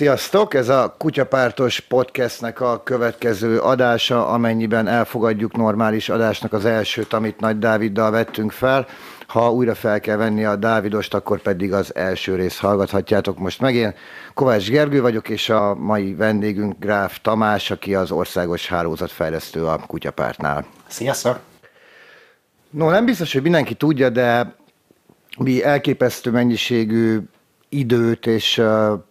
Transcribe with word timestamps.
Sziasztok! 0.00 0.54
Ez 0.54 0.68
a 0.68 0.94
Kutyapártos 0.98 1.80
podcastnek 1.80 2.60
a 2.60 2.82
következő 2.82 3.58
adása, 3.58 4.28
amennyiben 4.28 4.86
elfogadjuk 4.86 5.56
normális 5.56 6.08
adásnak 6.08 6.52
az 6.52 6.64
elsőt, 6.64 7.12
amit 7.12 7.40
Nagy 7.40 7.58
Dáviddal 7.58 8.10
vettünk 8.10 8.52
fel. 8.52 8.86
Ha 9.26 9.52
újra 9.52 9.74
fel 9.74 10.00
kell 10.00 10.16
venni 10.16 10.44
a 10.44 10.56
Dávidost, 10.56 11.14
akkor 11.14 11.40
pedig 11.40 11.72
az 11.72 11.94
első 11.94 12.34
rész 12.34 12.58
hallgathatjátok 12.58 13.38
most 13.38 13.60
meg. 13.60 13.74
Én 13.74 13.94
Kovács 14.34 14.70
Gergő 14.70 15.00
vagyok, 15.00 15.28
és 15.28 15.48
a 15.48 15.74
mai 15.74 16.14
vendégünk 16.14 16.78
Gráf 16.78 17.18
Tamás, 17.22 17.70
aki 17.70 17.94
az 17.94 18.10
országos 18.10 18.68
hálózatfejlesztő 18.68 19.66
a 19.66 19.78
Kutyapártnál. 19.86 20.66
Sziasztok! 20.88 21.38
No, 22.70 22.90
nem 22.90 23.04
biztos, 23.04 23.32
hogy 23.32 23.42
mindenki 23.42 23.74
tudja, 23.74 24.08
de 24.08 24.54
mi 25.38 25.64
elképesztő 25.64 26.30
mennyiségű 26.30 27.20
időt 27.70 28.26
és 28.26 28.62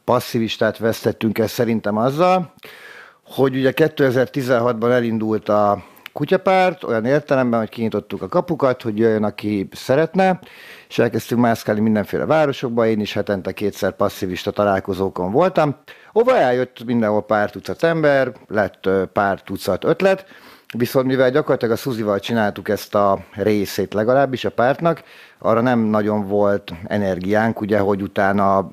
passzivistát 0.03 0.77
vesztettünk 0.77 1.37
el 1.37 1.47
szerintem 1.47 1.97
azzal, 1.97 2.53
hogy 3.23 3.55
ugye 3.55 3.73
2016-ban 3.75 4.91
elindult 4.91 5.49
a 5.49 5.83
kutyapárt, 6.13 6.83
olyan 6.83 7.05
értelemben, 7.05 7.59
hogy 7.59 7.69
kinyitottuk 7.69 8.21
a 8.21 8.27
kapukat, 8.27 8.81
hogy 8.81 8.97
jöjjön, 8.97 9.23
aki 9.23 9.67
szeretne, 9.71 10.39
és 10.89 10.99
elkezdtünk 10.99 11.41
mászkálni 11.41 11.81
mindenféle 11.81 12.25
városokba, 12.25 12.87
én 12.87 12.99
is 12.99 13.13
hetente 13.13 13.51
kétszer 13.51 13.95
passzivista 13.95 14.51
találkozókon 14.51 15.31
voltam, 15.31 15.75
hova 16.11 16.37
eljött 16.37 16.83
mindenhol 16.85 17.25
pár 17.25 17.51
tucat 17.51 17.83
ember, 17.83 18.31
lett 18.47 18.89
pár 19.13 19.41
tucat 19.41 19.83
ötlet, 19.83 20.25
Viszont 20.77 21.05
mivel 21.05 21.31
gyakorlatilag 21.31 21.73
a 21.73 21.77
Szuzival 21.77 22.19
csináltuk 22.19 22.69
ezt 22.69 22.95
a 22.95 23.19
részét 23.31 23.93
legalábbis 23.93 24.45
a 24.45 24.51
pártnak, 24.51 25.03
arra 25.39 25.61
nem 25.61 25.79
nagyon 25.79 26.27
volt 26.27 26.73
energiánk, 26.87 27.61
ugye, 27.61 27.79
hogy 27.79 28.01
utána 28.01 28.69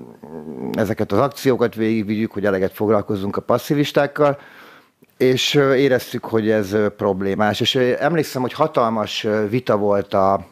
ezeket 0.73 1.13
az 1.13 1.19
akciókat 1.19 1.75
végigvigyük, 1.75 2.33
hogy 2.33 2.45
eleget 2.47 2.73
foglalkozzunk 2.73 3.37
a 3.37 3.41
passzivistákkal, 3.41 4.39
és 5.17 5.55
éreztük, 5.55 6.25
hogy 6.25 6.51
ez 6.51 6.77
problémás. 6.97 7.61
És 7.61 7.75
emlékszem, 7.75 8.43
hogy 8.43 8.53
hatalmas 8.53 9.27
vita 9.51 9.77
volt 9.77 10.15
a 10.15 10.47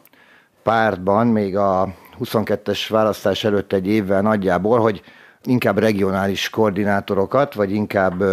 pártban, 0.63 1.27
még 1.27 1.57
a 1.57 1.93
22-es 2.23 2.85
választás 2.89 3.43
előtt 3.43 3.73
egy 3.73 3.87
évvel 3.87 4.21
nagyjából, 4.21 4.79
hogy 4.79 5.01
inkább 5.43 5.77
regionális 5.77 6.49
koordinátorokat, 6.49 7.53
vagy 7.53 7.71
inkább 7.71 8.23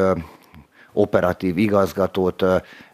operatív 0.92 1.58
igazgatót 1.58 2.44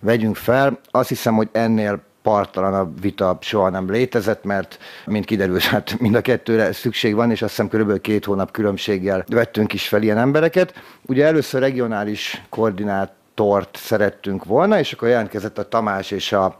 vegyünk 0.00 0.36
fel. 0.36 0.78
Azt 0.90 1.08
hiszem, 1.08 1.34
hogy 1.34 1.48
ennél 1.52 2.00
partalanabb 2.22 3.00
vita 3.00 3.38
soha 3.40 3.68
nem 3.68 3.90
létezett, 3.90 4.44
mert 4.44 4.78
mint 5.06 5.24
kiderült, 5.24 5.62
hát 5.72 5.98
mind 5.98 6.14
a 6.14 6.20
kettőre 6.20 6.72
szükség 6.72 7.14
van, 7.14 7.30
és 7.30 7.42
azt 7.42 7.56
hiszem 7.56 7.80
kb. 7.80 8.00
két 8.00 8.24
hónap 8.24 8.50
különbséggel 8.50 9.24
vettünk 9.28 9.72
is 9.72 9.88
fel 9.88 10.02
ilyen 10.02 10.18
embereket. 10.18 10.74
Ugye 11.06 11.24
először 11.24 11.60
regionális 11.60 12.42
koordinátort 12.48 13.76
szerettünk 13.76 14.44
volna, 14.44 14.78
és 14.78 14.92
akkor 14.92 15.08
jelentkezett 15.08 15.58
a 15.58 15.68
Tamás 15.68 16.10
és 16.10 16.32
a 16.32 16.58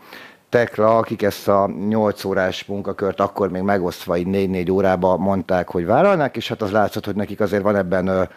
Tekla, 0.49 0.97
akik 0.97 1.23
ezt 1.23 1.49
a 1.49 1.71
8 1.89 2.25
órás 2.25 2.65
munkakört 2.65 3.21
akkor 3.21 3.51
még 3.51 3.63
megosztva 3.63 4.17
így 4.17 4.27
4-4 4.31 4.73
órába 4.73 5.17
mondták, 5.17 5.69
hogy 5.69 5.87
vállalnák, 5.87 6.37
és 6.37 6.49
hát 6.49 6.63
az 6.63 6.71
látszott, 6.71 7.05
hogy 7.05 7.15
nekik 7.15 7.41
azért 7.41 7.63
van 7.63 7.77
ebben 7.77 8.29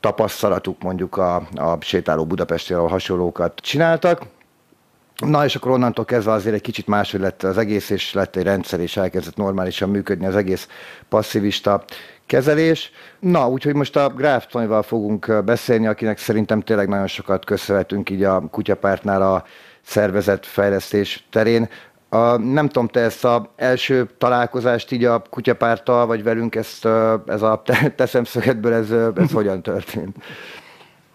tapasztalatuk 0.00 0.82
mondjuk 0.82 1.16
a, 1.16 1.34
a 1.54 1.78
sétáló 1.80 2.26
Budapesti, 2.26 2.72
ahol 2.72 2.88
hasonlókat 2.88 3.60
csináltak. 3.60 4.22
Na 5.26 5.44
és 5.44 5.56
akkor 5.56 5.70
onnantól 5.70 6.04
kezdve 6.04 6.32
azért 6.32 6.54
egy 6.54 6.60
kicsit 6.60 6.86
máshogy 6.86 7.20
lett 7.20 7.42
az 7.42 7.58
egész, 7.58 7.90
és 7.90 8.12
lett 8.12 8.36
egy 8.36 8.42
rendszer, 8.42 8.80
és 8.80 8.96
elkezdett 8.96 9.36
normálisan 9.36 9.88
működni 9.88 10.26
az 10.26 10.36
egész 10.36 10.68
passzivista 11.08 11.84
kezelés. 12.26 12.90
Na, 13.18 13.48
úgyhogy 13.48 13.74
most 13.74 13.96
a 13.96 14.08
Gráf 14.08 14.46
Tonyval 14.46 14.82
fogunk 14.82 15.44
beszélni, 15.44 15.86
akinek 15.86 16.18
szerintem 16.18 16.60
tényleg 16.60 16.88
nagyon 16.88 17.06
sokat 17.06 17.44
köszönhetünk 17.44 18.10
így 18.10 18.24
a 18.24 18.40
kutyapártnál 18.50 19.22
a 19.22 19.44
szervezetfejlesztés 19.82 21.24
terén. 21.30 21.68
A, 22.12 22.36
nem 22.36 22.66
tudom, 22.66 22.88
te 22.88 23.00
ezt 23.00 23.24
az 23.24 23.40
első 23.56 24.08
találkozást 24.18 24.92
így 24.92 25.04
a 25.04 25.22
kutyapárttal, 25.30 26.06
vagy 26.06 26.22
velünk 26.22 26.54
ezt, 26.54 26.88
ez 27.26 27.42
a 27.42 27.62
te, 27.64 27.90
te 27.96 28.06
szemszögedből 28.06 28.72
ez, 28.72 28.90
ez 29.16 29.32
hogyan 29.32 29.62
történt? 29.62 30.16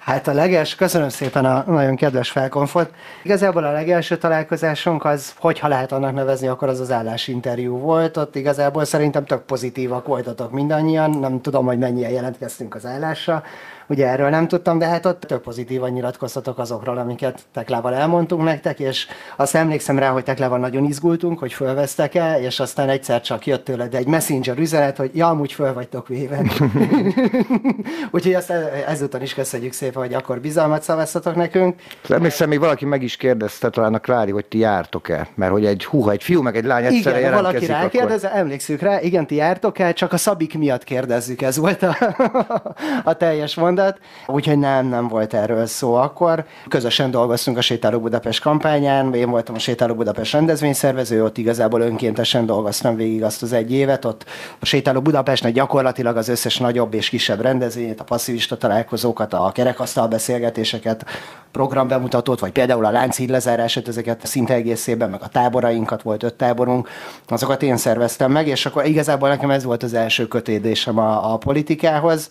Hát 0.05 0.27
a 0.27 0.33
legelső, 0.33 0.75
köszönöm 0.75 1.09
szépen 1.09 1.45
a 1.45 1.63
nagyon 1.67 1.95
kedves 1.95 2.29
felkonfort. 2.29 2.93
Igazából 3.23 3.63
a 3.63 3.71
legelső 3.71 4.17
találkozásunk 4.17 5.05
az, 5.05 5.33
hogyha 5.39 5.67
lehet 5.67 5.91
annak 5.91 6.13
nevezni, 6.13 6.47
akkor 6.47 6.67
az 6.67 6.79
az 6.79 6.91
állásinterjú 6.91 7.77
volt. 7.77 8.17
Ott 8.17 8.35
igazából 8.35 8.85
szerintem 8.85 9.25
tök 9.25 9.41
pozitívak 9.41 10.07
voltatok 10.07 10.51
mindannyian. 10.51 11.09
Nem 11.09 11.41
tudom, 11.41 11.65
hogy 11.65 11.77
mennyien 11.77 12.11
jelentkeztünk 12.11 12.75
az 12.75 12.85
állásra. 12.85 13.43
Ugye 13.87 14.07
erről 14.07 14.29
nem 14.29 14.47
tudtam, 14.47 14.77
de 14.77 14.85
hát 14.85 15.05
ott 15.05 15.19
tök 15.21 15.41
pozitívan 15.41 15.89
nyilatkoztatok 15.89 16.57
azokról, 16.57 16.97
amiket 16.97 17.41
Teklával 17.53 17.93
elmondtunk 17.93 18.43
nektek, 18.43 18.79
és 18.79 19.07
azt 19.35 19.55
emlékszem 19.55 19.99
rá, 19.99 20.09
hogy 20.09 20.23
Teklával 20.23 20.59
nagyon 20.59 20.83
izgultunk, 20.83 21.39
hogy 21.39 21.53
fölvesztek 21.53 22.15
el, 22.15 22.39
és 22.41 22.59
aztán 22.59 22.89
egyszer 22.89 23.21
csak 23.21 23.45
jött 23.45 23.63
tőled 23.65 23.95
egy 23.95 24.07
messenger 24.07 24.57
üzenet, 24.57 24.97
hogy 24.97 25.11
ja, 25.13 25.27
amúgy 25.27 25.51
föl 25.51 25.73
vagytok 25.73 26.07
véve. 26.07 26.41
Úgyhogy 28.11 28.33
azt 28.33 28.53
ezúton 28.87 29.21
is 29.21 29.33
köszönjük 29.33 29.73
szépen, 29.73 30.01
hogy 30.01 30.13
akkor 30.13 30.39
bizalmat 30.39 30.83
szavaztatok 30.83 31.35
nekünk. 31.35 31.75
Emlékszem, 32.09 32.49
még 32.49 32.59
valaki 32.59 32.85
meg 32.85 33.03
is 33.03 33.15
kérdezte 33.15 33.69
talán 33.69 33.93
a 33.93 33.99
Klári, 33.99 34.31
hogy 34.31 34.45
ti 34.45 34.57
jártok-e, 34.57 35.27
mert 35.35 35.51
hogy 35.51 35.65
egy 35.65 35.85
húha, 35.85 36.11
egy 36.11 36.23
fiú 36.23 36.41
meg 36.41 36.55
egy 36.55 36.65
lány 36.65 36.85
egyszerre 36.85 37.19
Igen, 37.19 37.33
valaki 37.33 37.65
rákérdez, 37.65 38.23
akkor... 38.23 38.37
emlékszünk 38.37 38.81
rá, 38.81 39.01
igen, 39.01 39.27
ti 39.27 39.35
jártok 39.35 39.79
el, 39.79 39.93
csak 39.93 40.13
a 40.13 40.17
Szabik 40.17 40.57
miatt 40.57 40.83
kérdezzük, 40.83 41.41
ez 41.41 41.57
volt 41.57 41.83
a, 41.83 41.97
a 43.03 43.13
teljes 43.13 43.55
mond 43.55 43.74
mondat, 43.75 43.99
úgyhogy 44.27 44.57
nem, 44.57 44.87
nem 44.87 45.07
volt 45.07 45.33
erről 45.33 45.65
szó 45.65 45.93
akkor. 45.93 46.45
Közösen 46.67 47.11
dolgoztunk 47.11 47.57
a 47.57 47.61
Sétáló 47.61 47.99
Budapest 47.99 48.41
kampányán, 48.41 49.13
én 49.13 49.29
voltam 49.29 49.55
a 49.55 49.59
Sétáló 49.59 49.95
Budapest 49.95 50.33
rendezvényszervező, 50.33 51.23
ott 51.23 51.37
igazából 51.37 51.81
önkéntesen 51.81 52.45
dolgoztam 52.45 52.95
végig 52.95 53.23
azt 53.23 53.41
az 53.41 53.53
egy 53.53 53.71
évet, 53.71 54.05
ott 54.05 54.25
a 54.59 54.65
Sétáló 54.65 55.01
Budapestnek 55.01 55.53
gyakorlatilag 55.53 56.17
az 56.17 56.27
összes 56.27 56.57
nagyobb 56.57 56.93
és 56.93 57.09
kisebb 57.09 57.41
rendezvényt, 57.41 57.99
a 57.99 58.03
passzivista 58.03 58.57
találkozókat, 58.57 59.33
a 59.33 59.51
kerekasztal 59.53 60.07
beszélgetéseket, 60.07 61.05
programbemutatót, 61.51 62.39
vagy 62.39 62.51
például 62.51 62.85
a 62.85 62.91
Lánchíd 62.91 63.29
lezárását, 63.29 63.87
ezeket 63.87 64.25
szinte 64.25 64.53
egészében, 64.53 65.09
meg 65.09 65.21
a 65.21 65.27
táborainkat, 65.27 66.01
volt 66.01 66.23
öt 66.23 66.33
táborunk, 66.33 66.89
azokat 67.27 67.63
én 67.63 67.77
szerveztem 67.77 68.31
meg, 68.31 68.47
és 68.47 68.65
akkor 68.65 68.85
igazából 68.85 69.29
nekem 69.29 69.51
ez 69.51 69.63
volt 69.63 69.83
az 69.83 69.93
első 69.93 70.27
kötődésem 70.27 70.97
a, 70.97 71.33
a 71.33 71.37
politikához, 71.37 72.29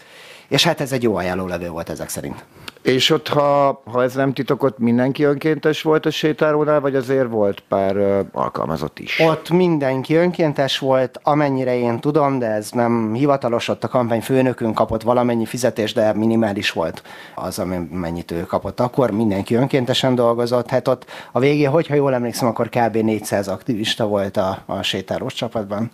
és 0.49 0.65
hát 0.65 0.81
ez 0.81 0.93
egy 0.93 1.03
jó 1.03 1.16
ajánlólevő 1.16 1.69
volt 1.69 1.88
ezek 1.88 2.09
szerint. 2.09 2.44
És 2.84 3.10
ott, 3.10 3.28
ha, 3.28 3.82
ha 3.84 4.03
ez 4.03 4.15
nem 4.15 4.32
titokot, 4.32 4.78
mindenki 4.78 5.22
önkéntes 5.22 5.82
volt 5.82 6.06
a 6.06 6.10
sétárónál, 6.10 6.81
vagy 6.81 6.94
azért 6.97 7.28
volt 7.28 7.62
pár 7.69 7.97
ö, 7.97 8.21
alkalmazott 8.32 8.99
is? 8.99 9.21
Ott 9.21 9.50
mindenki 9.50 10.15
önkéntes 10.15 10.78
volt, 10.78 11.21
amennyire 11.22 11.77
én 11.77 12.00
tudom, 12.00 12.38
de 12.38 12.47
ez 12.47 12.71
nem 12.71 13.15
hivatalos, 13.15 13.69
ott 13.69 13.84
a 13.84 13.88
kampány 13.88 14.21
főnökünk 14.21 14.75
kapott 14.75 15.03
valamennyi 15.03 15.47
fizetés, 15.47 15.93
de 15.93 16.12
minimális 16.12 16.71
volt 16.71 17.03
az, 17.34 17.59
amennyit 17.59 18.31
ő 18.31 18.43
kapott. 18.43 18.81
Akkor 18.81 19.11
mindenki 19.11 19.55
önkéntesen 19.55 20.15
dolgozott, 20.15 20.69
hát 20.69 20.88
ott 20.88 21.05
a 21.32 21.38
végén, 21.38 21.71
hogyha 21.71 21.94
jól 21.94 22.15
emlékszem, 22.15 22.49
akkor 22.49 22.69
kb. 22.69 22.97
400 22.97 23.49
aktivista 23.49 24.06
volt 24.06 24.37
a, 24.37 24.62
a 24.66 24.82
sétálós 24.82 25.34
csapatban. 25.34 25.91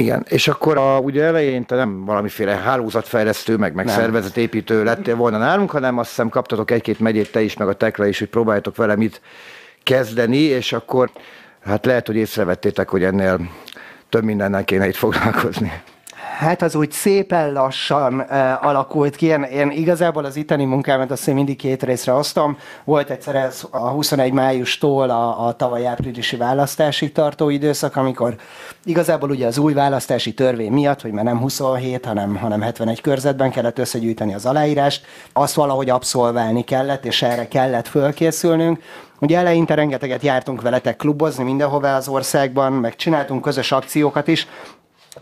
Igen, 0.00 0.26
és 0.28 0.48
akkor 0.48 0.78
a, 0.78 0.98
ugye 0.98 1.24
elején 1.24 1.66
te 1.66 1.74
nem 1.74 2.04
valamiféle 2.04 2.56
hálózatfejlesztő, 2.56 3.56
meg, 3.56 3.74
meg 3.74 3.88
szervezetépítő 3.88 4.84
lettél 4.84 5.16
volna 5.16 5.38
nálunk, 5.38 5.70
hanem 5.70 5.98
azt 5.98 6.08
hiszem 6.08 6.28
kaptatok 6.28 6.70
egy-két 6.70 7.00
megyét 7.00 7.32
te 7.32 7.40
is, 7.42 7.56
meg 7.56 7.68
a 7.68 7.74
Tekla 7.74 8.06
is, 8.06 8.18
hogy 8.18 8.28
próbáljátok 8.28 8.76
vele 8.76 8.96
mit 8.96 9.20
kezdeni, 9.82 10.38
és 10.38 10.72
akkor 10.72 11.10
hát 11.64 11.86
lehet, 11.86 12.06
hogy 12.06 12.16
észrevettétek, 12.16 12.88
hogy 12.88 13.04
ennél 13.04 13.40
több 14.08 14.24
mindennel 14.24 14.64
kéne 14.64 14.88
itt 14.88 14.96
foglalkozni. 14.96 15.72
Hát 16.40 16.62
az 16.62 16.74
úgy 16.74 16.90
szépen 16.90 17.52
lassan 17.52 18.14
uh, 18.14 18.66
alakult 18.66 19.16
ki. 19.16 19.26
Én, 19.26 19.42
én 19.42 19.70
igazából 19.70 20.24
az 20.24 20.36
itteni 20.36 20.64
munkámat 20.64 21.10
azt 21.10 21.28
én 21.28 21.34
mindig 21.34 21.56
két 21.56 21.82
részre 21.82 22.12
osztom. 22.12 22.58
Volt 22.84 23.10
egyszer 23.10 23.34
ez 23.34 23.64
a 23.70 23.88
21 23.88 24.32
májustól 24.32 25.10
a, 25.10 25.46
a 25.46 25.52
tavaly 25.52 25.86
áprilisi 25.86 26.36
választási 26.36 27.12
tartó 27.12 27.48
időszak, 27.48 27.96
amikor 27.96 28.34
igazából 28.84 29.30
ugye 29.30 29.46
az 29.46 29.58
új 29.58 29.72
választási 29.72 30.34
törvény 30.34 30.72
miatt, 30.72 31.00
hogy 31.00 31.12
már 31.12 31.24
nem 31.24 31.38
27, 31.38 32.04
hanem, 32.04 32.36
hanem 32.36 32.60
71 32.60 33.00
körzetben 33.00 33.50
kellett 33.50 33.78
összegyűjteni 33.78 34.34
az 34.34 34.46
aláírást, 34.46 35.04
azt 35.32 35.54
valahogy 35.54 35.90
abszolválni 35.90 36.64
kellett, 36.64 37.04
és 37.04 37.22
erre 37.22 37.48
kellett 37.48 37.88
fölkészülnünk. 37.88 38.82
Ugye 39.18 39.38
eleinte 39.38 39.74
rengeteget 39.74 40.22
jártunk 40.22 40.62
veletek 40.62 40.96
klubozni 40.96 41.44
mindenhová 41.44 41.96
az 41.96 42.08
országban, 42.08 42.72
meg 42.72 42.96
csináltunk 42.96 43.42
közös 43.42 43.72
akciókat 43.72 44.28
is, 44.28 44.46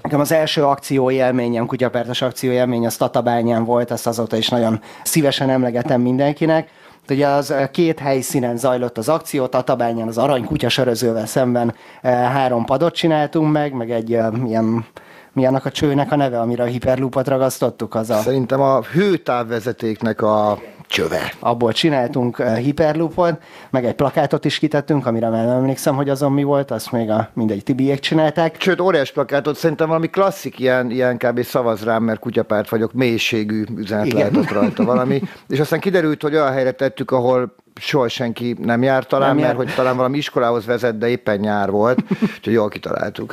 Nekem 0.03 0.21
az 0.21 0.33
első 0.33 0.65
akció 0.65 1.11
élményem, 1.11 1.67
kutyapártos 1.67 2.23
akció 2.23 2.51
élmény, 2.51 2.87
az 2.87 2.97
Tatabányán 2.97 3.65
volt, 3.65 3.91
ezt 3.91 4.07
azóta 4.07 4.37
is 4.37 4.49
nagyon 4.49 4.81
szívesen 5.03 5.51
emlegetem 5.51 6.01
mindenkinek. 6.01 6.69
Ugye 7.11 7.27
az 7.27 7.55
két 7.71 7.99
helyszínen 7.99 8.57
zajlott 8.57 8.99
az 8.99 9.09
akció, 9.09 9.47
Tatabányán 9.47 10.09
az 10.09 10.19
arany 10.19 10.45
kutyasörözővel 10.45 11.27
szemben 11.27 11.75
három 12.03 12.65
padot 12.65 12.95
csináltunk 12.95 13.53
meg, 13.53 13.73
meg 13.73 13.91
egy 13.91 14.11
ilyen 14.11 14.87
mi 15.33 15.47
annak 15.47 15.65
a 15.65 15.71
csőnek 15.71 16.13
a 16.13 16.17
neve, 16.17 16.41
amire 16.41 16.63
a 16.63 16.67
hiperloopot 16.67 17.29
ragasztottuk? 17.29 17.95
Az 17.95 18.11
a... 18.11 18.17
Szerintem 18.17 18.61
a 18.61 18.83
hőtávvezetéknek 18.83 20.23
a 20.23 20.59
csöve. 20.89 21.33
Abból 21.39 21.73
csináltunk 21.73 22.39
uh, 22.39 22.57
hiperloopot, 22.57 23.43
meg 23.71 23.85
egy 23.85 23.95
plakátot 23.95 24.45
is 24.45 24.59
kitettünk, 24.59 25.07
amire 25.07 25.29
már 25.29 25.47
nem 25.47 25.57
emlékszem, 25.57 25.95
hogy 25.95 26.09
azon 26.09 26.33
mi 26.33 26.43
volt, 26.43 26.71
azt 26.71 26.93
még 26.93 27.11
a 27.11 27.29
mindegy 27.33 27.63
tibiek 27.63 27.99
csinálták. 27.99 28.57
Sőt, 28.61 28.81
óriás 28.81 29.13
plakátot 29.13 29.57
szerintem 29.57 29.87
valami 29.87 30.07
klasszik, 30.07 30.59
ilyen, 30.59 30.91
ilyen 30.91 31.17
kb. 31.17 31.43
szavaz 31.43 31.85
rám, 31.85 32.03
mert 32.03 32.21
kutyapárt 32.21 32.69
vagyok, 32.69 32.93
mélységű 32.93 33.65
üzenet 33.77 34.13
lehetett 34.13 34.51
rajta 34.51 34.85
valami. 34.85 35.23
És 35.49 35.61
aztán 35.61 35.81
kiderült, 35.81 36.23
hogy 36.23 36.35
olyan 36.35 36.53
helyre 36.53 36.71
tettük, 36.71 37.11
ahol 37.11 37.55
soha 37.81 38.09
senki 38.09 38.57
nem 38.63 38.83
jár 38.83 39.07
talán, 39.07 39.29
nem 39.29 39.37
mert 39.37 39.49
jár. 39.49 39.57
hogy 39.57 39.75
talán 39.75 39.97
valami 39.97 40.17
iskolához 40.17 40.67
vezet, 40.67 40.99
de 40.99 41.09
éppen 41.09 41.39
nyár 41.39 41.71
volt, 41.71 41.99
úgyhogy 42.37 42.53
jól 42.53 42.69
kitaláltuk. 42.69 43.33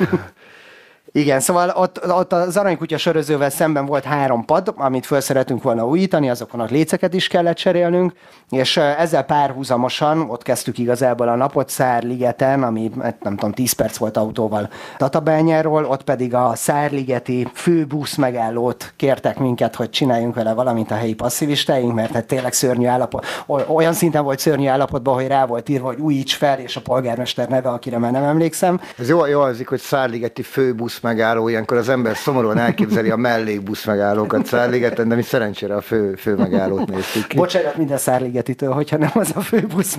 Igen, 1.16 1.40
szóval 1.40 1.68
ott, 1.68 2.10
ott 2.10 2.32
az 2.32 2.56
aranykutya 2.56 2.98
sörözővel 2.98 3.50
szemben 3.50 3.86
volt 3.86 4.04
három 4.04 4.44
pad, 4.44 4.74
amit 4.76 5.06
föl 5.06 5.20
szeretünk 5.20 5.62
volna 5.62 5.86
újítani, 5.86 6.30
azokon 6.30 6.60
a 6.60 6.66
léceket 6.70 7.14
is 7.14 7.28
kellett 7.28 7.56
cserélnünk, 7.56 8.12
és 8.50 8.76
ezzel 8.76 9.22
párhuzamosan 9.22 10.30
ott 10.30 10.42
kezdtük 10.42 10.78
igazából 10.78 11.28
a 11.28 11.34
napot 11.34 11.68
Szárligeten, 11.68 12.62
ami 12.62 12.90
hát 13.02 13.22
nem 13.22 13.36
tudom, 13.36 13.52
10 13.52 13.72
perc 13.72 13.96
volt 13.96 14.16
autóval 14.16 14.68
Tatabányáról, 14.96 15.84
ott 15.84 16.02
pedig 16.02 16.34
a 16.34 16.52
Szárligeti 16.54 17.48
főbusz 17.54 18.16
megállót 18.16 18.92
kértek 18.96 19.38
minket, 19.38 19.74
hogy 19.74 19.90
csináljunk 19.90 20.34
vele 20.34 20.52
valamit 20.52 20.90
a 20.90 20.94
helyi 20.94 21.14
passzivistáink, 21.14 21.94
mert 21.94 22.12
hát 22.12 22.26
tényleg 22.26 22.52
szörnyű 22.52 22.86
állapot, 22.86 23.26
olyan 23.66 23.92
szinten 23.92 24.24
volt 24.24 24.38
szörnyű 24.38 24.66
állapotban, 24.66 25.14
hogy 25.14 25.26
rá 25.26 25.46
volt 25.46 25.68
írva, 25.68 25.86
hogy 25.86 25.98
újíts 25.98 26.34
fel, 26.34 26.58
és 26.58 26.76
a 26.76 26.80
polgármester 26.80 27.48
neve, 27.48 27.68
akire 27.68 27.98
már 27.98 28.12
nem 28.12 28.24
emlékszem. 28.24 28.80
Ez 28.98 29.08
jó, 29.08 29.26
jó 29.26 29.40
az, 29.40 29.62
hogy 29.66 29.80
Szárligeti 29.80 30.42
főbusz 30.42 31.04
megálló, 31.06 31.48
ilyenkor 31.48 31.76
az 31.76 31.88
ember 31.88 32.16
szomorúan 32.16 32.58
elképzeli 32.58 33.10
a 33.10 33.16
mellékbusz 33.16 33.84
megállókat 33.84 34.46
Szárligeten, 34.46 35.08
de 35.08 35.14
mi 35.14 35.22
szerencsére 35.22 35.74
a 35.74 35.80
fő, 35.80 36.14
fő 36.14 36.34
megállót 36.34 36.88
néztük 36.88 37.26
ki. 37.26 37.36
Bocsánat 37.36 37.76
minden 37.76 37.98
Szárligetitől, 37.98 38.72
hogyha 38.72 38.96
nem 38.96 39.10
az 39.14 39.32
a 39.34 39.40
fő 39.40 39.66
busz. 39.66 39.96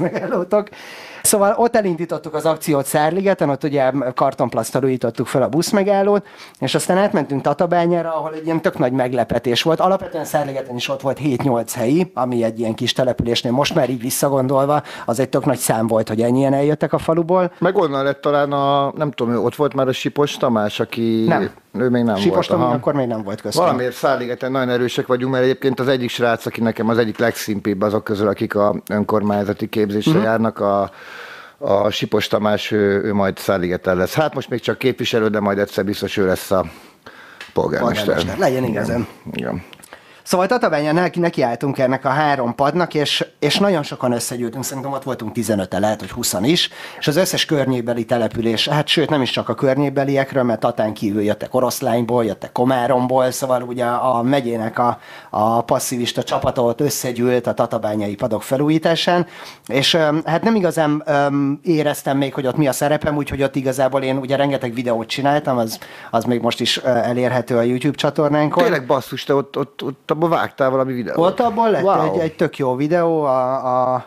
Szóval 1.27 1.53
ott 1.57 1.75
elindítottuk 1.75 2.33
az 2.33 2.45
akciót 2.45 2.85
Szárligeten, 2.85 3.49
ott 3.49 3.63
ugye 3.63 3.91
kartonplasztal 4.15 4.83
újítottuk 4.83 5.27
fel 5.27 5.41
a 5.41 5.47
buszmegállót, 5.47 6.25
és 6.59 6.75
aztán 6.75 6.97
átmentünk 6.97 7.41
Tatabányára, 7.41 8.15
ahol 8.15 8.33
egy 8.33 8.45
ilyen 8.45 8.61
tök 8.61 8.77
nagy 8.77 8.91
meglepetés 8.91 9.61
volt. 9.61 9.79
Alapvetően 9.79 10.25
Szárligeten 10.25 10.75
is 10.75 10.89
ott 10.89 11.01
volt 11.01 11.19
7-8 11.23 11.69
helyi, 11.75 12.11
ami 12.13 12.43
egy 12.43 12.59
ilyen 12.59 12.73
kis 12.73 12.93
településnél 12.93 13.51
most 13.51 13.75
már 13.75 13.89
így 13.89 14.01
visszagondolva, 14.01 14.81
az 15.05 15.19
egy 15.19 15.29
tök 15.29 15.45
nagy 15.45 15.57
szám 15.57 15.87
volt, 15.87 16.07
hogy 16.07 16.21
ennyien 16.21 16.53
eljöttek 16.53 16.93
a 16.93 16.97
faluból. 16.97 17.51
Meg 17.59 17.77
onnan 17.77 18.03
lett 18.03 18.21
talán 18.21 18.51
a, 18.51 18.93
nem 18.95 19.11
tudom, 19.11 19.45
ott 19.45 19.55
volt 19.55 19.73
már 19.73 19.87
a 19.87 19.93
Sipos 19.93 20.37
Tamás, 20.37 20.79
aki... 20.79 21.25
Nem. 21.27 21.49
Ő 21.73 21.89
még 21.89 22.03
nem 22.03 22.15
Sipos 22.15 22.47
volt. 22.47 22.73
akkor 22.73 22.93
még 22.93 23.07
nem 23.07 23.23
volt 23.23 23.41
köztem. 23.41 23.63
Valamiért 23.63 23.95
Szárligeten 23.95 24.51
nagyon 24.51 24.69
erősek 24.69 25.07
vagyunk, 25.07 25.31
mert 25.31 25.43
egyébként 25.43 25.79
az 25.79 25.87
egyik 25.87 26.09
srác, 26.09 26.45
aki 26.45 26.61
nekem 26.61 26.89
az 26.89 26.97
egyik 26.97 27.17
legszimpibb 27.17 27.81
azok 27.81 28.03
közül, 28.03 28.27
akik 28.27 28.55
a 28.55 28.75
önkormányzati 28.89 29.69
képzésre 29.69 30.19
mm. 30.19 30.23
járnak, 30.23 30.59
a 30.59 30.91
a 31.57 31.89
Sipos 31.89 32.27
Tamás, 32.27 32.71
ő, 32.71 33.01
ő 33.03 33.13
majd 33.13 33.37
Szálligeten 33.37 33.97
lesz. 33.97 34.13
Hát 34.13 34.33
most 34.33 34.49
még 34.49 34.59
csak 34.59 34.77
képviselő, 34.77 35.27
de 35.27 35.39
majd 35.39 35.57
egyszer 35.57 35.85
biztos 35.85 36.17
ő 36.17 36.25
lesz 36.25 36.51
a 36.51 36.65
polgármester. 37.53 38.05
polgármester. 38.05 38.37
Legyen 38.37 38.63
igazán. 38.63 39.07
Igen. 39.33 39.45
Igen. 39.47 39.63
Szóval 40.27 40.47
Tatabányán 40.47 40.95
neki, 40.95 41.19
nekiálltunk 41.19 41.77
ennek 41.77 42.05
a 42.05 42.09
három 42.09 42.55
padnak, 42.55 42.93
és, 42.93 43.25
és 43.39 43.57
nagyon 43.57 43.83
sokan 43.83 44.11
összegyűltünk, 44.11 44.63
szerintem 44.63 44.91
ott 44.91 45.03
voltunk 45.03 45.31
15 45.31 45.73
lehet, 45.79 45.99
hogy 45.99 46.11
20 46.11 46.35
is, 46.41 46.69
és 46.99 47.07
az 47.07 47.15
összes 47.15 47.45
környékbeli 47.45 48.05
település, 48.05 48.67
hát 48.67 48.87
sőt 48.87 49.09
nem 49.09 49.21
is 49.21 49.29
csak 49.29 49.49
a 49.49 49.53
környékbeliekről, 49.53 50.43
mert 50.43 50.59
Tatán 50.59 50.93
kívül 50.93 51.21
jöttek 51.21 51.53
Oroszlányból, 51.53 52.25
jöttek 52.25 52.51
Komáromból, 52.51 53.31
szóval 53.31 53.61
ugye 53.61 53.85
a 53.85 54.21
megyének 54.21 54.79
a, 54.79 54.99
a 55.29 55.61
passzivista 55.61 56.23
csapatot 56.23 56.81
összegyűlt 56.81 57.47
a 57.47 57.53
tatabányai 57.53 58.15
padok 58.15 58.43
felújításán, 58.43 59.27
és 59.67 59.95
hát 60.25 60.43
nem 60.43 60.55
igazán 60.55 61.03
um, 61.07 61.59
éreztem 61.63 62.17
még, 62.17 62.33
hogy 62.33 62.47
ott 62.47 62.57
mi 62.57 62.67
a 62.67 62.71
szerepem, 62.71 63.15
úgyhogy 63.15 63.43
ott 63.43 63.55
igazából 63.55 64.01
én 64.01 64.17
ugye 64.17 64.35
rengeteg 64.35 64.73
videót 64.73 65.07
csináltam, 65.07 65.57
az, 65.57 65.79
az 66.11 66.23
még 66.23 66.41
most 66.41 66.59
is 66.59 66.77
elérhető 66.77 67.57
a 67.57 67.61
YouTube 67.61 67.97
csatornánkon. 67.97 68.63
Tényleg 68.63 68.85
basszus, 68.85 69.23
te 69.23 69.33
ott, 69.33 69.57
ott, 69.57 69.83
ott 69.83 70.15
abban 70.17 70.29
vágtál 70.29 70.69
valami 70.69 70.93
videót. 70.93 71.17
Ott 71.17 71.39
abban 71.39 71.71
lett 71.71 71.83
wow. 71.83 72.13
egy, 72.13 72.19
egy 72.19 72.35
tök 72.35 72.57
jó 72.57 72.75
videó, 72.75 73.23
a, 73.23 73.93
a 73.93 74.05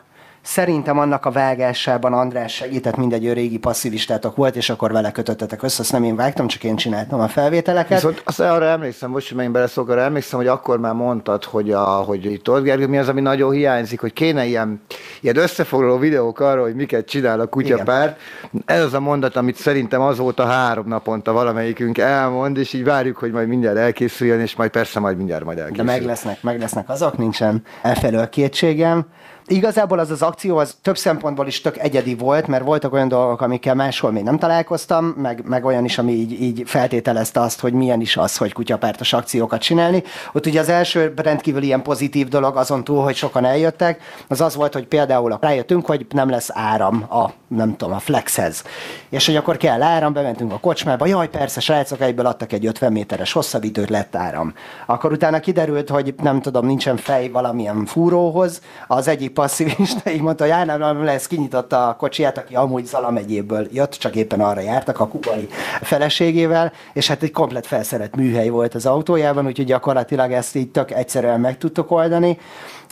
Szerintem 0.50 0.98
annak 0.98 1.26
a 1.26 1.30
vágásában 1.30 2.12
András 2.12 2.54
segített, 2.54 2.96
mindegy 2.96 3.32
régi 3.32 3.58
passzivistátok 3.58 4.36
volt, 4.36 4.56
és 4.56 4.70
akkor 4.70 4.92
vele 4.92 5.12
kötöttetek 5.12 5.62
össze, 5.62 5.80
azt 5.80 5.92
nem 5.92 6.04
én 6.04 6.16
vágtam, 6.16 6.46
csak 6.46 6.64
én 6.64 6.76
csináltam 6.76 7.20
a 7.20 7.28
felvételeket. 7.28 8.00
Viszont 8.00 8.22
azt 8.24 8.40
arra 8.40 8.64
emlékszem, 8.64 9.10
most, 9.10 9.28
hogy 9.28 9.36
megint 9.36 9.54
beleszólok, 9.54 9.90
arra 9.90 10.00
emlékszem, 10.00 10.38
hogy 10.38 10.48
akkor 10.48 10.78
már 10.78 10.94
mondtad, 10.94 11.44
hogy, 11.44 11.70
a, 11.70 11.84
hogy 11.84 12.24
itt 12.24 12.50
ott 12.50 12.62
Gergő, 12.62 12.86
mi 12.86 12.98
az, 12.98 13.08
ami 13.08 13.20
nagyon 13.20 13.50
hiányzik, 13.52 14.00
hogy 14.00 14.12
kéne 14.12 14.44
ilyen, 14.44 14.82
ilyen 15.20 15.36
összefoglaló 15.36 15.98
videók 15.98 16.40
arról, 16.40 16.64
hogy 16.64 16.74
miket 16.74 17.06
csinál 17.06 17.40
a 17.40 17.46
kutyapár. 17.46 18.16
Ez 18.64 18.82
az 18.82 18.94
a 18.94 19.00
mondat, 19.00 19.36
amit 19.36 19.56
szerintem 19.56 20.00
azóta 20.00 20.44
három 20.44 20.88
naponta 20.88 21.32
valamelyikünk 21.32 21.98
elmond, 21.98 22.56
és 22.56 22.72
így 22.72 22.84
várjuk, 22.84 23.16
hogy 23.16 23.32
majd 23.32 23.48
mindjárt 23.48 23.76
elkészüljön, 23.76 24.40
és 24.40 24.56
majd 24.56 24.70
persze 24.70 25.00
majd 25.00 25.16
mindjárt 25.16 25.44
majd 25.44 25.58
elkészül. 25.58 25.84
De 25.84 25.90
meg 25.92 26.04
lesznek, 26.04 26.42
meg 26.42 26.58
lesznek 26.58 26.88
azok, 26.88 27.18
nincsen 27.18 27.62
elfelől 27.82 28.28
kétségem. 28.28 29.06
Igazából 29.50 29.98
az 29.98 30.10
az 30.10 30.22
akció 30.22 30.56
az 30.56 30.76
több 30.82 30.96
szempontból 30.98 31.46
is 31.46 31.60
tök 31.60 31.78
egyedi 31.78 32.14
volt, 32.14 32.46
mert 32.46 32.64
voltak 32.64 32.92
olyan 32.92 33.08
dolgok, 33.08 33.40
amikkel 33.40 33.74
máshol 33.74 34.10
még 34.10 34.22
nem 34.22 34.38
találkoztam, 34.38 35.04
meg, 35.04 35.42
meg 35.44 35.64
olyan 35.64 35.84
is, 35.84 35.98
ami 35.98 36.12
így, 36.12 36.42
így 36.42 36.62
feltételezte 36.66 37.40
azt, 37.40 37.60
hogy 37.60 37.72
milyen 37.72 38.00
is 38.00 38.16
az, 38.16 38.36
hogy 38.36 38.52
kutyapártos 38.52 39.12
akciókat 39.12 39.60
csinálni. 39.60 40.02
Ott 40.32 40.46
ugye 40.46 40.60
az 40.60 40.68
első 40.68 41.12
rendkívül 41.16 41.62
ilyen 41.62 41.82
pozitív 41.82 42.28
dolog, 42.28 42.56
azon 42.56 42.84
túl, 42.84 43.02
hogy 43.02 43.14
sokan 43.14 43.44
eljöttek, 43.44 44.02
az 44.28 44.40
az 44.40 44.54
volt, 44.54 44.72
hogy 44.72 44.86
például 44.86 45.38
rájöttünk, 45.40 45.86
hogy 45.86 46.06
nem 46.10 46.28
lesz 46.28 46.50
áram 46.52 47.04
a, 47.08 47.30
nem 47.48 47.76
tudom, 47.76 47.94
a 47.94 47.98
flexhez. 47.98 48.64
És 49.08 49.26
hogy 49.26 49.36
akkor 49.36 49.56
kell 49.56 49.82
áram, 49.82 50.12
bementünk 50.12 50.52
a 50.52 50.58
kocsmába, 50.58 51.06
jaj, 51.06 51.28
persze, 51.28 51.60
srácok, 51.60 52.00
egyből 52.00 52.26
adtak 52.26 52.52
egy 52.52 52.66
50 52.66 52.92
méteres 52.92 53.32
hosszabbítőt, 53.32 53.90
lett 53.90 54.16
áram. 54.16 54.54
Akkor 54.86 55.12
utána 55.12 55.40
kiderült, 55.40 55.88
hogy 55.88 56.14
nem 56.22 56.40
tudom, 56.40 56.66
nincsen 56.66 56.96
fej 56.96 57.28
valamilyen 57.28 57.86
fúróhoz, 57.86 58.60
az 58.86 59.08
egyik 59.08 59.38
passzivista, 59.40 60.10
így 60.10 60.20
mondta, 60.20 60.56
hogy 60.56 60.66
nem 60.66 61.04
lesz, 61.04 61.26
kinyitotta 61.26 61.88
a 61.88 61.96
kocsiját, 61.96 62.38
aki 62.38 62.54
amúgy 62.54 62.84
Zala 62.84 63.10
megyéből 63.10 63.66
jött, 63.72 63.92
csak 63.92 64.16
éppen 64.16 64.40
arra 64.40 64.60
jártak 64.60 65.00
a 65.00 65.08
kubai 65.08 65.48
feleségével, 65.82 66.72
és 66.92 67.08
hát 67.08 67.22
egy 67.22 67.30
komplet 67.30 67.66
felszerelt 67.66 68.16
műhely 68.16 68.48
volt 68.48 68.74
az 68.74 68.86
autójában, 68.86 69.46
úgyhogy 69.46 69.66
gyakorlatilag 69.66 70.32
ezt 70.32 70.56
így 70.56 70.70
tök 70.70 70.90
egyszerűen 70.90 71.40
meg 71.40 71.58
tudtuk 71.58 71.90
oldani. 71.90 72.38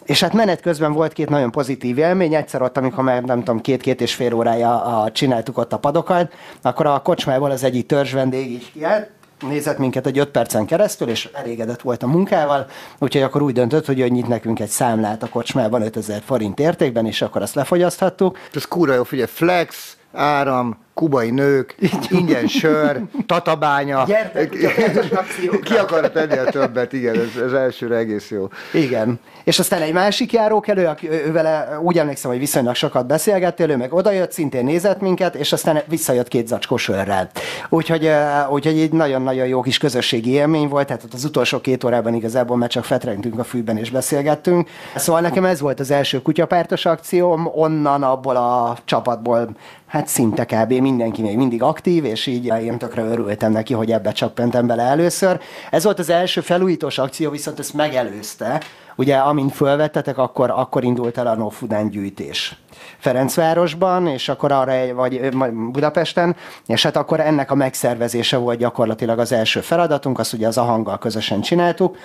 És 0.04 0.20
hát 0.20 0.32
menet 0.32 0.60
közben 0.60 0.92
volt 0.92 1.12
két 1.12 1.28
nagyon 1.28 1.50
pozitív 1.50 1.98
élmény. 1.98 2.34
Egyszer 2.34 2.62
ott, 2.62 2.76
amikor 2.76 3.04
már 3.04 3.22
nem 3.22 3.38
tudom, 3.38 3.60
két-két 3.60 4.00
és 4.00 4.14
fél 4.14 4.34
órája 4.34 4.82
a, 4.82 5.10
csináltuk 5.10 5.58
ott 5.58 5.72
a 5.72 5.78
padokat, 5.78 6.32
akkor 6.62 6.86
a 6.86 7.02
kocsmából 7.02 7.50
az 7.50 7.64
egyik 7.64 7.86
törzs 7.86 8.12
vendég 8.12 8.50
így 8.50 8.72
kiállt, 8.72 9.10
nézett 9.40 9.78
minket 9.78 10.06
egy 10.06 10.18
öt 10.18 10.28
percen 10.28 10.66
keresztül, 10.66 11.08
és 11.08 11.28
elégedett 11.32 11.80
volt 11.80 12.02
a 12.02 12.06
munkával, 12.06 12.66
úgyhogy 12.98 13.22
akkor 13.22 13.42
úgy 13.42 13.52
döntött, 13.52 13.86
hogy 13.86 14.00
ő 14.00 14.08
nyit 14.08 14.28
nekünk 14.28 14.60
egy 14.60 14.68
számlát 14.68 15.22
a 15.22 15.28
kocsmában 15.28 15.82
5000 15.82 16.22
forint 16.24 16.60
értékben, 16.60 17.06
és 17.06 17.22
akkor 17.22 17.42
azt 17.42 17.54
lefogyaszthattuk. 17.54 18.38
Ez 18.54 18.64
kúra 18.64 18.94
jó, 18.94 19.04
figyelj, 19.04 19.28
flex, 19.32 19.97
áram, 20.12 20.76
kubai 20.98 21.30
nők, 21.30 21.76
ingyen 22.08 22.46
sör, 22.46 23.00
tatabánya. 23.26 24.04
Gyertek, 24.06 24.50
ki 25.64 25.74
akar 25.74 26.10
tenni 26.10 26.36
a 26.36 26.44
többet, 26.44 26.92
igen, 26.92 27.14
ez, 27.14 27.42
ez 27.42 27.52
elsőre 27.52 27.96
egész 27.96 28.30
jó. 28.30 28.48
Igen. 28.72 29.20
És 29.44 29.58
aztán 29.58 29.82
egy 29.82 29.92
másik 29.92 30.32
járókelő, 30.32 30.86
aki 30.86 31.10
ő, 31.10 31.32
vele 31.32 31.78
úgy 31.82 31.98
emlékszem, 31.98 32.30
hogy 32.30 32.40
viszonylag 32.40 32.74
sokat 32.74 33.06
beszélgettél, 33.06 33.70
ő 33.70 33.76
meg 33.76 33.92
odajött, 33.92 34.32
szintén 34.32 34.64
nézett 34.64 35.00
minket, 35.00 35.34
és 35.34 35.52
aztán 35.52 35.82
visszajött 35.86 36.28
két 36.28 36.46
zacskó 36.46 36.76
sörrel. 36.76 37.30
Úgyhogy, 37.68 38.10
úgyhogy 38.50 38.78
egy 38.78 38.92
nagyon-nagyon 38.92 39.46
jó 39.46 39.60
kis 39.60 39.78
közösségi 39.78 40.30
élmény 40.30 40.68
volt, 40.68 40.86
tehát 40.86 41.04
az 41.12 41.24
utolsó 41.24 41.60
két 41.60 41.84
órában 41.84 42.14
igazából 42.14 42.56
már 42.56 42.68
csak 42.68 42.84
fetrengtünk 42.84 43.38
a 43.38 43.44
fűben 43.44 43.76
és 43.76 43.90
beszélgettünk. 43.90 44.68
Szóval 44.96 45.20
nekem 45.20 45.44
ez 45.44 45.60
volt 45.60 45.80
az 45.80 45.90
első 45.90 46.22
kutyapártos 46.22 46.86
akcióm, 46.86 47.50
onnan 47.54 48.02
abból 48.02 48.36
a 48.36 48.76
csapatból 48.84 49.56
hát 49.88 50.06
szinte 50.06 50.44
kb. 50.44 50.72
mindenki 50.72 51.22
még 51.22 51.36
mindig 51.36 51.62
aktív, 51.62 52.04
és 52.04 52.26
így 52.26 52.44
én 52.44 52.78
tökre 52.78 53.02
örültem 53.02 53.52
neki, 53.52 53.74
hogy 53.74 53.90
ebbe 53.90 54.12
csappentem 54.12 54.66
bele 54.66 54.82
először. 54.82 55.40
Ez 55.70 55.84
volt 55.84 55.98
az 55.98 56.10
első 56.10 56.40
felújítós 56.40 56.98
akció, 56.98 57.30
viszont 57.30 57.58
ezt 57.58 57.74
megelőzte 57.74 58.60
ugye 58.98 59.16
amint 59.16 59.52
fölvettetek, 59.52 60.18
akkor, 60.18 60.50
akkor 60.50 60.84
indult 60.84 61.18
el 61.18 61.26
a 61.26 61.34
No 61.34 61.48
Food 61.48 61.88
gyűjtés. 61.90 62.56
Ferencvárosban, 62.98 64.06
és 64.06 64.28
akkor 64.28 64.52
arra, 64.52 64.94
vagy 64.94 65.32
Budapesten, 65.52 66.36
és 66.66 66.82
hát 66.82 66.96
akkor 66.96 67.20
ennek 67.20 67.50
a 67.50 67.54
megszervezése 67.54 68.36
volt 68.36 68.58
gyakorlatilag 68.58 69.18
az 69.18 69.32
első 69.32 69.60
feladatunk, 69.60 70.18
azt 70.18 70.32
ugye 70.32 70.46
az 70.46 70.58
ahanggal 70.58 70.98
közösen 70.98 71.40
csináltuk. 71.40 71.96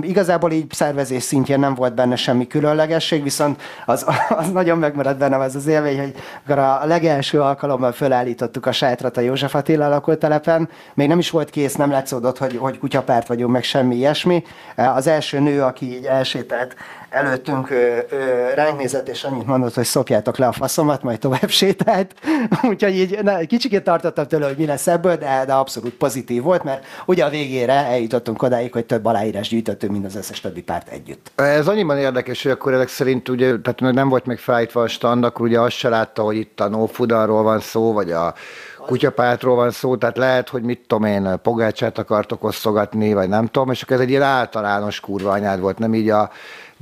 Igazából 0.00 0.52
így 0.52 0.72
szervezés 0.72 1.22
szintjén 1.22 1.58
nem 1.58 1.74
volt 1.74 1.94
benne 1.94 2.16
semmi 2.16 2.46
különlegesség, 2.46 3.22
viszont 3.22 3.62
az, 3.86 4.06
az 4.40 4.50
nagyon 4.50 4.78
megmaradt 4.78 5.18
bennem 5.18 5.40
az 5.40 5.54
az 5.54 5.66
élmény, 5.66 5.98
hogy 5.98 6.14
a 6.58 6.86
legelső 6.86 7.40
alkalommal 7.40 7.92
fölállítottuk 7.92 8.66
a 8.66 8.72
sátrat 8.72 9.16
a 9.16 9.20
József 9.20 9.54
Attila 9.54 9.88
lakótelepen, 9.88 10.68
még 10.94 11.08
nem 11.08 11.18
is 11.18 11.30
volt 11.30 11.50
kész, 11.50 11.74
nem 11.74 11.90
látszódott, 11.90 12.38
hogy, 12.38 12.56
hogy 12.56 12.78
kutyapárt 12.78 13.26
vagyunk, 13.26 13.52
meg 13.52 13.62
semmi 13.62 13.96
ilyesmi. 13.96 14.44
Az 14.76 15.06
első 15.06 15.40
nő, 15.40 15.62
aki 15.62 15.96
így 15.96 16.04
elsétált 16.04 16.76
előttünk 17.12 17.70
ö, 17.70 17.98
ö, 18.10 18.54
ránk 18.54 18.78
nézett, 18.78 19.08
és 19.08 19.24
annyit 19.24 19.46
mondott, 19.46 19.74
hogy 19.74 19.84
szopjátok 19.84 20.36
le 20.36 20.46
a 20.46 20.52
faszomat, 20.52 21.02
majd 21.02 21.18
tovább 21.18 21.48
sétált. 21.48 22.14
Úgyhogy 22.68 22.94
így 22.94 23.18
na, 23.22 23.38
kicsikét 23.46 23.84
tartottam 23.84 24.26
tőle, 24.26 24.46
hogy 24.46 24.56
mi 24.56 24.66
lesz 24.66 24.86
ebből, 24.86 25.16
de, 25.16 25.44
de 25.46 25.52
abszolút 25.52 25.94
pozitív 25.94 26.42
volt, 26.42 26.64
mert 26.64 26.84
ugye 27.06 27.24
a 27.24 27.28
végére 27.28 27.72
eljutottunk 27.72 28.42
odáig, 28.42 28.72
hogy 28.72 28.84
több 28.84 29.04
aláírás 29.04 29.48
gyűjtöttünk, 29.48 29.92
mint 29.92 30.04
az 30.04 30.16
összes 30.16 30.40
többi 30.40 30.62
párt 30.62 30.88
együtt. 30.88 31.32
Ez 31.34 31.68
annyiban 31.68 31.98
érdekes, 31.98 32.42
hogy 32.42 32.52
akkor 32.52 32.72
ezek 32.72 32.88
szerint 32.88 33.28
ugye, 33.28 33.58
tehát 33.58 33.94
nem 33.94 34.08
volt 34.08 34.26
még 34.26 34.38
fájtva 34.38 34.82
a 34.82 34.88
stand, 34.88 35.24
akkor 35.24 35.46
ugye 35.46 35.60
azt 35.60 35.76
se 35.76 35.88
látta, 35.88 36.22
hogy 36.22 36.36
itt 36.36 36.60
a 36.60 36.68
no 36.68 36.86
van 37.42 37.60
szó, 37.60 37.92
vagy 37.92 38.10
a 38.10 38.34
kutyapártról 38.86 39.56
van 39.56 39.70
szó, 39.70 39.96
tehát 39.96 40.16
lehet, 40.16 40.48
hogy 40.48 40.62
mit 40.62 40.84
tudom 40.86 41.04
én, 41.04 41.40
pogácsát 41.42 41.98
akartok 41.98 42.44
osztogatni, 42.44 43.12
vagy 43.12 43.28
nem 43.28 43.46
tudom, 43.46 43.70
és 43.70 43.82
akkor 43.82 43.96
ez 43.96 44.02
egy 44.02 44.10
ilyen 44.10 44.22
általános 44.22 45.00
kurva 45.00 45.30
anyád 45.30 45.60
volt, 45.60 45.78
nem 45.78 45.94
így 45.94 46.10
a 46.10 46.30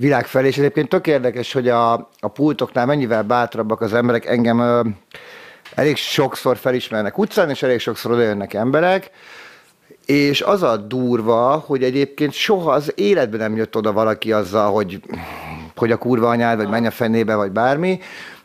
világ 0.00 0.26
felé, 0.26 0.46
és 0.46 0.58
egyébként 0.58 0.88
tök 0.88 1.06
érdekes, 1.06 1.52
hogy 1.52 1.68
a, 1.68 1.92
a 2.20 2.28
pultoknál 2.28 2.86
mennyivel 2.86 3.22
bátrabbak 3.22 3.80
az 3.80 3.94
emberek, 3.94 4.26
engem 4.26 4.58
ö, 4.58 4.80
elég 5.74 5.96
sokszor 5.96 6.56
felismernek 6.56 7.18
utcán, 7.18 7.50
és 7.50 7.62
elég 7.62 7.78
sokszor 7.78 8.12
odajönnek 8.12 8.54
emberek, 8.54 9.10
és 10.06 10.40
az 10.40 10.62
a 10.62 10.76
durva, 10.76 11.64
hogy 11.66 11.82
egyébként 11.82 12.32
soha 12.32 12.72
az 12.72 12.92
életben 12.94 13.40
nem 13.40 13.56
jött 13.56 13.76
oda 13.76 13.92
valaki 13.92 14.32
azzal, 14.32 14.72
hogy, 14.72 15.00
hogy 15.76 15.90
a 15.90 15.96
kurva 15.96 16.28
anyád, 16.28 16.56
vagy 16.56 16.68
menj 16.68 16.86
a 16.86 16.90
fenébe, 16.90 17.34
vagy 17.34 17.50
bármi, 17.50 18.00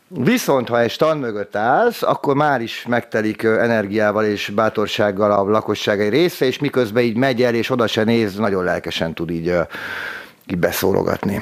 Viszont, 0.08 0.68
ha 0.68 0.80
egy 0.80 0.90
stand 0.90 1.20
mögött 1.20 1.56
állsz, 1.56 2.02
akkor 2.02 2.34
már 2.34 2.60
is 2.60 2.86
megtelik 2.88 3.42
energiával 3.42 4.24
és 4.24 4.48
bátorsággal 4.54 5.32
a 5.32 5.50
lakosság 5.50 6.00
egy 6.00 6.08
része, 6.08 6.46
és 6.46 6.58
miközben 6.58 7.02
így 7.02 7.16
megy 7.16 7.42
el, 7.42 7.54
és 7.54 7.70
oda 7.70 7.86
se 7.86 8.04
néz, 8.04 8.36
nagyon 8.36 8.64
lelkesen 8.64 9.14
tud 9.14 9.30
így, 9.30 9.54
így 10.46 10.58
beszólogatni. 10.58 11.40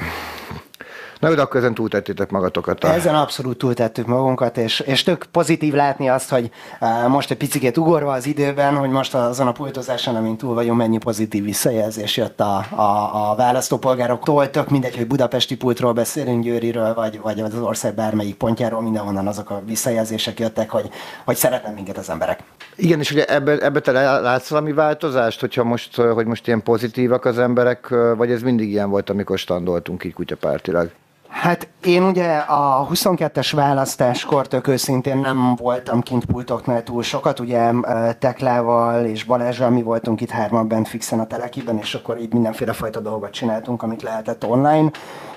Na, 1.19 1.35
de 1.35 1.41
akkor 1.41 1.59
ezen 1.59 1.73
túltettétek 1.73 2.29
magatokat. 2.29 2.83
A... 2.83 2.93
Ezen 2.93 3.15
abszolút 3.15 3.57
túltettük 3.57 4.05
magunkat, 4.05 4.57
és, 4.57 4.79
és 4.79 5.03
tök 5.03 5.25
pozitív 5.31 5.73
látni 5.73 6.09
azt, 6.09 6.29
hogy 6.29 6.51
uh, 6.79 7.07
most 7.07 7.31
egy 7.31 7.37
picit 7.37 7.77
ugorva 7.77 8.11
az 8.11 8.25
időben, 8.25 8.75
hogy 8.75 8.89
most 8.89 9.15
azon 9.15 9.47
a 9.47 9.51
pultozáson, 9.51 10.15
amint 10.15 10.37
túl 10.37 10.53
vagyunk, 10.53 10.77
mennyi 10.77 10.97
pozitív 10.97 11.43
visszajelzés 11.43 12.17
jött 12.17 12.39
a, 12.39 12.65
a, 12.75 13.31
a 13.31 13.35
választópolgároktól. 13.35 14.49
Tök 14.49 14.69
mindegy, 14.69 14.95
hogy 14.95 15.07
budapesti 15.07 15.55
pultról 15.55 15.93
beszélünk, 15.93 16.43
Győriről, 16.43 16.93
vagy, 16.93 17.19
vagy 17.21 17.39
az 17.39 17.55
ország 17.55 17.95
bármelyik 17.95 18.35
pontjáról, 18.35 18.81
mindenhonnan 18.81 19.27
azok 19.27 19.49
a 19.49 19.61
visszajelzések 19.65 20.39
jöttek, 20.39 20.69
hogy, 20.69 20.89
hogy 21.25 21.35
szeretnek 21.35 21.75
minket 21.75 21.97
az 21.97 22.09
emberek. 22.09 22.43
Igen, 22.75 22.99
és 22.99 23.11
ugye 23.11 23.25
ebbe, 23.25 23.57
ebbe 23.57 23.79
te 23.79 23.91
látsz 24.19 24.49
valami 24.49 24.73
változást, 24.73 25.39
hogyha 25.39 25.63
most, 25.63 25.95
hogy 25.95 26.25
most 26.25 26.47
ilyen 26.47 26.63
pozitívak 26.63 27.25
az 27.25 27.37
emberek, 27.39 27.87
vagy 28.15 28.31
ez 28.31 28.41
mindig 28.41 28.69
ilyen 28.69 28.89
volt, 28.89 29.09
amikor 29.09 29.37
standoltunk 29.37 30.03
így 30.03 30.13
kutyapártilag? 30.13 30.91
Hát 31.35 31.67
én 31.83 32.03
ugye 32.03 32.35
a 32.37 32.87
22-es 32.91 33.51
választáskor 33.55 34.47
tök 34.47 34.67
őszintén 34.67 35.17
nem 35.17 35.55
voltam 35.55 36.01
kint 36.01 36.25
pultoknál 36.25 36.83
túl 36.83 37.03
sokat, 37.03 37.39
ugye 37.39 37.71
Teklával 38.19 39.05
és 39.05 39.23
Balázsral 39.23 39.69
mi 39.69 39.81
voltunk 39.81 40.21
itt 40.21 40.29
hárman 40.29 40.67
bent 40.67 40.87
fixen 40.87 41.19
a 41.19 41.25
telekiben, 41.25 41.77
és 41.77 41.93
akkor 41.93 42.19
így 42.21 42.33
mindenféle 42.33 42.73
fajta 42.73 42.99
dolgot 42.99 43.31
csináltunk, 43.31 43.83
amit 43.83 44.01
lehetett 44.01 44.45
online. 44.45 44.91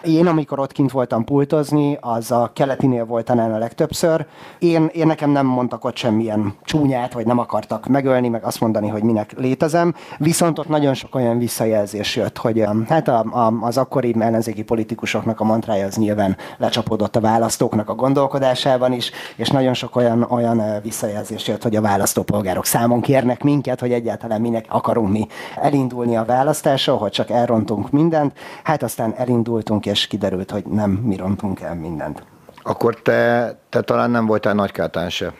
Én, 0.05 0.27
amikor 0.27 0.59
ott 0.59 0.73
kint 0.73 0.91
voltam 0.91 1.25
pultozni, 1.25 1.99
az 2.01 2.31
a 2.31 2.51
keletinél 2.55 3.05
volt 3.05 3.31
a 3.31 3.59
legtöbbször. 3.59 4.27
Én, 4.59 4.91
én 4.93 5.07
nekem 5.07 5.31
nem 5.31 5.47
mondtak 5.47 5.85
ott 5.85 5.97
semmilyen 5.97 6.55
csúnyát, 6.63 7.13
vagy 7.13 7.27
nem 7.27 7.39
akartak 7.39 7.87
megölni, 7.87 8.29
meg 8.29 8.45
azt 8.45 8.61
mondani, 8.61 8.89
hogy 8.89 9.03
minek 9.03 9.33
létezem. 9.37 9.95
Viszont 10.19 10.59
ott 10.59 10.69
nagyon 10.69 10.95
sok 10.95 11.15
olyan 11.15 11.39
visszajelzés 11.39 12.17
jött, 12.17 12.39
hogy 12.39 12.65
hát 12.89 13.09
a, 13.09 13.19
a, 13.19 13.53
az 13.61 13.77
akkori 13.77 14.15
ellenzéki 14.19 14.63
politikusoknak 14.63 15.41
a 15.41 15.45
mantrája 15.45 15.88
az 15.89 15.97
nyilván 15.97 16.37
lecsapódott 16.57 17.17
a 17.17 17.21
választóknak 17.21 17.89
a 17.89 17.95
gondolkodásában 17.95 18.93
is, 18.93 19.11
és 19.37 19.49
nagyon 19.49 19.75
sok 19.75 19.97
olyan, 19.97 20.23
olyan 20.23 20.63
visszajelzés 20.83 21.49
jött, 21.49 21.63
hogy 21.63 21.77
a 21.77 21.81
választópolgárok 21.81 22.65
számon 22.65 23.01
kérnek 23.01 23.43
minket, 23.43 23.81
hogy 23.81 23.93
egyáltalán 23.93 24.41
minek 24.41 24.65
akarunk 24.69 25.11
mi 25.11 25.27
elindulni 25.57 26.17
a 26.17 26.25
választásra, 26.25 26.97
hogy 26.97 27.11
csak 27.11 27.31
elrontunk 27.31 27.91
mindent. 27.91 28.39
Hát 28.65 28.83
aztán 28.83 29.15
elindultunk, 29.17 29.87
és 29.87 30.07
kiderült, 30.07 30.51
hogy 30.51 30.65
nem 30.65 30.91
mi 30.91 31.17
rontunk 31.17 31.61
el 31.61 31.75
mindent. 31.75 32.23
Akkor 32.63 32.95
te, 33.03 33.55
te 33.69 33.81
talán 33.81 34.11
nem 34.11 34.27
voltál 34.27 34.55
Nagykátán 34.55 35.11
se. 35.11 35.33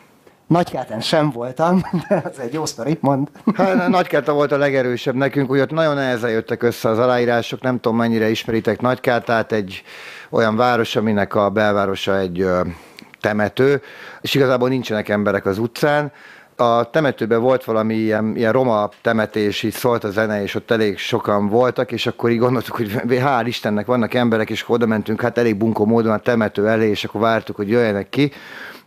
Nagykátán 0.49 0.99
sem 0.99 1.31
voltam, 1.31 1.81
de 2.07 2.21
ez 2.31 2.37
egy 2.37 2.53
jó 2.53 2.65
sztori, 2.65 2.97
mond. 3.01 3.27
Hát, 3.55 3.87
Nagykáta 3.87 4.33
volt 4.33 4.51
a 4.51 4.57
legerősebb 4.57 5.15
nekünk, 5.15 5.49
úgy 5.51 5.71
nagyon 5.71 5.95
nehezen 5.95 6.29
jöttek 6.29 6.63
össze 6.63 6.89
az 6.89 6.97
aláírások, 6.97 7.61
nem 7.61 7.79
tudom 7.79 7.97
mennyire 7.97 8.29
ismeritek 8.29 8.81
Nagykátát, 8.81 9.51
egy 9.51 9.83
olyan 10.29 10.55
város, 10.55 10.95
aminek 10.95 11.35
a 11.35 11.49
belvárosa 11.49 12.17
egy 12.17 12.47
temető, 13.21 13.81
és 14.21 14.33
igazából 14.33 14.69
nincsenek 14.69 15.09
emberek 15.09 15.45
az 15.45 15.57
utcán, 15.57 16.11
a 16.55 16.89
temetőben 16.89 17.41
volt 17.41 17.63
valami 17.63 17.95
ilyen, 17.95 18.35
ilyen 18.35 18.51
roma 18.51 18.89
temetés, 19.01 19.63
így 19.63 19.73
szólt 19.73 20.03
a 20.03 20.09
zene, 20.09 20.41
és 20.41 20.55
ott 20.55 20.71
elég 20.71 20.97
sokan 20.97 21.47
voltak, 21.47 21.91
és 21.91 22.07
akkor 22.07 22.29
így 22.29 22.39
gondoltuk, 22.39 22.75
hogy 22.75 22.91
hál' 23.25 23.43
Istennek 23.45 23.85
vannak 23.85 24.13
emberek, 24.13 24.49
és 24.49 24.63
oda 24.67 24.85
mentünk, 24.85 25.21
hát 25.21 25.37
elég 25.37 25.57
bunkó 25.57 25.85
módon 25.85 26.11
a 26.11 26.17
temető 26.17 26.67
elé, 26.67 26.89
és 26.89 27.03
akkor 27.03 27.21
vártuk, 27.21 27.55
hogy 27.55 27.69
jöjjenek 27.69 28.09
ki, 28.09 28.31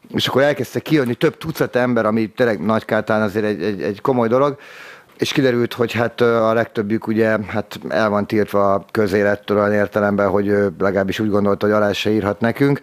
és 0.09 0.27
akkor 0.27 0.43
elkezdte 0.43 0.81
kijönni 0.81 1.15
több 1.15 1.39
tucat 1.39 1.77
ember, 1.77 2.07
ami 2.07 2.27
tényleg 2.27 2.65
Nagykátán 2.65 3.23
azért 3.23 3.45
egy, 3.45 3.63
egy, 3.63 3.83
egy 3.83 4.01
komoly 4.01 4.29
dolog, 4.29 4.57
és 5.19 5.33
kiderült, 5.33 5.73
hogy 5.73 5.93
hát 5.93 6.21
a 6.21 6.53
legtöbbjük 6.53 7.07
ugye 7.07 7.39
hát 7.47 7.79
el 7.89 8.09
van 8.09 8.27
tiltva 8.27 8.73
a 8.73 8.85
közélettől 8.91 9.59
olyan 9.59 9.73
értelemben, 9.73 10.29
hogy 10.29 10.47
legalábbis 10.79 11.19
úgy 11.19 11.31
gondolta, 11.31 11.67
hogy 11.67 11.75
alá 11.75 11.93
se 11.93 12.11
írhat 12.11 12.41
nekünk. 12.41 12.81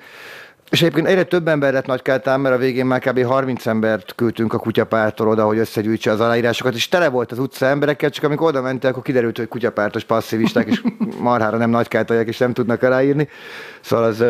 És 0.69 0.81
egyébként 0.81 1.07
egyre 1.07 1.23
több 1.23 1.47
ember 1.47 1.73
lett 1.73 1.85
Nagykátán, 1.85 2.39
mert 2.39 2.55
a 2.55 2.57
végén 2.57 2.85
már 2.85 2.99
kb. 2.99 3.25
30 3.25 3.65
embert 3.65 4.15
küldtünk 4.15 4.53
a 4.53 4.57
kutyapártól 4.57 5.27
oda, 5.27 5.45
hogy 5.45 5.57
összegyűjtse 5.57 6.11
az 6.11 6.19
aláírásokat, 6.19 6.73
és 6.73 6.87
tele 6.87 7.09
volt 7.09 7.31
az 7.31 7.39
utca 7.39 7.65
emberekkel, 7.65 8.09
csak 8.09 8.23
amikor 8.23 8.47
oda 8.47 8.61
mentek, 8.61 8.91
akkor 8.91 9.03
kiderült, 9.03 9.37
hogy 9.37 9.47
kutyapártos 9.47 10.03
passzívisták, 10.03 10.67
és 10.67 10.81
marhára 11.19 11.57
nem 11.57 11.69
nagykátaiak, 11.69 12.27
és 12.27 12.37
nem 12.37 12.53
tudnak 12.53 12.83
aláírni. 12.83 13.29
Szóval 13.81 14.05
az 14.05 14.23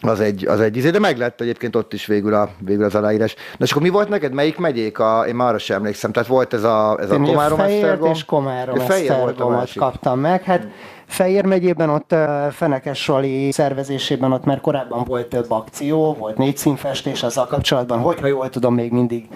az 0.00 0.20
egy, 0.20 0.46
az 0.46 0.60
egy 0.60 0.76
izé, 0.76 0.90
de 0.90 0.98
meg 0.98 1.18
lett 1.18 1.40
egyébként 1.40 1.76
ott 1.76 1.92
is 1.92 2.06
végül, 2.06 2.34
a, 2.34 2.50
végül 2.58 2.84
az 2.84 2.94
aláírás. 2.94 3.34
Na 3.34 3.64
és 3.64 3.70
akkor 3.70 3.82
mi 3.82 3.88
volt 3.88 4.08
neked? 4.08 4.32
Melyik 4.32 4.58
megyék? 4.58 4.98
A, 4.98 5.24
én 5.26 5.34
már 5.34 5.48
arra 5.48 5.58
sem 5.58 5.76
emlékszem. 5.76 6.12
Tehát 6.12 6.28
volt 6.28 6.54
ez 6.54 6.64
a, 6.64 6.98
ez 7.00 7.10
a 7.10 7.20
Komárom 7.20 7.60
Esztergom? 7.60 8.10
és 8.10 8.24
Komárom 8.24 8.80
Esztergomot 8.80 9.72
kaptam 9.74 10.20
meg. 10.20 10.42
Hát 10.42 10.60
hmm 10.60 10.96
Fejér 11.08 11.44
megyében 11.44 11.90
ott 11.90 12.14
Fenekes 12.50 13.02
Sali 13.02 13.52
szervezésében 13.52 14.32
ott 14.32 14.44
már 14.44 14.60
korábban 14.60 15.04
volt 15.04 15.26
több 15.26 15.50
akció, 15.50 16.14
volt 16.14 16.36
négy 16.36 16.56
színfestés 16.56 17.22
azzal 17.22 17.46
kapcsolatban, 17.46 17.98
hogyha 17.98 18.26
jól 18.26 18.48
tudom, 18.48 18.74
még 18.74 18.92
mindig 18.92 19.28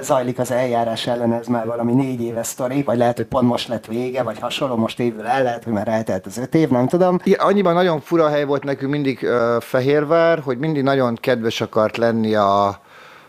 zajlik 0.00 0.38
az 0.38 0.50
eljárás 0.50 1.06
ellen, 1.06 1.32
ez 1.32 1.46
már 1.46 1.66
valami 1.66 1.92
négy 1.92 2.22
éves 2.22 2.46
sztori, 2.46 2.82
vagy 2.82 2.98
lehet, 2.98 3.16
hogy 3.16 3.26
pont 3.26 3.48
most 3.48 3.68
lett 3.68 3.86
vége, 3.86 4.22
vagy 4.22 4.38
hasonló, 4.38 4.76
most 4.76 5.00
évül 5.00 5.26
el 5.26 5.42
lehet, 5.42 5.64
hogy 5.64 5.72
már 5.72 5.88
eltelt 5.88 6.26
az 6.26 6.38
öt 6.38 6.54
év, 6.54 6.68
nem 6.68 6.86
tudom. 6.88 7.18
Igen, 7.24 7.40
annyiban 7.40 7.74
nagyon 7.74 8.00
fura 8.00 8.28
hely 8.28 8.44
volt 8.44 8.64
nekünk 8.64 8.92
mindig 8.92 9.18
uh, 9.22 9.60
Fehérvár, 9.60 10.38
hogy 10.38 10.58
mindig 10.58 10.82
nagyon 10.82 11.14
kedves 11.14 11.60
akart 11.60 11.96
lenni 11.96 12.34
a, 12.34 12.80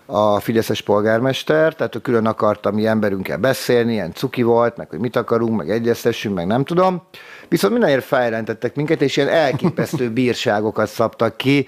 a 0.10 0.40
Fideszes 0.40 0.82
polgármester, 0.82 1.76
tehát 1.76 1.96
ő 1.96 2.00
külön 2.00 2.26
akarta 2.26 2.72
mi 2.72 2.86
emberünkkel 2.86 3.38
beszélni, 3.38 3.94
ilyen 3.94 4.14
cuki 4.14 4.42
volt, 4.42 4.78
meg 4.78 4.90
hogy 4.90 5.00
mit 5.00 5.16
akarunk, 5.16 5.58
meg 5.58 5.70
egyeztessünk, 5.70 6.36
meg 6.36 6.48
nem 6.48 6.64
tudom. 6.64 7.04
Viszont 7.50 7.74
mindenért 7.74 8.04
feljelentettek 8.04 8.76
minket, 8.76 9.02
és 9.02 9.18
ilyen 9.18 9.30
elképesztő 9.30 10.10
bírságokat 10.20 10.88
szabtak 10.88 11.38
ki. 11.38 11.68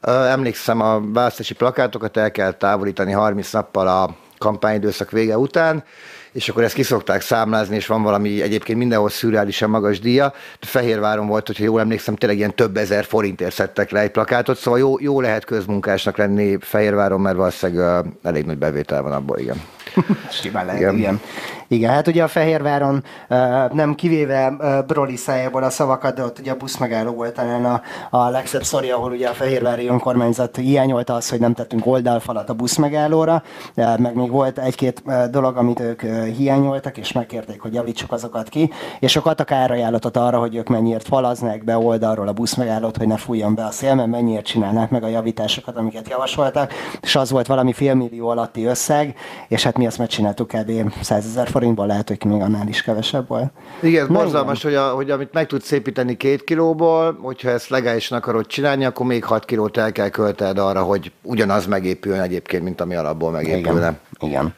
Emlékszem, 0.00 0.80
a 0.80 1.00
választási 1.12 1.54
plakátokat 1.54 2.16
el 2.16 2.30
kell 2.30 2.52
távolítani 2.52 3.12
30 3.12 3.52
nappal 3.52 3.88
a 3.88 4.16
kampányidőszak 4.38 5.10
vége 5.10 5.38
után, 5.38 5.84
és 6.36 6.48
akkor 6.48 6.62
ezt 6.62 6.74
kiszokták 6.74 7.20
számlázni, 7.20 7.76
és 7.76 7.86
van 7.86 8.02
valami 8.02 8.42
egyébként 8.42 8.78
mindenhol 8.78 9.10
szürreálisan 9.10 9.70
magas 9.70 10.00
díja. 10.00 10.32
De 10.60 10.66
Fehérváron 10.66 11.26
volt, 11.26 11.46
hogyha 11.46 11.64
jól 11.64 11.80
emlékszem, 11.80 12.16
tényleg 12.16 12.38
ilyen 12.38 12.54
több 12.54 12.76
ezer 12.76 13.04
forintért 13.04 13.52
szedtek 13.52 13.90
le 13.90 14.00
egy 14.00 14.10
plakátot, 14.10 14.58
szóval 14.58 14.78
jó, 14.78 15.00
jó 15.00 15.20
lehet 15.20 15.44
közmunkásnak 15.44 16.16
lenni 16.16 16.56
Fehérváron, 16.60 17.20
mert 17.20 17.36
valószínűleg 17.36 18.04
elég 18.22 18.44
nagy 18.44 18.58
bevétel 18.58 19.02
van 19.02 19.12
abból, 19.12 19.38
igen. 19.38 19.62
Simán 20.40 20.66
lehet, 20.66 20.80
igen. 20.80 20.96
igen. 20.96 21.20
Igen, 21.68 21.90
hát 21.90 22.06
ugye 22.06 22.22
a 22.22 22.28
Fehérváron 22.28 23.04
nem 23.72 23.94
kivéve 23.94 24.56
Broli 24.86 25.16
szájából 25.16 25.62
a 25.62 25.70
szavakat, 25.70 26.14
de 26.14 26.22
ott 26.22 26.38
ugye 26.38 26.50
a 26.50 26.56
buszmegálló 26.56 27.12
volt 27.12 27.34
talán 27.34 27.64
a, 27.64 27.82
a 28.10 28.28
legszebb 28.28 28.62
szori, 28.62 28.90
ahol 28.90 29.12
ugye 29.12 29.28
a 29.28 29.32
Fehérvári 29.32 29.88
önkormányzat 29.88 30.56
hiányolta 30.56 31.14
az, 31.14 31.28
hogy 31.28 31.40
nem 31.40 31.54
tettünk 31.54 31.86
oldalfalat 31.86 32.48
a 32.48 32.54
buszmegállóra, 32.54 33.42
meg 33.74 34.14
még 34.14 34.30
volt 34.30 34.58
egy-két 34.58 35.02
dolog, 35.30 35.56
amit 35.56 35.80
ők 35.80 36.02
hiányoltak, 36.36 36.98
és 36.98 37.12
megkérték, 37.12 37.60
hogy 37.60 37.74
javítsuk 37.74 38.12
azokat 38.12 38.48
ki, 38.48 38.70
és 39.00 39.16
ők 39.16 39.26
adtak 39.26 39.50
árajánlatot 39.50 40.16
arra, 40.16 40.38
hogy 40.38 40.54
ők 40.54 40.68
mennyiért 40.68 41.06
falaznak 41.06 41.64
be 41.64 41.78
oldalról 41.78 42.28
a 42.28 42.32
buszmegállót, 42.32 42.96
hogy 42.96 43.06
ne 43.06 43.16
fújjon 43.16 43.54
be 43.54 43.64
a 43.64 43.70
szél, 43.70 43.94
mert 43.94 44.08
mennyiért 44.08 44.44
csinálnák 44.44 44.90
meg 44.90 45.02
a 45.02 45.08
javításokat, 45.08 45.76
amiket 45.76 46.08
javasoltak, 46.08 46.72
és 47.02 47.16
az 47.16 47.30
volt 47.30 47.46
valami 47.46 47.72
félmillió 47.72 48.28
alatti 48.28 48.64
összeg, 48.64 49.14
és 49.48 49.62
hát 49.62 49.76
mi 49.76 49.86
azt 49.86 49.98
megcsináltuk 49.98 50.48
kb. 50.48 50.92
100 51.00 51.26
ezer 51.26 51.48
forintból, 51.56 51.86
lehet, 51.86 52.08
hogy 52.08 52.24
még 52.24 52.40
annál 52.40 52.68
is 52.68 52.82
kevesebb 52.82 53.28
volt. 53.28 53.50
Igen, 53.80 54.02
ez 54.02 54.08
borzalmas, 54.08 54.62
hogy, 54.62 54.74
a, 54.74 54.88
hogy 54.88 55.10
amit 55.10 55.32
meg 55.32 55.46
tudsz 55.46 55.70
építeni 55.70 56.16
két 56.16 56.44
kilóból, 56.44 57.18
hogyha 57.22 57.50
ezt 57.50 57.68
legálisan 57.68 58.18
akarod 58.18 58.46
csinálni, 58.46 58.84
akkor 58.84 59.06
még 59.06 59.24
6 59.24 59.44
kilót 59.44 59.76
el 59.76 59.92
kell 59.92 60.08
költed 60.08 60.58
arra, 60.58 60.82
hogy 60.82 61.12
ugyanaz 61.22 61.66
megépüljön 61.66 62.20
egyébként, 62.20 62.62
mint 62.62 62.80
ami 62.80 62.94
alapból 62.94 63.30
megépülne. 63.30 63.78
Igen. 63.78 63.98
Igen. 64.20 64.54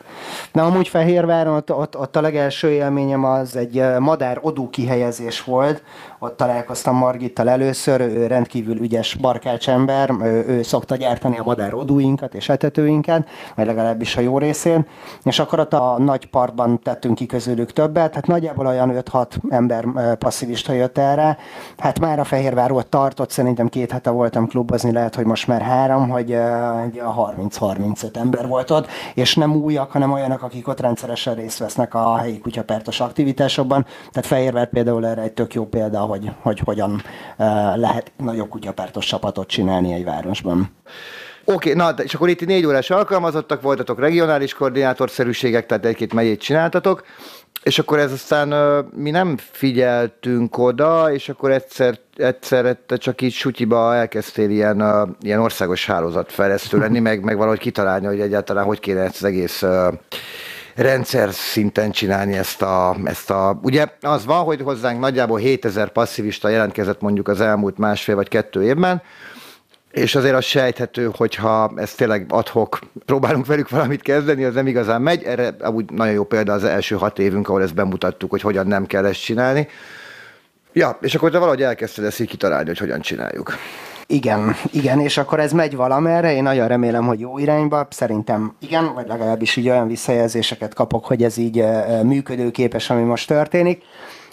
Na 0.53 0.65
amúgy 0.65 0.89
Fehérváron 0.89 1.55
ott, 1.55 1.73
ott, 1.73 1.99
ott 1.99 2.17
a 2.17 2.21
legelső 2.21 2.71
élményem 2.71 3.25
az 3.25 3.57
egy 3.57 3.83
madár 3.99 4.39
odú 4.43 4.71
kihelyezés 4.71 5.45
volt, 5.45 5.83
ott 6.19 6.37
találkoztam 6.37 6.97
Margittal 6.97 7.49
először, 7.49 8.01
ő 8.01 8.27
rendkívül 8.27 8.77
ügyes 8.81 9.15
barkács 9.15 9.69
ember, 9.69 10.11
ő, 10.23 10.45
ő 10.47 10.63
szokta 10.63 10.97
gyártani 10.97 11.39
a 11.39 11.43
madár 11.43 11.75
odúinkat 11.75 12.35
és 12.35 12.49
etetőinket, 12.49 13.29
vagy 13.55 13.67
legalábbis 13.67 14.17
a 14.17 14.21
jó 14.21 14.39
részén, 14.39 14.87
és 15.23 15.39
akkor 15.39 15.61
ott 15.61 15.73
a 15.73 15.99
nagy 15.99 16.27
parkban 16.27 16.81
tettünk 16.83 17.15
ki 17.15 17.27
közülük 17.27 17.73
többet, 17.73 18.15
hát 18.15 18.27
nagyjából 18.27 18.67
olyan 18.67 19.03
5-6 19.13 19.27
ember 19.49 19.85
passzivista 20.19 20.73
jött 20.73 20.99
erre, 20.99 21.39
hát 21.79 22.01
már 22.01 22.19
a 22.19 22.25
Fehérvár 22.25 22.71
tartott, 22.89 23.31
szerintem 23.31 23.69
két 23.69 23.93
hete 23.93 24.11
voltam 24.11 24.47
klubozni, 24.47 24.93
lehet, 24.93 25.15
hogy 25.15 25.25
most 25.25 25.47
már 25.47 25.63
három, 25.63 26.09
hogy 26.09 26.31
uh, 26.31 26.39
30-35 27.59 28.17
ember 28.17 28.47
volt 28.47 28.71
ott, 28.71 28.87
és 29.15 29.35
nem 29.35 29.57
újak, 29.57 29.91
hanem 29.91 30.13
olyanok, 30.13 30.43
akik 30.43 30.69
ott 30.69 30.81
rendszeresen 30.81 31.35
részt 31.35 31.59
vesznek 31.59 31.95
a 31.95 32.17
helyi 32.17 32.39
kutyapertos 32.39 33.01
aktivitásokban, 33.01 33.87
tehát 34.11 34.29
Fehérvár 34.29 34.69
például 34.69 35.07
erre 35.07 35.23
egy 35.23 35.33
tök 35.33 35.55
jó 35.55 35.65
példa, 35.67 36.07
hogy, 36.09 36.31
hogy 36.41 36.61
hogyan 36.65 37.03
lehet 37.75 38.13
nagyobb 38.17 38.49
kutyapártos 38.49 39.07
csapatot 39.07 39.49
csinálni 39.49 39.93
egy 39.93 40.05
városban. 40.05 40.71
Oké, 41.45 41.73
okay, 41.73 41.73
na, 41.73 42.03
és 42.03 42.15
akkor 42.15 42.29
itt 42.29 42.47
négy 42.47 42.67
órás 42.67 42.91
alkalmazottak 42.91 43.63
voltatok, 43.63 44.01
regionális 44.01 44.55
koordinátorszerűségek, 44.55 45.67
tehát 45.67 45.85
egy-két 45.85 46.15
megyét 46.15 46.41
csináltatok, 46.41 47.05
és 47.63 47.79
akkor 47.79 47.99
ez 47.99 48.13
aztán 48.13 48.49
mi 48.95 49.11
nem 49.11 49.37
figyeltünk 49.37 50.59
oda, 50.59 51.13
és 51.13 51.29
akkor 51.29 51.51
egyszer, 51.51 51.99
egyszer 52.17 52.79
csak 52.87 53.21
így 53.21 53.33
sutyiba 53.33 53.95
elkezdtél 53.95 54.51
ilyen, 54.51 54.83
ilyen 55.21 55.41
országos 55.41 55.87
hálózat 55.87 56.33
fejlesztő 56.33 56.79
lenni, 56.79 56.99
meg, 57.09 57.23
meg 57.25 57.37
valahogy 57.37 57.59
kitalálni, 57.59 58.07
hogy 58.07 58.21
egyáltalán 58.21 58.65
hogy 58.65 58.81
kéne 58.81 59.01
ezt 59.01 59.17
az 59.17 59.25
egész 59.25 59.65
rendszer 60.79 61.33
szinten 61.33 61.91
csinálni 61.91 62.37
ezt 62.37 62.63
a, 62.63 62.97
ezt 63.05 63.31
a... 63.31 63.59
Ugye 63.63 63.87
az 64.01 64.25
van, 64.25 64.45
hogy 64.45 64.61
hozzánk 64.61 65.01
nagyjából 65.01 65.39
7000 65.39 65.89
passzivista 65.89 66.49
jelentkezett 66.49 67.01
mondjuk 67.01 67.29
az 67.29 67.41
elmúlt 67.41 67.79
másfél 67.79 68.15
vagy 68.15 68.29
kettő 68.29 68.65
évben, 68.65 69.03
és 69.91 70.15
azért 70.15 70.35
az 70.35 70.45
sejthető, 70.45 71.11
hogyha 71.17 71.73
ez 71.77 71.95
tényleg 71.95 72.27
adhok, 72.29 72.79
próbálunk 73.07 73.47
velük 73.47 73.69
valamit 73.69 74.03
kezdeni, 74.03 74.45
az 74.45 74.55
nem 74.55 74.67
igazán 74.67 75.03
megy. 75.03 75.23
Erre 75.23 75.55
úgy 75.71 75.91
nagyon 75.91 76.15
jó 76.15 76.25
példa 76.25 76.53
az 76.53 76.65
első 76.65 76.95
hat 76.95 77.19
évünk, 77.19 77.49
ahol 77.49 77.63
ezt 77.63 77.75
bemutattuk, 77.75 78.31
hogy 78.31 78.41
hogyan 78.41 78.67
nem 78.67 78.87
kell 78.87 79.05
ezt 79.05 79.23
csinálni. 79.23 79.69
Ja, 80.73 80.99
és 81.01 81.15
akkor 81.15 81.31
te 81.31 81.39
valahogy 81.39 81.63
elkezdted 81.63 82.05
ezt 82.05 82.21
így 82.21 82.29
kitalálni, 82.29 82.67
hogy 82.67 82.79
hogyan 82.79 83.01
csináljuk. 83.01 83.53
Igen, 84.11 84.55
igen, 84.73 85.01
és 85.01 85.17
akkor 85.17 85.41
ez 85.41 85.53
megy 85.53 85.77
valamerre, 85.77 86.33
én 86.33 86.43
nagyon 86.43 86.69
remélem, 86.69 87.07
hogy 87.07 87.21
jó 87.21 87.39
irányba, 87.39 87.87
szerintem 87.91 88.55
igen, 88.61 88.95
vagy 88.95 89.07
legalábbis 89.07 89.57
így 89.57 89.69
olyan 89.69 89.87
visszajelzéseket 89.87 90.75
kapok, 90.75 91.05
hogy 91.05 91.23
ez 91.23 91.37
így 91.37 91.65
működőképes, 92.03 92.91
ami 92.91 93.03
most 93.03 93.29
történik. 93.29 93.83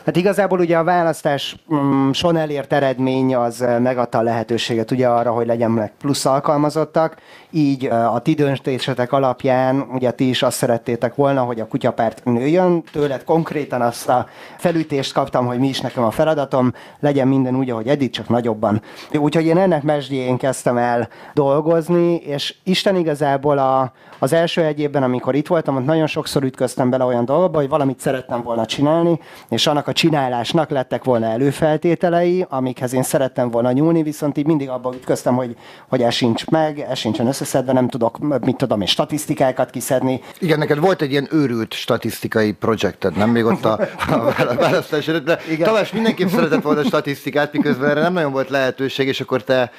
Hát 0.06 0.16
igazából 0.16 0.60
ugye 0.60 0.78
a 0.78 0.84
választás 0.84 1.56
mm, 1.74 2.12
son 2.12 2.38
elért 2.38 2.74
eredmény 2.74 3.36
az 3.36 3.66
megadta 3.80 4.18
a 4.18 4.22
lehetőséget 4.22 4.92
ugye 4.92 5.08
arra, 5.08 5.32
hogy 5.32 5.46
legyenek 5.46 5.94
plusz 6.00 6.26
alkalmazottak, 6.26 7.16
így 7.52 7.86
a 7.86 8.20
ti 8.20 8.34
döntésetek 8.34 9.12
alapján 9.12 9.88
ugye 9.94 10.12
ti 10.12 10.30
is 10.30 10.44
azt 10.44 10.58
szerettétek 10.58 11.16
volna, 11.16 11.42
hogy 11.42 11.60
a 11.60 11.68
kutyapárt 11.68 12.24
nőjön, 12.24 12.84
tőled 12.92 13.24
konkrétan 13.24 13.82
azt 13.82 14.10
a 14.10 14.28
felütést 14.58 15.14
kaptam, 15.14 15.46
hogy 15.46 15.60
mi 15.60 15.68
is 15.68 15.82
nekem 15.82 16.04
a 16.04 16.12
feladatom, 16.12 16.74
legyen 17.00 17.28
minden 17.28 17.56
úgy, 17.56 17.70
ahogy 17.70 17.88
eddig, 17.88 18.10
csak 18.10 18.30
nagyobban. 18.30 18.82
Úgyhogy 19.14 19.46
én 19.46 19.58
ennek 19.58 19.84
mesdjén 19.84 20.38
kezdtem 20.38 20.78
el 20.78 21.08
dolgozni, 21.34 22.16
és 22.16 22.56
Isten 22.64 22.96
igazából 22.96 23.58
a, 23.58 23.92
az 24.20 24.34
első 24.34 24.64
egy 24.64 24.80
évben, 24.80 25.04
amikor 25.04 25.36
itt 25.36 25.48
voltam, 25.48 25.76
ott 25.76 25.86
nagyon 25.86 26.08
sokszor 26.08 26.44
ütköztem 26.44 26.90
bele 26.90 27.04
olyan 27.04 27.26
dolgokba, 27.26 27.60
hogy 27.60 27.70
valamit 27.70 28.00
szerettem 28.00 28.42
volna 28.42 28.66
csinálni, 28.66 29.20
és 29.50 29.68
annak 29.68 29.88
a 29.88 29.94
csinálásnak 29.96 30.70
lettek 30.70 31.04
volna 31.04 31.26
előfeltételei, 31.26 32.46
amikhez 32.50 32.94
én 32.94 33.04
szerettem 33.04 33.50
volna 33.50 33.72
nyúlni, 33.72 34.04
viszont 34.04 34.38
így 34.38 34.46
mindig 34.46 34.70
abban 34.70 34.94
ütköztem, 34.94 35.36
hogy, 35.36 35.56
hogy 35.90 36.02
ez 36.02 36.14
sincs 36.14 36.46
meg, 36.46 36.80
ez 36.80 36.98
sincsen 36.98 37.28
összeszedve, 37.28 37.74
nem 37.74 37.88
tudok, 37.88 38.40
mit 38.40 38.56
tudom 38.56 38.82
és 38.82 38.90
statisztikákat 38.90 39.70
kiszedni. 39.70 40.22
Igen, 40.40 40.60
neked 40.60 40.80
volt 40.80 41.02
egy 41.02 41.12
ilyen 41.12 41.28
őrült 41.32 41.74
statisztikai 41.74 42.52
projekted, 42.52 43.18
nem 43.18 43.30
még 43.30 43.46
ott 43.46 43.66
a, 43.66 43.80
a 44.08 44.56
választás 44.56 45.08
előtt, 45.08 45.40
Tamás 45.64 45.92
mindenképp 45.92 46.28
szeretett 46.28 46.62
volna 46.62 46.84
statisztikát, 46.84 47.54
miközben 47.54 47.90
erre 47.90 48.02
nem 48.02 48.14
nagyon 48.14 48.32
volt 48.32 48.50
lehetőség, 48.50 49.08
és 49.08 49.22
akkor 49.22 49.44
te 49.44 49.72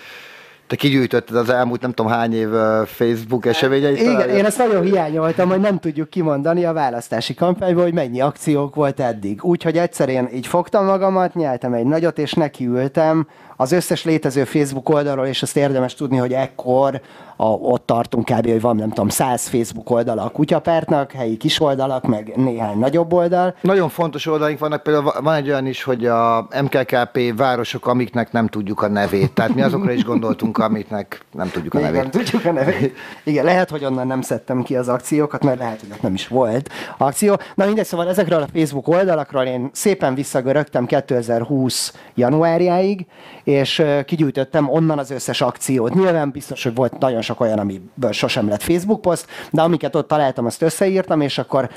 te 0.66 0.76
kigyűjtötted 0.76 1.36
az 1.36 1.50
elmúlt 1.50 1.80
nem 1.80 1.92
tudom 1.92 2.12
hány 2.12 2.34
év 2.34 2.48
Facebook 2.86 3.46
eseményeit. 3.46 4.00
Igen, 4.00 4.28
én 4.28 4.44
ezt 4.44 4.58
nagyon 4.58 4.82
hiányoltam, 4.82 5.48
hogy 5.48 5.60
nem 5.60 5.78
tudjuk 5.78 6.10
kimondani 6.10 6.64
a 6.64 6.72
választási 6.72 7.34
kampányból, 7.34 7.82
hogy 7.82 7.92
mennyi 7.92 8.20
akciók 8.20 8.74
volt 8.74 9.00
eddig. 9.00 9.44
Úgyhogy 9.44 9.78
egyszer 9.78 10.08
én 10.08 10.28
így 10.34 10.46
fogtam 10.46 10.84
magamat, 10.84 11.34
nyeltem 11.34 11.72
egy 11.72 11.84
nagyot, 11.84 12.18
és 12.18 12.32
nekiültem 12.32 13.26
az 13.56 13.72
összes 13.72 14.04
létező 14.04 14.44
Facebook 14.44 14.88
oldalról, 14.88 15.26
és 15.26 15.42
azt 15.42 15.56
érdemes 15.56 15.94
tudni, 15.94 16.16
hogy 16.16 16.32
ekkor 16.32 17.00
a, 17.36 17.46
ott 17.46 17.86
tartunk 17.86 18.24
kb. 18.24 18.50
hogy 18.50 18.60
van 18.60 18.76
nem 18.76 18.88
tudom, 18.88 19.08
száz 19.08 19.46
Facebook 19.46 19.90
oldala 19.90 20.22
a 20.22 20.28
kutyapártnak, 20.28 21.12
helyi 21.12 21.36
kis 21.36 21.60
oldalak, 21.60 22.06
meg 22.06 22.32
néhány 22.36 22.78
nagyobb 22.78 23.12
oldal. 23.12 23.54
Nagyon 23.60 23.88
fontos 23.88 24.26
oldalaink 24.26 24.58
vannak, 24.58 24.82
például 24.82 25.12
van 25.20 25.34
egy 25.34 25.48
olyan 25.48 25.66
is, 25.66 25.82
hogy 25.82 26.06
a 26.06 26.48
MKKP 26.62 27.36
városok, 27.36 27.86
amiknek 27.86 28.32
nem 28.32 28.46
tudjuk 28.46 28.82
a 28.82 28.88
nevét. 28.88 29.32
Tehát 29.32 29.54
mi 29.54 29.62
azokra 29.62 29.92
is 29.92 30.04
gondoltunk, 30.04 30.58
amiknek 30.58 31.24
nem 31.32 31.50
tudjuk 31.50 31.74
a 31.74 31.78
nevét. 31.78 32.00
Igen, 32.00 32.10
tudjuk 32.10 32.44
a 32.44 32.52
nevét. 32.52 32.96
Igen, 33.24 33.44
lehet, 33.44 33.70
hogy 33.70 33.84
onnan 33.84 34.06
nem 34.06 34.20
szedtem 34.20 34.62
ki 34.62 34.76
az 34.76 34.88
akciókat, 34.88 35.44
mert 35.44 35.58
lehet, 35.58 35.80
hogy 35.80 35.88
ott 35.92 36.02
nem 36.02 36.14
is 36.14 36.28
volt 36.28 36.70
akció. 36.98 37.38
Na 37.54 37.64
mindegy, 37.64 37.84
szóval 37.84 38.08
ezekről 38.08 38.42
a 38.42 38.48
Facebook 38.52 38.88
oldalakról 38.88 39.42
én 39.42 39.70
szépen 39.72 40.14
visszagörögtem 40.14 40.86
2020 40.86 41.94
januárjáig, 42.14 43.06
és 43.46 43.82
kigyűjtöttem 44.04 44.68
onnan 44.70 44.98
az 44.98 45.10
összes 45.10 45.40
akciót. 45.40 45.94
Nyilván 45.94 46.30
biztos, 46.30 46.62
hogy 46.62 46.74
volt 46.74 46.98
nagyon 46.98 47.22
sok 47.22 47.40
olyan, 47.40 47.58
amiből 47.58 48.12
sosem 48.12 48.48
lett 48.48 48.62
Facebook 48.62 49.00
poszt, 49.00 49.26
de 49.50 49.62
amiket 49.62 49.94
ott 49.94 50.08
találtam, 50.08 50.46
azt 50.46 50.62
összeírtam, 50.62 51.20
és 51.20 51.38
akkor 51.38 51.70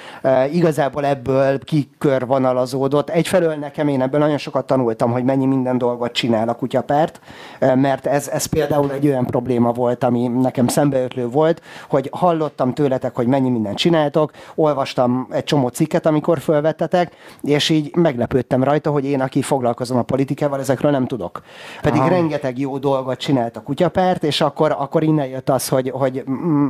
igazából 0.51 1.05
ebből 1.05 1.59
kikörvonalazódott. 1.59 3.09
Egyfelől 3.09 3.55
nekem 3.55 3.87
én 3.87 4.01
ebből 4.01 4.19
nagyon 4.19 4.37
sokat 4.37 4.65
tanultam, 4.65 5.11
hogy 5.11 5.23
mennyi 5.23 5.45
minden 5.45 5.77
dolgot 5.77 6.11
csinál 6.11 6.49
a 6.49 6.53
kutyapárt, 6.53 7.21
mert 7.59 8.05
ez, 8.05 8.27
ez 8.27 8.45
például 8.45 8.91
egy 8.91 9.07
olyan 9.07 9.25
probléma 9.25 9.71
volt, 9.71 10.03
ami 10.03 10.27
nekem 10.27 10.67
szembeötlő 10.67 11.27
volt, 11.27 11.61
hogy 11.89 12.09
hallottam 12.11 12.73
tőletek, 12.73 13.15
hogy 13.15 13.27
mennyi 13.27 13.49
mindent 13.49 13.77
csináltok, 13.77 14.31
olvastam 14.55 15.27
egy 15.31 15.43
csomó 15.43 15.67
cikket, 15.67 16.05
amikor 16.05 16.39
fölvettetek, 16.39 17.15
és 17.41 17.69
így 17.69 17.95
meglepődtem 17.95 18.63
rajta, 18.63 18.91
hogy 18.91 19.05
én, 19.05 19.21
aki 19.21 19.41
foglalkozom 19.41 19.97
a 19.97 20.03
politikával, 20.03 20.59
ezekről 20.59 20.91
nem 20.91 21.07
tudok. 21.07 21.41
Pedig 21.81 21.99
Aha. 21.99 22.09
rengeteg 22.09 22.59
jó 22.59 22.77
dolgot 22.77 23.17
csinált 23.17 23.57
a 23.57 23.61
kutyapárt, 23.61 24.23
és 24.23 24.41
akkor, 24.41 24.75
akkor 24.77 25.03
innen 25.03 25.27
jött 25.27 25.49
az, 25.49 25.67
hogy, 25.67 25.89
hogy 25.89 26.23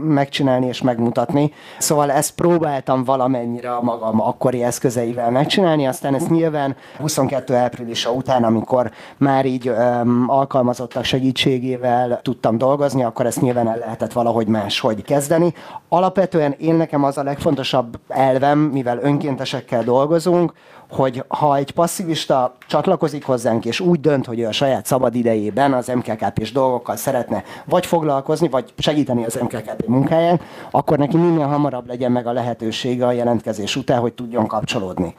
megcsinálni 0.04 0.68
és 0.68 0.82
megmutatni. 0.82 1.54
Szóval 1.78 2.12
ezt 2.12 2.36
próbáltam 2.36 3.04
valamennyire 3.04 3.76
a 3.76 3.82
magam 3.82 4.22
akkori 4.22 4.64
eszközeivel 4.64 5.32
megcsinálni, 5.32 5.88
aztán 5.88 6.16
ezt 6.16 6.30
nyilván 6.30 6.76
22 7.00 7.56
áprilisa 7.56 8.12
után, 8.12 8.44
amikor 8.44 8.92
már 9.18 9.46
így 9.46 9.70
um, 9.70 10.26
alkalmazottak 10.28 11.04
segítségével 11.04 12.20
tudtam 12.22 12.58
dolgozni, 12.58 13.04
akkor 13.04 13.26
ezt 13.26 13.42
nyilván 13.42 13.68
el 13.68 13.78
lehetett 13.78 14.12
valahogy 14.12 14.48
máshogy 14.48 15.02
kezdeni. 15.02 15.54
Alapvetően 15.90 16.56
én 16.58 16.76
nekem 16.76 17.04
az 17.04 17.18
a 17.18 17.24
legfontosabb 17.24 18.00
elvem, 18.08 18.60
mivel 18.60 19.00
önkéntesekkel 19.02 19.84
dolgozunk, 19.84 20.54
hogy 20.90 21.24
ha 21.28 21.56
egy 21.56 21.72
passzivista 21.72 22.56
csatlakozik 22.68 23.26
hozzánk, 23.26 23.66
és 23.66 23.80
úgy 23.80 24.00
dönt, 24.00 24.26
hogy 24.26 24.40
ő 24.40 24.48
a 24.48 24.52
saját 24.52 24.86
szabad 24.86 25.16
idejében 25.16 25.74
az 25.74 25.88
MKKP-s 25.88 26.52
dolgokkal 26.52 26.96
szeretne 26.96 27.44
vagy 27.66 27.86
foglalkozni, 27.86 28.50
vagy 28.50 28.74
segíteni 28.78 29.26
az 29.26 29.40
MKKP 29.42 29.88
munkáján, 29.88 30.40
akkor 30.72 30.98
neki 30.98 31.18
minél 31.18 31.46
hamarabb 31.46 31.88
legyen 31.88 32.12
meg 32.12 32.28
a 32.28 32.32
lehetősége 32.32 33.06
a 33.06 33.12
jelentkezés 33.12 33.76
után, 33.76 34.00
hogy 34.00 34.14
tudjon 34.14 34.48
kapcsolódni. 34.48 35.16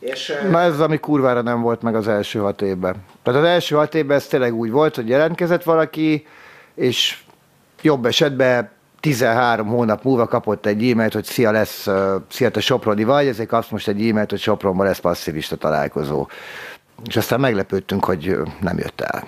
És, 0.00 0.32
Na 0.50 0.60
ez 0.60 0.72
az, 0.72 0.80
ami 0.80 0.98
kurvára 0.98 1.42
nem 1.42 1.60
volt 1.60 1.82
meg 1.82 1.94
az 1.94 2.08
első 2.08 2.38
hat 2.38 2.62
évben. 2.62 2.96
Tehát 3.22 3.40
az 3.40 3.46
első 3.46 3.76
hat 3.76 3.94
évben 3.94 4.16
ez 4.16 4.26
tényleg 4.26 4.54
úgy 4.54 4.70
volt, 4.70 4.94
hogy 4.94 5.08
jelentkezett 5.08 5.62
valaki, 5.62 6.26
és 6.74 7.22
jobb 7.82 8.06
esetben 8.06 8.70
13 9.04 9.68
hónap 9.68 10.02
múlva 10.02 10.26
kapott 10.26 10.66
egy 10.66 10.90
e-mailt, 10.90 11.12
hogy 11.12 11.24
szia 11.24 11.50
lesz, 11.50 11.88
szia 12.28 12.50
te 12.50 12.60
Soproni 12.60 13.04
vagy, 13.04 13.26
ezért 13.26 13.48
kapsz 13.48 13.68
most 13.68 13.88
egy 13.88 14.08
e-mailt, 14.08 14.30
hogy 14.30 14.40
Sopronban 14.40 14.86
lesz 14.86 14.98
passzivista 14.98 15.56
találkozó. 15.56 16.26
És 17.06 17.16
aztán 17.16 17.40
meglepődtünk, 17.40 18.04
hogy 18.04 18.36
nem 18.60 18.78
jött 18.78 19.00
el. 19.00 19.24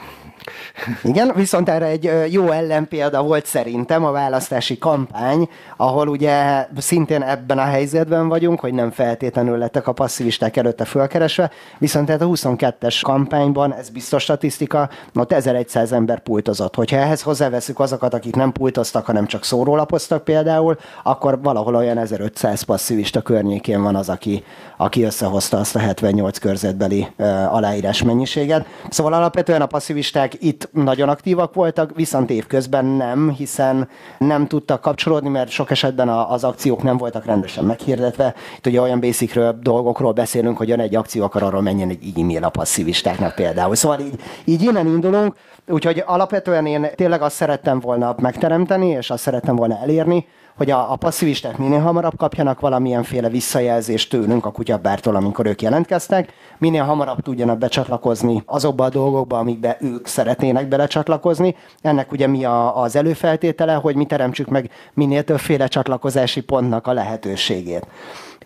Igen, 1.03 1.33
viszont 1.35 1.69
erre 1.69 1.87
egy 1.87 2.11
jó 2.33 2.51
ellenpélda 2.51 3.23
volt 3.23 3.47
szerintem 3.47 4.05
a 4.05 4.11
választási 4.11 4.79
kampány, 4.79 5.49
ahol 5.77 6.09
ugye 6.09 6.67
szintén 6.77 7.23
ebben 7.23 7.59
a 7.59 7.65
helyzetben 7.65 8.29
vagyunk, 8.29 8.61
hogy 8.61 8.75
nem 8.75 8.91
feltétlenül 8.91 9.59
lettek 9.59 9.87
a 9.87 9.93
passzivisták 9.93 10.57
előtte 10.57 10.85
fölkeresve, 10.85 11.51
viszont 11.79 12.07
tehát 12.07 12.21
a 12.21 12.27
22-es 12.27 13.01
kampányban, 13.03 13.75
ez 13.75 13.89
biztos 13.89 14.23
statisztika, 14.23 14.89
ott 15.15 15.33
1100 15.33 15.93
ember 15.93 16.21
pultozott. 16.21 16.75
Hogyha 16.75 16.97
ehhez 16.97 17.23
hozzáveszünk 17.23 17.81
azokat, 17.81 18.15
akik 18.15 18.35
nem 18.35 18.53
pultoztak, 18.53 19.07
hanem 19.07 19.27
csak 19.27 19.45
szórólapoztak 19.45 20.25
például, 20.25 20.77
akkor 21.03 21.43
valahol 21.43 21.75
olyan 21.75 21.99
1500 21.99 22.63
passzivista 22.63 23.21
környékén 23.21 23.83
van 23.83 23.97
az, 23.97 24.09
aki, 24.09 24.45
aki 24.77 25.03
összehozta 25.03 25.59
azt 25.59 25.77
a 25.77 25.79
78 25.79 26.39
körzetbeli 26.39 27.07
aláírás 27.51 28.03
mennyiséget. 28.03 28.67
Szóval 28.89 29.12
alapvetően 29.12 29.62
a 29.62 29.67
passzivisták 29.67 30.43
itt 30.43 30.69
nagyon 30.73 31.09
aktívak 31.09 31.55
voltak, 31.55 31.91
viszont 31.95 32.31
évközben 32.31 32.85
nem, 32.85 33.31
hiszen 33.31 33.89
nem 34.19 34.47
tudtak 34.47 34.81
kapcsolódni, 34.81 35.29
mert 35.29 35.51
sok 35.51 35.71
esetben 35.71 36.09
az 36.09 36.45
akciók 36.45 36.83
nem 36.83 36.97
voltak 36.97 37.25
rendesen 37.25 37.65
meghirdetve. 37.65 38.35
Itt 38.57 38.67
ugye 38.67 38.81
olyan 38.81 39.01
basicről, 39.01 39.59
dolgokról 39.62 40.12
beszélünk, 40.12 40.57
hogy 40.57 40.69
jön 40.69 40.81
egy 40.81 40.95
akció, 40.95 41.25
akar 41.25 41.43
arról 41.43 41.62
menjen 41.62 41.89
egy 41.89 42.12
e-mail 42.21 42.45
a 42.45 42.49
passzivistáknak 42.49 43.35
például. 43.35 43.75
Szóval 43.75 44.01
így, 44.01 44.21
így 44.45 44.62
innen 44.62 44.87
indulunk, 44.87 45.35
úgyhogy 45.69 46.03
alapvetően 46.07 46.67
én 46.67 46.87
tényleg 46.95 47.23
azt 47.23 47.37
szerettem 47.37 47.81
volna 47.81 48.15
megteremteni, 48.19 48.89
és 48.89 49.11
azt 49.11 49.23
szerettem 49.23 49.57
volna 49.57 49.79
elérni, 49.83 50.27
hogy 50.57 50.71
a, 50.71 50.92
a 50.92 50.97
passzivisták 50.97 51.57
minél 51.59 51.81
hamarabb 51.81 52.16
kapjanak 52.16 52.61
valamilyenféle 52.61 53.29
visszajelzést 53.29 54.11
tőlünk 54.11 54.45
a 54.47 54.51
kutyabártól, 54.51 55.16
amikor 55.16 55.47
ők 55.47 55.62
jelentkeztek, 55.62 56.33
minél 56.59 56.83
hamarabb 56.83 57.21
tudjanak 57.21 57.59
becsatlakozni 57.59 58.42
azokba 58.47 58.85
a 58.85 58.88
dolgokba, 58.88 59.38
amikbe 59.38 59.77
ők 59.81 60.07
szeretnének 60.07 60.69
belecsatlakozni. 60.69 61.57
Ennek 61.81 62.12
ugye 62.12 62.27
mi 62.27 62.45
a, 62.45 62.83
az 62.83 62.97
előfeltétele, 62.97 63.75
hogy 63.75 63.97
mi 63.97 64.05
teremtsük 64.05 64.49
meg 64.49 64.71
minél 64.95 65.25
többféle 65.25 65.66
csatlakozási 65.66 66.40
pontnak 66.40 66.87
a 66.87 66.92
lehetőségét. 66.92 67.87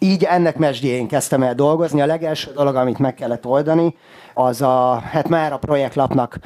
Így 0.03 0.23
ennek 0.23 0.57
mesdjén 0.59 1.09
kezdtem 1.09 1.43
el 1.43 1.55
dolgozni. 1.55 2.01
A 2.01 2.07
legelső 2.07 2.53
dolog, 2.53 2.75
amit 2.75 2.99
meg 2.99 3.15
kellett 3.15 3.47
oldani, 3.47 3.95
az 4.35 4.63
a, 4.63 5.03
hát 5.11 5.29
már 5.29 5.53
a 5.53 5.59
projektlapnak 5.59 6.39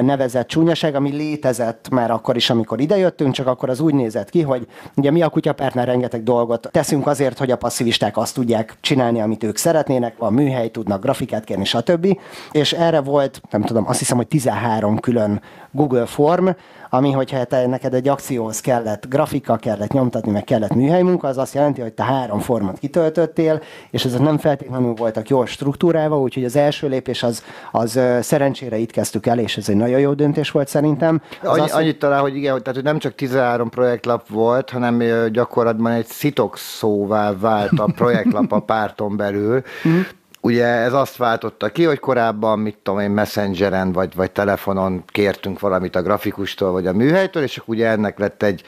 nevezett 0.00 0.48
csúnyaság, 0.48 0.94
ami 0.94 1.10
létezett 1.10 1.88
már 1.90 2.10
akkor 2.10 2.36
is, 2.36 2.50
amikor 2.50 2.80
idejöttünk, 2.80 3.34
csak 3.34 3.46
akkor 3.46 3.68
az 3.68 3.80
úgy 3.80 3.94
nézett 3.94 4.30
ki, 4.30 4.42
hogy 4.42 4.66
ugye 4.96 5.10
mi 5.10 5.22
a 5.22 5.28
kutyapártnál 5.28 5.84
rengeteg 5.84 6.22
dolgot 6.22 6.68
teszünk 6.72 7.06
azért, 7.06 7.38
hogy 7.38 7.50
a 7.50 7.56
passzivisták 7.56 8.16
azt 8.16 8.34
tudják 8.34 8.74
csinálni, 8.80 9.20
amit 9.20 9.44
ők 9.44 9.56
szeretnének, 9.56 10.18
van 10.18 10.32
műhely, 10.32 10.68
tudnak 10.68 11.02
grafikát 11.02 11.44
kérni, 11.44 11.64
stb. 11.64 12.18
És 12.52 12.72
erre 12.72 13.00
volt, 13.00 13.40
nem 13.50 13.62
tudom, 13.62 13.88
azt 13.88 13.98
hiszem, 13.98 14.16
hogy 14.16 14.28
13 14.28 14.98
külön 14.98 15.40
Google 15.70 16.06
Form, 16.06 16.48
ami, 16.90 17.10
hogyha 17.10 17.44
te 17.44 17.66
neked 17.66 17.94
egy 17.94 18.08
akcióhoz 18.08 18.60
kellett 18.60 19.08
grafika, 19.08 19.56
kellett 19.56 19.92
nyomtatni, 19.92 20.30
meg 20.30 20.44
kellett 20.44 20.74
műhelymunka, 20.74 21.28
az 21.28 21.38
azt 21.38 21.54
jelenti, 21.54 21.80
hogy 21.80 21.92
te 21.92 22.02
három 22.02 22.38
formát 22.38 22.78
kitöltöttél, 22.78 23.62
és 23.90 24.04
ezek 24.04 24.20
nem 24.20 24.38
feltétlenül 24.38 24.94
voltak 24.94 25.28
jól 25.28 25.46
struktúrálva, 25.46 26.20
úgyhogy 26.20 26.44
az 26.44 26.56
első 26.56 26.88
lépés 26.88 27.22
az, 27.22 27.44
az 27.72 28.00
szerencsére 28.20 28.76
itt 28.76 28.90
kezdtük 28.90 29.26
el, 29.26 29.38
és 29.38 29.56
ez 29.56 29.68
egy 29.68 29.76
nagyon 29.76 30.00
jó 30.00 30.12
döntés 30.12 30.50
volt 30.50 30.68
szerintem. 30.68 31.22
Az 31.42 31.48
Annyi, 31.48 31.60
az, 31.60 31.72
annyit 31.72 31.98
talán, 31.98 32.20
hogy 32.20 32.36
igen, 32.36 32.58
tehát 32.58 32.74
hogy 32.74 32.84
nem 32.84 32.98
csak 32.98 33.14
13 33.14 33.68
projektlap 33.70 34.28
volt, 34.28 34.70
hanem 34.70 35.02
gyakorlatban 35.32 35.92
egy 35.92 36.06
szitox 36.06 36.76
szóvá 36.76 37.32
vált 37.38 37.78
a 37.78 37.92
projektlap 37.96 38.52
a 38.52 38.60
párton 38.60 39.16
belül, 39.16 39.62
mhm. 39.82 40.00
Ugye 40.40 40.64
ez 40.64 40.92
azt 40.92 41.16
váltotta 41.16 41.68
ki, 41.68 41.84
hogy 41.84 41.98
korábban, 41.98 42.58
mit 42.58 42.78
tudom 42.82 43.00
én, 43.00 43.10
messengeren 43.10 43.92
vagy, 43.92 44.14
vagy 44.14 44.30
telefonon 44.30 45.04
kértünk 45.06 45.60
valamit 45.60 45.96
a 45.96 46.02
grafikustól 46.02 46.72
vagy 46.72 46.86
a 46.86 46.92
műhelytől, 46.92 47.42
és 47.42 47.56
akkor 47.56 47.74
ugye 47.74 47.86
ennek 47.86 48.18
lett 48.18 48.42
egy 48.42 48.62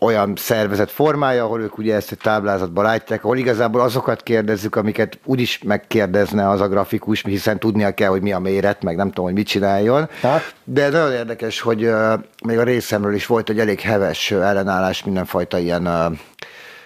olyan 0.00 0.32
szervezet 0.36 0.90
formája, 0.90 1.44
ahol 1.44 1.60
ők 1.60 1.78
ugye 1.78 1.94
ezt 1.94 2.12
egy 2.12 2.18
táblázatba 2.18 2.82
látják, 2.82 3.24
ahol 3.24 3.36
igazából 3.36 3.80
azokat 3.80 4.22
kérdezzük, 4.22 4.76
amiket 4.76 5.18
úgyis 5.24 5.62
megkérdezne 5.62 6.48
az 6.48 6.60
a 6.60 6.68
grafikus, 6.68 7.22
hiszen 7.22 7.58
tudnia 7.58 7.94
kell, 7.94 8.08
hogy 8.08 8.22
mi 8.22 8.32
a 8.32 8.38
méret, 8.38 8.82
meg 8.82 8.96
nem 8.96 9.08
tudom, 9.08 9.24
hogy 9.24 9.34
mit 9.34 9.46
csináljon. 9.46 10.08
Ha? 10.20 10.40
De 10.64 10.88
nagyon 10.88 11.12
érdekes, 11.12 11.60
hogy 11.60 11.84
uh, 11.84 12.12
még 12.44 12.58
a 12.58 12.62
részemről 12.62 13.14
is 13.14 13.26
volt 13.26 13.50
egy 13.50 13.58
elég 13.58 13.80
heves 13.80 14.30
ellenállás 14.30 15.04
mindenfajta 15.04 15.58
ilyen, 15.58 15.86
uh, 15.86 16.18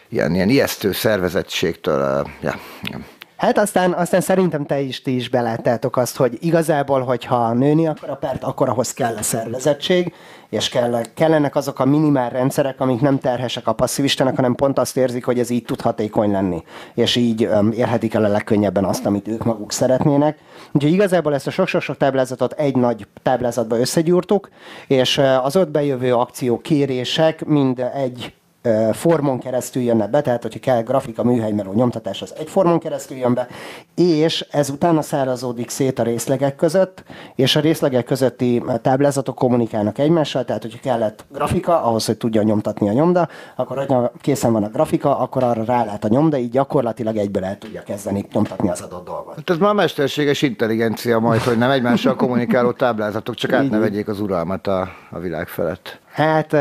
ilyen, 0.09 0.35
ilyen 0.35 0.49
ijesztő 0.49 0.93
szervezettségtől. 0.93 2.21
Uh, 2.21 2.29
ja. 2.41 2.55
Hát 3.43 3.59
aztán, 3.59 3.93
aztán 3.93 4.21
szerintem 4.21 4.67
te 4.67 4.81
is, 4.81 5.03
ti 5.03 5.15
is 5.15 5.29
beláttátok 5.29 5.97
azt, 5.97 6.17
hogy 6.17 6.39
igazából, 6.41 7.01
hogyha 7.01 7.53
nőni 7.53 7.87
akar 7.87 8.11
a 8.11 8.15
párt, 8.15 8.45
akkor 8.45 8.69
ahhoz 8.69 8.93
kell 8.93 9.17
a 9.17 9.23
szervezettség, 9.23 10.13
és 10.49 10.69
kell, 10.69 11.03
kellenek 11.15 11.57
azok 11.57 11.79
a 11.79 11.85
minimál 11.85 12.31
rendszerek, 12.31 12.81
amik 12.81 13.01
nem 13.01 13.19
terhesek 13.19 13.67
a 13.67 13.73
passzivistának, 13.73 14.37
hanem 14.37 14.55
pont 14.55 14.79
azt 14.79 14.97
érzik, 14.97 15.25
hogy 15.25 15.39
ez 15.39 15.51
így 15.51 15.65
tud 15.65 15.81
hatékony 15.81 16.31
lenni, 16.31 16.63
és 16.95 17.17
így 17.17 17.45
um, 17.45 17.73
érhetik 17.73 18.15
el 18.15 18.25
a 18.25 18.29
legkönnyebben 18.29 18.85
azt, 18.85 19.07
amit 19.07 19.29
ők 19.29 19.45
maguk 19.45 19.73
szeretnének. 19.73 20.39
Úgyhogy 20.73 20.93
igazából 20.93 21.35
ezt 21.35 21.47
a 21.47 21.51
sok-sok 21.51 21.97
táblázatot 21.97 22.53
egy 22.53 22.77
nagy 22.77 23.07
táblázatba 23.23 23.79
összegyúrtuk, 23.79 24.49
és 24.87 25.21
az 25.43 25.57
ott 25.57 25.71
bejövő 25.71 26.15
akció 26.15 26.59
kérések 26.59 27.45
mind 27.45 27.79
egy 27.95 28.35
formon 28.93 29.39
keresztül 29.39 29.83
jönne 29.83 30.07
be, 30.07 30.21
tehát 30.21 30.43
hogyha 30.43 30.59
kell 30.59 30.83
grafika, 30.83 31.25
műhelymeló, 31.25 31.73
nyomtatás, 31.73 32.23
az 32.23 32.35
egy 32.39 32.49
formon 32.49 32.79
keresztül 32.79 33.17
jön 33.17 33.35
be, 33.35 33.47
és 33.95 34.47
ezután 34.51 35.03
szárazódik 35.03 35.71
szét 35.71 35.99
a 35.99 36.03
részlegek 36.03 36.57
között, 36.57 37.05
és 37.35 37.57
a 37.57 37.61
részlegek 37.61 38.05
közötti 38.05 38.63
táblázatok 38.83 39.35
kommunikálnak 39.35 39.99
egymással, 39.99 40.45
tehát 40.45 40.63
hogyha 40.63 40.79
kellett 40.83 41.25
grafika, 41.33 41.83
ahhoz, 41.83 42.07
hogy 42.07 42.17
tudja 42.17 42.43
nyomtatni 42.43 42.89
a 42.89 42.93
nyomda, 42.93 43.29
akkor 43.57 43.77
hogyha 43.77 44.13
készen 44.21 44.53
van 44.53 44.65
a 44.65 44.69
grafika, 44.69 45.19
akkor 45.19 45.43
arra 45.43 45.65
rálát 45.65 46.05
a 46.05 46.09
nyomda, 46.09 46.37
így 46.37 46.51
gyakorlatilag 46.51 47.17
egyből 47.17 47.45
el 47.45 47.59
tudja 47.59 47.83
kezdeni 47.83 48.27
nyomtatni 48.33 48.69
az 48.69 48.81
adott 48.81 49.05
dolgot. 49.05 49.35
Hát 49.37 49.51
ez 49.51 49.59
már 49.59 49.75
mesterséges 49.75 50.43
intelligencia 50.43 51.19
majd, 51.19 51.41
hogy 51.41 51.59
nem 51.59 51.71
egymással 51.71 52.17
kommunikáló 52.17 52.73
táblázatok, 52.73 53.35
csak 53.35 53.53
át 53.53 53.71
ne 53.71 53.79
vegyék 53.79 54.09
az 54.09 54.21
uralmat 54.21 54.67
a, 54.67 54.89
a 55.11 55.19
világ 55.19 55.49
felett. 55.49 56.01
Hát 56.13 56.53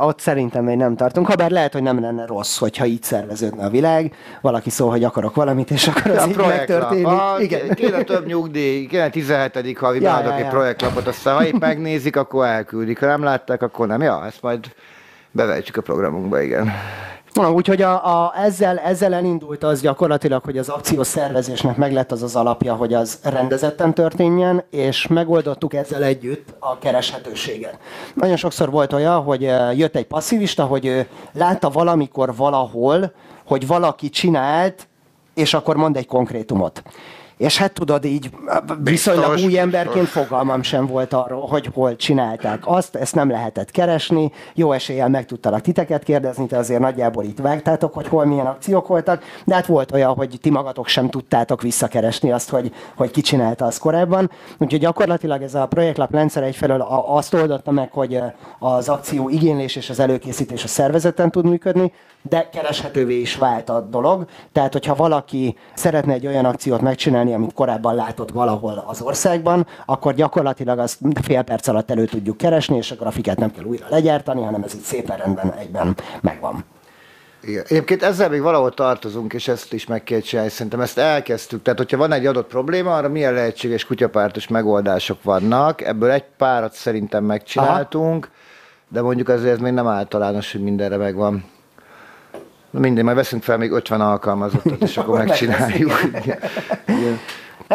ott 0.00 0.20
szerintem 0.20 0.64
még 0.64 0.76
nem 0.76 0.96
tartunk, 0.96 1.26
ha 1.26 1.34
bár 1.34 1.50
lehet, 1.50 1.72
hogy 1.72 1.82
nem 1.82 2.00
lenne 2.00 2.26
rossz, 2.26 2.58
hogyha 2.58 2.84
így 2.84 3.02
szerveződne 3.02 3.64
a 3.64 3.68
világ. 3.68 4.14
Valaki 4.40 4.70
szól, 4.70 4.90
hogy 4.90 5.04
akarok 5.04 5.34
valamit, 5.34 5.70
és 5.70 5.88
akkor 5.88 6.10
az 6.10 6.16
ja, 6.16 6.26
így 6.26 6.36
megtörténik. 6.36 7.06
Ah, 7.06 7.42
Igen. 7.42 7.74
Kéne 7.74 8.02
több 8.02 8.26
nyugdíj, 8.26 8.86
kéne 8.86 9.10
17. 9.10 9.78
havi 9.78 10.00
ja, 10.00 10.20
ja, 10.20 10.38
ja. 10.38 10.48
projektlapot, 10.48 11.06
aztán 11.06 11.34
ha 11.34 11.46
épp 11.46 11.58
megnézik, 11.58 12.16
akkor 12.16 12.46
elküldik. 12.46 13.00
Ha 13.00 13.06
nem 13.06 13.22
látták, 13.22 13.62
akkor 13.62 13.86
nem. 13.86 14.02
Ja, 14.02 14.26
ezt 14.26 14.42
majd 14.42 14.66
bevetjük 15.30 15.76
a 15.76 15.82
programunkba, 15.82 16.40
igen. 16.40 16.72
Na, 17.38 17.52
úgyhogy 17.52 17.82
a, 17.82 18.24
a, 18.24 18.32
ezzel, 18.36 18.78
ezzel 18.78 19.14
elindult 19.14 19.64
az 19.64 19.80
gyakorlatilag, 19.80 20.44
hogy 20.44 20.58
az 20.58 20.68
akció 20.68 21.02
szervezésnek 21.02 21.76
meg 21.76 21.92
lett 21.92 22.12
az 22.12 22.22
az 22.22 22.36
alapja, 22.36 22.74
hogy 22.74 22.94
az 22.94 23.18
rendezetten 23.22 23.94
történjen, 23.94 24.64
és 24.70 25.06
megoldottuk 25.06 25.74
ezzel 25.74 26.02
együtt 26.02 26.54
a 26.58 26.78
kereshetőséget. 26.78 27.78
Nagyon 28.14 28.36
sokszor 28.36 28.70
volt 28.70 28.92
olyan, 28.92 29.22
hogy 29.22 29.42
jött 29.74 29.96
egy 29.96 30.06
passzivista, 30.06 30.64
hogy 30.64 30.86
ő 30.86 31.06
látta 31.32 31.70
valamikor 31.70 32.36
valahol, 32.36 33.12
hogy 33.46 33.66
valaki 33.66 34.08
csinált, 34.08 34.88
és 35.34 35.54
akkor 35.54 35.76
mond 35.76 35.96
egy 35.96 36.06
konkrétumot. 36.06 36.82
És 37.38 37.58
hát 37.58 37.72
tudod, 37.72 38.04
így 38.04 38.30
viszonylag 38.78 39.32
biztos, 39.32 39.50
új 39.50 39.58
emberként 39.58 40.04
biztos. 40.04 40.22
fogalmam 40.22 40.62
sem 40.62 40.86
volt 40.86 41.12
arról, 41.12 41.46
hogy 41.46 41.70
hol 41.74 41.96
csinálták 41.96 42.60
azt, 42.64 42.96
ezt 42.96 43.14
nem 43.14 43.30
lehetett 43.30 43.70
keresni, 43.70 44.32
jó 44.54 44.72
eséllyel 44.72 45.08
meg 45.08 45.26
tudtalak 45.26 45.60
titeket 45.60 46.02
kérdezni, 46.02 46.46
te 46.46 46.58
azért 46.58 46.80
nagyjából 46.80 47.24
itt 47.24 47.38
vágtátok, 47.38 47.94
hogy 47.94 48.08
hol 48.08 48.24
milyen 48.24 48.46
akciók 48.46 48.86
voltak, 48.86 49.22
de 49.44 49.54
hát 49.54 49.66
volt 49.66 49.92
olyan, 49.92 50.14
hogy 50.14 50.38
ti 50.40 50.50
magatok 50.50 50.86
sem 50.86 51.10
tudtátok 51.10 51.62
visszakeresni 51.62 52.32
azt, 52.32 52.50
hogy, 52.50 52.72
hogy 52.94 53.10
ki 53.10 53.20
csinálta 53.20 53.64
azt 53.64 53.78
korábban. 53.78 54.30
Úgyhogy 54.58 54.80
gyakorlatilag 54.80 55.42
ez 55.42 55.54
a 55.54 55.66
projektlap 55.66 56.10
rendszer 56.10 56.42
egyfelől 56.42 56.80
azt 57.06 57.34
oldotta 57.34 57.70
meg, 57.70 57.92
hogy 57.92 58.20
az 58.58 58.88
akció 58.88 59.28
igénylés 59.28 59.76
és 59.76 59.90
az 59.90 60.00
előkészítés 60.00 60.64
a 60.64 60.68
szervezeten 60.68 61.30
tud 61.30 61.44
működni, 61.44 61.92
de 62.28 62.48
kereshetővé 62.52 63.20
is 63.20 63.36
vált 63.36 63.68
a 63.68 63.80
dolog. 63.80 64.24
Tehát, 64.52 64.72
hogyha 64.72 64.94
valaki 64.94 65.56
szeretne 65.74 66.12
egy 66.12 66.26
olyan 66.26 66.44
akciót 66.44 66.80
megcsinálni, 66.80 67.34
amit 67.34 67.52
korábban 67.52 67.94
látott 67.94 68.30
valahol 68.30 68.84
az 68.86 69.00
országban, 69.02 69.66
akkor 69.86 70.14
gyakorlatilag 70.14 70.78
azt 70.78 70.98
fél 71.22 71.42
perc 71.42 71.68
alatt 71.68 71.90
elő 71.90 72.04
tudjuk 72.04 72.36
keresni, 72.36 72.76
és 72.76 72.90
a 72.90 72.94
grafikát 72.94 73.38
nem 73.38 73.52
kell 73.52 73.64
újra 73.64 73.86
legyártani, 73.88 74.42
hanem 74.42 74.62
ez 74.62 74.74
itt 74.74 74.82
szépen 74.82 75.16
rendben 75.16 75.52
egyben 75.52 75.96
megvan. 76.20 76.64
Igen. 77.42 77.64
Egyébként 77.68 78.02
ezzel 78.02 78.28
még 78.28 78.42
valahol 78.42 78.74
tartozunk, 78.74 79.32
és 79.32 79.48
ezt 79.48 79.72
is 79.72 79.86
meg 79.86 80.04
kell 80.04 80.20
csinálni. 80.20 80.50
Szerintem 80.50 80.80
ezt 80.80 80.98
elkezdtük. 80.98 81.62
Tehát, 81.62 81.78
hogyha 81.78 81.96
van 81.96 82.12
egy 82.12 82.26
adott 82.26 82.48
probléma, 82.48 82.96
arra 82.96 83.08
milyen 83.08 83.32
lehetséges 83.32 83.84
kutyapártos 83.84 84.48
megoldások 84.48 85.22
vannak. 85.22 85.80
Ebből 85.80 86.10
egy 86.10 86.24
párat 86.36 86.72
szerintem 86.72 87.24
megcsináltunk, 87.24 88.24
Aha. 88.24 88.34
de 88.88 89.02
mondjuk 89.02 89.28
azért 89.28 89.52
ez 89.52 89.58
még 89.58 89.72
nem 89.72 89.86
általános, 89.86 90.52
hogy 90.52 90.62
mindenre 90.62 90.96
megvan. 90.96 91.44
Minden, 92.70 93.04
majd 93.04 93.16
veszünk 93.16 93.42
fel 93.42 93.58
még 93.58 93.70
50 93.70 94.00
alkalmazottat, 94.00 94.82
és 94.82 94.96
akkor 94.98 95.18
megcsináljuk. 95.18 95.92
Igen. 96.02 96.38
Igen. 96.86 97.18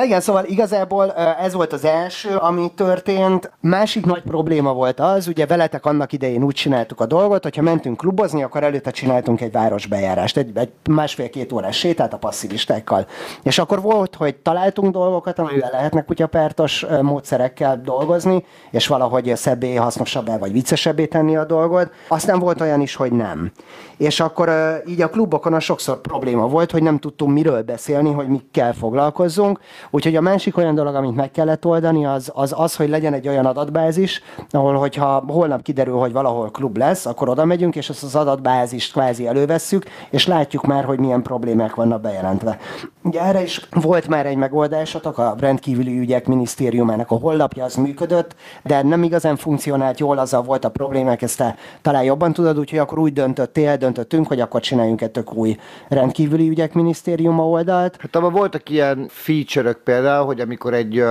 Igen, 0.02 0.22
szóval 0.22 0.46
igazából 0.46 1.12
ez 1.14 1.54
volt 1.54 1.74
az 1.74 1.86
első, 1.86 2.36
ami 2.36 2.72
történt. 2.76 3.52
Másik 3.60 4.06
nagy 4.06 4.22
probléma 4.22 4.74
volt 4.74 5.00
az, 5.00 5.28
ugye 5.28 5.46
veletek 5.46 5.86
annak 5.86 6.14
idején 6.14 6.44
úgy 6.44 6.56
csináltuk 6.56 7.00
a 7.00 7.06
dolgot, 7.06 7.44
hogyha 7.44 7.62
mentünk 7.62 7.98
klubozni, 7.98 8.44
akkor 8.44 8.64
előtte 8.64 8.92
csináltunk 8.92 9.42
egy 9.42 9.52
városbejárást, 9.52 10.38
egy, 10.38 10.58
egy 10.58 10.72
másfél-két 10.90 11.52
órás 11.52 11.78
sétát 11.78 12.14
a 12.14 12.18
passzivistákkal. 12.18 13.06
És 13.44 13.60
akkor 13.60 13.82
volt, 13.82 14.16
hogy 14.16 14.36
találtunk 14.36 14.94
dolgokat, 14.94 15.40
amivel 15.40 15.70
lehetnek 15.72 16.06
kutyapártos 16.06 16.86
módszerekkel 17.02 17.82
dolgozni, 17.84 18.46
és 18.72 18.88
valahogy 18.88 19.36
szebbé, 19.36 19.76
hasznosabbá 19.76 20.38
vagy 20.38 20.52
viccesebbé 20.52 21.06
tenni 21.06 21.36
a 21.36 21.46
dolgot. 21.46 21.92
Aztán 22.08 22.40
volt 22.40 22.62
olyan 22.62 22.82
is, 22.82 22.96
hogy 22.96 23.12
nem. 23.12 23.52
És 23.98 24.20
akkor 24.20 24.52
így 24.88 25.02
a 25.02 25.10
klubokon 25.10 25.54
a 25.54 25.60
sokszor 25.60 26.02
probléma 26.02 26.48
volt, 26.48 26.72
hogy 26.72 26.84
nem 26.84 27.00
tudtunk 27.00 27.34
miről 27.34 27.62
beszélni, 27.62 28.12
hogy 28.12 28.28
mikkel 28.28 28.74
foglalkozzunk, 28.74 29.60
Úgyhogy 29.90 30.16
a 30.16 30.22
másik 30.22 30.58
olyan 30.58 30.76
dolog, 30.76 30.96
amit 30.96 31.16
meg 31.16 31.32
kellett 31.32 31.66
oldani, 31.66 32.06
az 32.06 32.32
az, 32.34 32.54
az 32.58 32.76
hogy 32.76 32.90
legyen 32.90 33.14
egy 33.14 33.28
olyan 33.28 33.46
adatbázis, 33.46 34.22
ahol 34.50 34.74
hogyha 34.74 35.24
holnap 35.28 35.62
kiderül, 35.62 35.98
hogy 35.98 36.12
valahol 36.12 36.52
klub 36.52 36.78
lesz, 36.78 37.06
akkor 37.06 37.30
oda 37.30 37.46
megyünk, 37.46 37.76
és 37.76 37.90
azt 37.90 38.04
az 38.04 38.16
adatbázist 38.16 38.92
kvázi 38.92 39.28
elővesszük, 39.28 39.86
és 40.10 40.28
látjuk 40.28 40.66
már, 40.66 40.84
hogy 40.84 41.00
milyen 41.00 41.22
problémák 41.22 41.76
vannak 41.76 42.02
bejelentve. 42.02 42.58
Ugye 43.04 43.22
erre 43.22 43.42
is 43.42 43.68
volt 43.72 44.08
már 44.08 44.26
egy 44.26 44.36
megoldásatok, 44.36 45.18
a 45.18 45.36
rendkívüli 45.40 46.00
ügyek 46.00 46.28
minisztériumának 46.28 47.12
a 47.12 47.16
hollapja 47.16 47.64
az 47.64 47.76
működött, 47.76 48.36
de 48.64 48.84
nem 48.84 49.04
igazán 49.04 49.36
funkcionált 49.36 50.00
jól, 50.00 50.18
azzal 50.18 50.42
volt 50.42 50.66
a 50.66 50.70
problémák, 50.70 51.22
ezt 51.22 51.38
te 51.38 51.56
talán 51.82 52.04
jobban 52.04 52.34
tudod, 52.34 52.60
úgyhogy 52.60 52.80
akkor 52.80 53.00
úgy 53.00 53.14
döntöttél, 53.14 53.78
döntöttünk, 53.78 54.28
hogy 54.28 54.40
akkor 54.40 54.62
csináljunk 54.62 55.02
egy 55.02 55.12
tök 55.12 55.34
új 55.34 55.58
rendkívüli 55.88 56.50
ügyek 56.50 56.74
minisztériuma 56.74 57.48
oldalt. 57.48 57.98
Hát 58.00 58.16
abban 58.16 58.32
voltak 58.32 58.70
ilyen 58.70 59.06
feature 59.10 59.73
például, 59.78 60.26
hogy 60.26 60.40
amikor 60.40 60.74
egy 60.74 61.04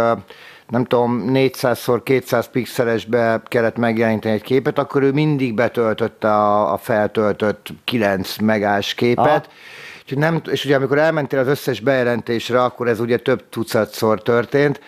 nem 0.68 0.85
tudom, 0.85 1.25
400x200 1.27 2.44
pixelesbe 2.53 3.42
kellett 3.44 3.77
megjeleníteni 3.77 4.35
egy 4.35 4.42
képet, 4.42 4.79
akkor 4.79 5.03
ő 5.03 5.12
mindig 5.12 5.55
betöltötte 5.55 6.35
a, 6.35 6.72
a 6.72 6.77
feltöltött 6.77 7.68
9 7.85 8.37
megás 8.37 8.94
képet, 8.94 9.27
Aha. 9.27 10.20
Nem, 10.20 10.40
és 10.51 10.64
ugye 10.64 10.77
amikor 10.77 10.98
elmentél 10.98 11.38
az 11.38 11.46
összes 11.46 11.81
bejelentésre, 11.81 12.62
akkor 12.62 12.88
ez 12.88 13.01
ugye 13.01 13.16
több 13.16 13.48
tucatszor 13.48 14.22
történt, 14.22 14.81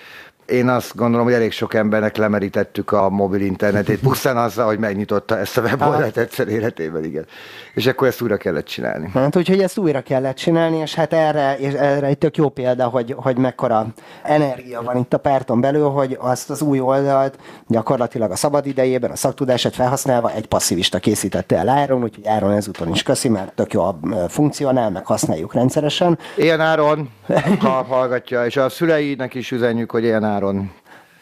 én 0.47 0.69
azt 0.69 0.97
gondolom, 0.97 1.25
hogy 1.25 1.35
elég 1.35 1.53
sok 1.53 1.75
embernek 1.75 2.17
lemerítettük 2.17 2.93
a 2.93 3.09
mobil 3.09 3.41
internetét, 3.41 3.99
pusztán 3.99 4.37
azzal, 4.37 4.67
hogy 4.67 4.79
megnyitotta 4.79 5.39
ezt 5.39 5.59
a 5.59 5.61
weboldalt 5.61 6.17
egyszer 6.17 6.49
életében, 6.49 7.05
igen. 7.05 7.27
És 7.75 7.87
akkor 7.87 8.07
ezt 8.07 8.21
újra 8.21 8.37
kellett 8.37 8.65
csinálni. 8.65 9.11
Hát 9.15 9.37
úgyhogy 9.37 9.61
ezt 9.61 9.79
újra 9.79 10.01
kellett 10.01 10.37
csinálni, 10.37 10.77
és 10.77 10.95
hát 10.95 11.13
erre, 11.13 11.57
és 11.59 11.73
erre 11.73 12.07
egy 12.07 12.19
tök 12.19 12.37
jó 12.37 12.49
példa, 12.49 12.85
hogy, 12.85 13.15
hogy 13.19 13.39
mekkora 13.39 13.87
energia 14.23 14.83
van 14.83 14.97
itt 14.97 15.13
a 15.13 15.19
párton 15.19 15.61
belül, 15.61 15.89
hogy 15.89 16.17
azt 16.21 16.51
az 16.51 16.63
új 16.63 16.81
oldalt 16.81 17.39
gyakorlatilag 17.67 18.31
a 18.31 18.37
szabad 18.37 18.67
idejében, 18.67 19.11
a 19.11 19.17
szaktudását 19.17 19.75
felhasználva 19.75 20.33
egy 20.33 20.47
passzivista 20.47 20.99
készítette 20.99 21.57
el 21.57 21.69
Áron, 21.69 22.03
úgyhogy 22.03 22.27
Áron 22.27 22.51
ezúton 22.51 22.91
is 22.91 23.03
köszi, 23.03 23.29
mert 23.29 23.53
tök 23.55 23.73
jó 23.73 23.99
funkcionál, 24.29 24.91
meg 24.91 25.07
használjuk 25.07 25.55
rendszeresen. 25.55 26.19
Ilyen 26.37 26.61
Áron, 26.61 27.11
ha 27.61 27.69
hallgatja, 27.69 28.45
és 28.45 28.57
a 28.57 28.69
szüleinek 28.69 29.35
is 29.35 29.51
üzenjük, 29.51 29.91
hogy 29.91 30.03
ilyen 30.03 30.25
áron 30.25 30.34
nyáron 30.35 30.69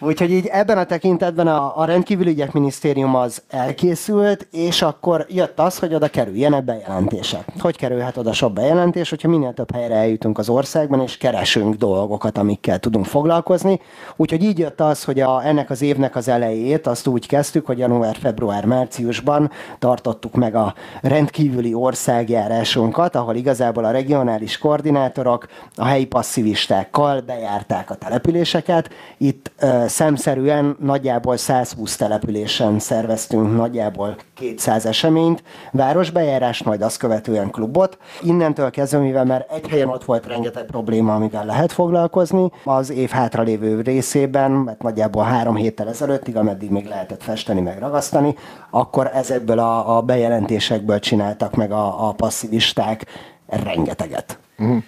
Úgyhogy 0.04 0.30
így 0.30 0.46
ebben 0.46 0.78
a 0.78 0.84
tekintetben 0.84 1.46
a, 1.46 1.78
a 1.78 1.84
rendkívüli 1.84 2.30
ügyek 2.30 2.52
minisztérium 2.52 3.14
az 3.14 3.42
elkészült, 3.48 4.46
és 4.52 4.82
akkor 4.82 5.26
jött 5.28 5.58
az, 5.58 5.78
hogy 5.78 5.94
oda 5.94 6.08
kerüljenek 6.08 6.64
bejelentések. 6.64 7.44
Hogy 7.58 7.76
kerülhet 7.76 8.16
oda 8.16 8.32
sok 8.32 8.52
bejelentés, 8.52 9.10
hogyha 9.10 9.28
minél 9.28 9.52
több 9.52 9.74
helyre 9.74 9.94
eljutunk 9.94 10.38
az 10.38 10.48
országban, 10.48 11.00
és 11.00 11.16
keresünk 11.16 11.74
dolgokat, 11.74 12.38
amikkel 12.38 12.78
tudunk 12.78 13.04
foglalkozni. 13.04 13.80
Úgyhogy 14.16 14.42
így 14.42 14.58
jött 14.58 14.80
az, 14.80 15.04
hogy 15.04 15.20
a, 15.20 15.46
ennek 15.46 15.70
az 15.70 15.82
évnek 15.82 16.16
az 16.16 16.28
elejét 16.28 16.86
azt 16.86 17.06
úgy 17.06 17.26
kezdtük, 17.26 17.66
hogy 17.66 17.78
január, 17.78 18.16
február, 18.16 18.64
márciusban 18.64 19.50
tartottuk 19.78 20.34
meg 20.34 20.54
a 20.54 20.74
rendkívüli 21.02 21.74
országjárásunkat, 21.74 23.16
ahol 23.16 23.34
igazából 23.34 23.84
a 23.84 23.90
regionális 23.90 24.58
koordinátorok 24.58 25.46
a 25.76 25.84
helyi 25.84 26.06
passzivistákkal 26.06 27.20
bejárták 27.20 27.90
a 27.90 27.94
településeket. 27.94 28.90
Itt 29.18 29.50
szemszerűen 29.92 30.76
nagyjából 30.80 31.36
120 31.36 31.96
településen 31.96 32.78
szerveztünk 32.78 33.56
nagyjából 33.56 34.16
200 34.34 34.86
eseményt, 34.86 35.42
városbejárás, 35.72 36.62
majd 36.62 36.82
azt 36.82 36.98
követően 36.98 37.50
klubot. 37.50 37.98
Innentől 38.22 38.70
kezdve, 38.70 38.98
mivel 38.98 39.24
már 39.24 39.46
egy 39.50 39.68
helyen 39.68 39.88
ott 39.88 40.04
volt 40.04 40.26
rengeteg 40.26 40.64
probléma, 40.64 41.14
amivel 41.14 41.44
lehet 41.44 41.72
foglalkozni, 41.72 42.50
az 42.64 42.90
év 42.90 43.10
hátralévő 43.10 43.80
részében, 43.80 44.50
mert 44.50 44.82
nagyjából 44.82 45.24
három 45.24 45.56
héttel 45.56 45.88
ezelőttig, 45.88 46.36
ameddig 46.36 46.70
még 46.70 46.86
lehetett 46.86 47.22
festeni, 47.22 47.60
meg 47.60 47.78
ragasztani, 47.78 48.34
akkor 48.70 49.10
ezekből 49.14 49.58
a, 49.58 49.96
a 49.96 50.02
bejelentésekből 50.02 50.98
csináltak 50.98 51.54
meg 51.54 51.72
a, 51.72 52.08
a 52.08 52.12
passzivisták 52.12 53.06
rengeteget. 53.46 54.38
Uh-huh 54.58 54.82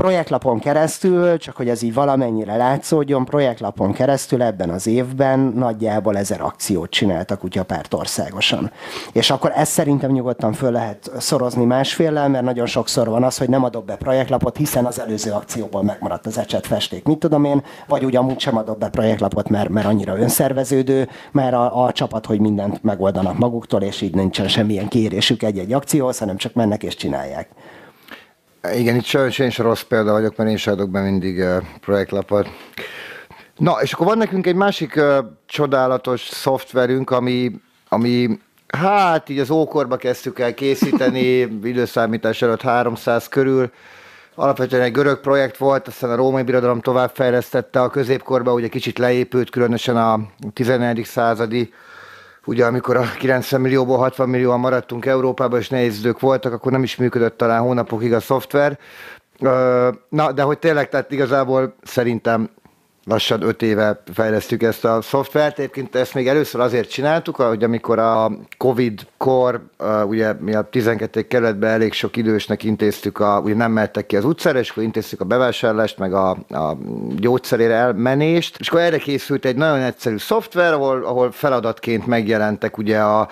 projektlapon 0.00 0.58
keresztül, 0.58 1.38
csak 1.38 1.56
hogy 1.56 1.68
ez 1.68 1.82
így 1.82 1.94
valamennyire 1.94 2.56
látszódjon, 2.56 3.24
projektlapon 3.24 3.92
keresztül 3.92 4.42
ebben 4.42 4.70
az 4.70 4.86
évben 4.86 5.38
nagyjából 5.38 6.16
ezer 6.16 6.40
akciót 6.40 6.90
csináltak 6.90 7.38
kutyapárt 7.38 7.94
országosan. 7.94 8.72
És 9.12 9.30
akkor 9.30 9.52
ezt 9.54 9.72
szerintem 9.72 10.10
nyugodtan 10.10 10.52
föl 10.52 10.70
lehet 10.70 11.10
szorozni 11.18 11.64
másféllel, 11.64 12.28
mert 12.28 12.44
nagyon 12.44 12.66
sokszor 12.66 13.08
van 13.08 13.22
az, 13.22 13.38
hogy 13.38 13.48
nem 13.48 13.64
adok 13.64 13.84
be 13.84 13.96
projektlapot, 13.96 14.56
hiszen 14.56 14.84
az 14.84 15.00
előző 15.00 15.30
akcióból 15.30 15.82
megmaradt 15.82 16.26
az 16.26 16.38
ecset 16.38 16.66
festék, 16.66 17.04
mit 17.04 17.18
tudom 17.18 17.44
én, 17.44 17.62
vagy 17.88 18.04
úgy 18.04 18.16
amúgy 18.16 18.40
sem 18.40 18.56
adok 18.56 18.78
be 18.78 18.88
projektlapot, 18.88 19.48
mert, 19.48 19.68
mert 19.68 19.86
annyira 19.86 20.18
önszerveződő, 20.18 21.08
mert 21.32 21.54
a, 21.54 21.84
a 21.84 21.92
csapat, 21.92 22.26
hogy 22.26 22.40
mindent 22.40 22.82
megoldanak 22.82 23.38
maguktól, 23.38 23.82
és 23.82 24.00
így 24.00 24.14
nincsen 24.14 24.48
semmilyen 24.48 24.88
kérésük 24.88 25.42
egy-egy 25.42 25.72
akcióhoz, 25.72 26.18
hanem 26.18 26.36
csak 26.36 26.54
mennek 26.54 26.82
és 26.82 26.96
csinálják. 26.96 27.48
Igen, 28.72 28.96
itt 28.96 29.04
sajnos 29.04 29.38
én 29.38 29.46
is 29.46 29.58
rossz 29.58 29.82
példa 29.82 30.12
vagyok, 30.12 30.36
mert 30.36 30.50
én 30.50 30.56
sem 30.56 30.72
adok 30.72 30.90
be 30.90 31.00
mindig 31.00 31.44
projektlapot. 31.80 32.48
Na, 33.56 33.78
és 33.82 33.92
akkor 33.92 34.06
van 34.06 34.18
nekünk 34.18 34.46
egy 34.46 34.54
másik 34.54 34.96
uh, 34.96 35.18
csodálatos 35.46 36.20
szoftverünk, 36.20 37.10
ami, 37.10 37.60
ami 37.88 38.38
hát 38.68 39.28
így 39.28 39.38
az 39.38 39.50
ókorba 39.50 39.96
kezdtük 39.96 40.38
el 40.38 40.54
készíteni, 40.54 41.38
időszámítás 41.72 42.42
előtt 42.42 42.62
300 42.62 43.28
körül. 43.28 43.70
Alapvetően 44.34 44.82
egy 44.82 44.92
görög 44.92 45.20
projekt 45.20 45.56
volt, 45.56 45.88
aztán 45.88 46.10
a 46.10 46.16
római 46.16 46.42
birodalom 46.42 46.80
továbbfejlesztette, 46.80 47.80
a 47.80 47.88
középkorban 47.88 48.54
ugye 48.54 48.68
kicsit 48.68 48.98
leépült, 48.98 49.50
különösen 49.50 49.96
a 49.96 50.20
11. 50.52 51.04
századi 51.04 51.72
ugye 52.50 52.66
amikor 52.66 52.96
a 52.96 53.04
90 53.18 53.60
millióból 53.60 53.96
60 53.96 54.28
millióan 54.28 54.60
maradtunk 54.60 55.06
Európában, 55.06 55.58
és 55.58 55.68
nehéz 55.68 55.98
idők 55.98 56.20
voltak, 56.20 56.52
akkor 56.52 56.72
nem 56.72 56.82
is 56.82 56.96
működött 56.96 57.36
talán 57.36 57.60
hónapokig 57.60 58.12
a 58.12 58.20
szoftver. 58.20 58.78
Na, 60.08 60.32
de 60.32 60.42
hogy 60.42 60.58
tényleg, 60.58 60.88
tehát 60.88 61.12
igazából 61.12 61.74
szerintem 61.82 62.50
lassan 63.10 63.42
öt 63.42 63.62
éve 63.62 64.02
fejlesztük 64.12 64.62
ezt 64.62 64.84
a 64.84 65.02
szoftvert. 65.02 65.58
Egyébként 65.58 65.94
ezt 65.94 66.14
még 66.14 66.28
először 66.28 66.60
azért 66.60 66.90
csináltuk, 66.90 67.36
hogy 67.36 67.64
amikor 67.64 67.98
a 67.98 68.30
Covid-kor, 68.56 69.62
ugye 70.06 70.32
mi 70.32 70.54
a 70.54 70.68
12. 70.70 71.26
kerületben 71.26 71.70
elég 71.70 71.92
sok 71.92 72.16
idősnek 72.16 72.64
intéztük, 72.64 73.18
a, 73.18 73.40
ugye 73.44 73.54
nem 73.54 73.72
mehettek 73.72 74.06
ki 74.06 74.16
az 74.16 74.24
utcára, 74.24 74.58
és 74.58 74.70
akkor 74.70 74.82
intéztük 74.82 75.20
a 75.20 75.24
bevásárlást, 75.24 75.98
meg 75.98 76.14
a, 76.14 76.30
a 76.48 76.76
gyógyszerére 77.16 77.74
elmenést, 77.74 78.56
és 78.58 78.68
akkor 78.68 78.80
erre 78.80 78.98
készült 78.98 79.44
egy 79.44 79.56
nagyon 79.56 79.80
egyszerű 79.80 80.16
szoftver, 80.16 80.72
ahol, 80.72 81.04
ahol 81.04 81.32
feladatként 81.32 82.06
megjelentek 82.06 82.78
ugye 82.78 82.98
a 82.98 83.28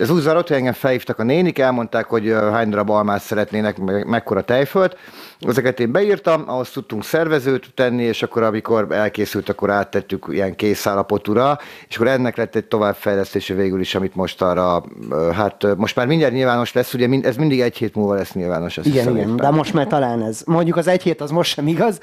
ez 0.00 0.10
úgy 0.10 0.20
zajlott, 0.20 0.48
hogy 0.48 0.56
engem 0.56 0.72
felhívtak 0.72 1.18
a 1.18 1.22
nénik, 1.22 1.58
elmondták, 1.58 2.06
hogy 2.06 2.34
hány 2.52 2.68
darab 2.68 2.90
almát 2.90 3.22
szeretnének, 3.22 3.78
meg 3.78 4.06
mekkora 4.06 4.42
tejfölt. 4.42 4.96
Ezeket 5.40 5.80
én 5.80 5.92
beírtam, 5.92 6.44
ahhoz 6.46 6.70
tudtunk 6.70 7.04
szervezőt 7.04 7.74
tenni, 7.74 8.02
és 8.02 8.22
akkor 8.22 8.42
amikor 8.42 8.86
elkészült, 8.90 9.19
akkor 9.46 9.70
áttettük 9.70 10.26
ilyen 10.30 10.56
készállapotúra, 10.56 11.58
és 11.88 11.96
akkor 11.96 12.08
ennek 12.08 12.36
lett 12.36 12.54
egy 12.54 12.64
továbbfejlesztése 12.64 13.54
végül 13.54 13.80
is, 13.80 13.94
amit 13.94 14.14
most 14.14 14.42
arra, 14.42 14.84
hát 15.32 15.76
most 15.76 15.96
már 15.96 16.06
mindjárt 16.06 16.32
nyilvános 16.32 16.72
lesz, 16.72 16.94
ugye 16.94 17.08
ez 17.22 17.36
mindig 17.36 17.60
egy 17.60 17.76
hét 17.76 17.94
múlva 17.94 18.14
lesz 18.14 18.32
nyilvános. 18.32 18.78
Azt 18.78 18.86
igen, 18.86 19.16
igen, 19.16 19.36
de 19.36 19.50
most 19.50 19.74
már 19.74 19.86
talán 19.86 20.22
ez, 20.22 20.42
mondjuk 20.46 20.76
az 20.76 20.86
egy 20.86 21.02
hét 21.02 21.20
az 21.20 21.30
most 21.30 21.54
sem 21.54 21.66
igaz, 21.66 21.98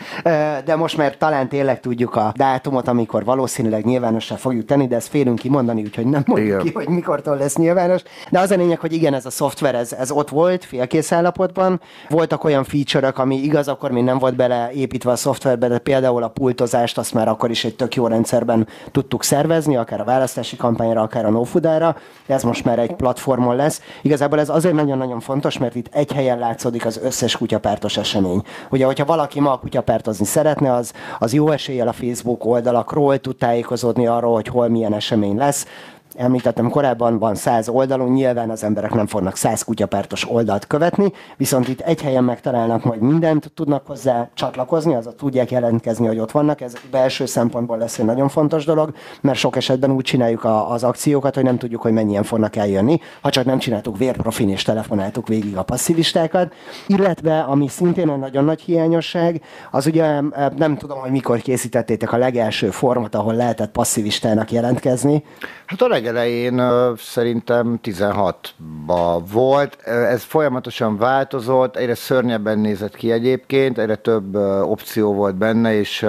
de 0.66 0.76
most 0.76 0.98
már 0.98 1.18
talán 1.18 1.50
tényleg 1.50 1.80
tudjuk 1.80 2.16
a 2.16 2.34
dátumot, 2.36 2.88
amikor 2.88 3.26
valószínűleg 3.26 3.86
nyilvánosra 3.86 4.36
fogjuk 4.36 4.66
tenni, 4.66 4.88
de 4.88 4.96
ezt 4.96 5.08
félünk 5.08 5.40
kimondani, 5.40 5.82
úgyhogy 5.82 6.06
nem 6.06 6.24
mondjuk 6.26 6.48
igen. 6.48 6.60
ki, 6.60 6.72
hogy 6.72 6.88
mikortól 6.88 7.38
lesz 7.38 7.56
nyilvános. 7.56 8.02
De 8.30 8.40
az 8.40 8.52
a 8.52 8.56
lényeg, 8.56 8.80
hogy 8.80 8.94
igen, 8.94 9.14
ez 9.14 9.26
a 9.26 9.30
szoftver, 9.30 9.76
ez, 9.76 9.94
ez 9.94 10.12
ott 10.12 10.30
volt, 10.30 10.66
félkész 10.66 11.12
állapotban. 11.12 11.82
Voltak 12.10 12.44
olyan 12.44 12.64
feature-ök, 12.64 13.18
ami 13.18 13.36
igaz, 13.36 13.68
akkor 13.68 13.92
még 13.92 14.04
nem 14.04 14.18
volt 14.18 14.36
beleépítve 14.36 15.12
a 15.12 15.16
szoftverbe, 15.16 15.68
de 15.68 15.78
például 15.78 16.24
a 16.24 16.28
pultozást 16.28 16.97
azt 16.98 17.14
már 17.14 17.28
akkor 17.28 17.50
is 17.50 17.66
egy 17.66 17.76
tök 17.76 17.96
jó 17.96 18.08
rendszerben 18.08 18.68
tudtuk 18.92 19.24
szervezni, 19.24 19.76
akár 19.76 20.02
a 20.02 20.04
választási 20.04 20.56
kampányra, 20.56 21.02
akár 21.02 21.26
a 21.26 21.30
NoFoodára. 21.30 21.96
Ez 22.26 22.44
most 22.44 22.66
már 22.66 22.80
egy 22.80 22.94
platformon 22.94 23.56
lesz. 23.56 23.82
Igazából 24.02 24.40
ez 24.40 24.50
azért 24.50 24.76
nagyon-nagyon 24.76 25.20
fontos, 25.20 25.58
mert 25.58 25.76
itt 25.76 25.88
egy 25.92 26.12
helyen 26.12 26.40
látszódik 26.40 26.86
az 26.86 27.00
összes 27.04 27.38
kutyapártos 27.38 27.98
esemény. 27.98 28.42
Ugye, 28.70 28.86
hogyha 28.86 29.06
valaki 29.06 29.40
ma 29.40 29.60
kutyapártozni 29.60 30.26
szeretne, 30.26 30.74
az, 30.74 30.94
az 31.20 31.34
jó 31.34 31.50
eséllyel 31.50 31.88
a 31.88 31.94
Facebook 31.94 32.46
oldalakról 32.46 33.18
tud 33.18 33.36
tájékozódni 33.36 34.08
arról, 34.08 34.34
hogy 34.34 34.48
hol 34.48 34.68
milyen 34.68 34.94
esemény 34.94 35.36
lesz 35.38 35.66
említettem 36.16 36.70
korábban, 36.70 37.20
van 37.20 37.36
száz 37.36 37.70
oldalon, 37.70 38.12
nyilván 38.12 38.50
az 38.50 38.64
emberek 38.64 38.94
nem 38.94 39.08
fognak 39.08 39.36
száz 39.36 39.62
kutyapártos 39.62 40.30
oldalt 40.30 40.68
követni, 40.68 41.12
viszont 41.38 41.68
itt 41.68 41.80
egy 41.80 42.02
helyen 42.02 42.24
megtalálnak 42.24 42.84
majd 42.84 43.02
mindent, 43.02 43.52
tudnak 43.56 43.88
hozzá 43.88 44.30
csatlakozni, 44.34 44.96
azaz 44.96 45.14
tudják 45.18 45.52
jelentkezni, 45.52 46.08
hogy 46.08 46.20
ott 46.20 46.32
vannak. 46.32 46.62
Ez 46.62 46.74
belső 46.92 47.26
szempontból 47.26 47.78
lesz 47.78 48.00
egy 48.00 48.06
nagyon 48.06 48.30
fontos 48.30 48.66
dolog, 48.66 48.94
mert 49.22 49.38
sok 49.38 49.56
esetben 49.56 49.92
úgy 49.92 50.04
csináljuk 50.04 50.44
a, 50.44 50.72
az 50.72 50.84
akciókat, 50.84 51.36
hogy 51.36 51.44
nem 51.44 51.58
tudjuk, 51.58 51.82
hogy 51.82 51.92
mennyien 51.92 52.24
fognak 52.24 52.56
eljönni, 52.56 53.00
ha 53.22 53.30
csak 53.30 53.46
nem 53.46 53.60
csináltuk 53.60 53.98
vérprofin 53.98 54.50
és 54.50 54.64
telefonáltuk 54.64 55.28
végig 55.28 55.58
a 55.58 55.64
passzivistákat. 55.64 56.54
Illetve, 56.88 57.40
ami 57.40 57.68
szintén 57.68 58.10
egy 58.10 58.20
nagyon 58.20 58.44
nagy 58.44 58.62
hiányosság, 58.62 59.42
az 59.72 59.86
ugye 59.86 60.22
nem 60.58 60.78
tudom, 60.78 61.00
hogy 61.00 61.12
mikor 61.12 61.40
készítettétek 61.40 62.12
a 62.12 62.18
legelső 62.18 62.70
format, 62.70 63.16
ahol 63.16 63.34
lehetett 63.34 63.72
passzivistának 63.72 64.52
jelentkezni. 64.52 65.24
Hát 65.66 65.82
a 65.82 65.88
legelején 65.98 66.62
szerintem 66.98 67.80
16-ba 67.84 69.22
volt. 69.32 69.82
Ez 69.86 70.24
folyamatosan 70.24 70.98
változott, 70.98 71.76
egyre 71.76 71.96
szörnyebben 71.96 72.60
nézett 72.60 72.96
ki 72.96 73.12
egyébként, 73.12 73.78
egyre 73.78 73.96
több 73.96 74.36
opció 74.62 75.14
volt 75.14 75.36
benne, 75.36 75.74
és 75.74 76.06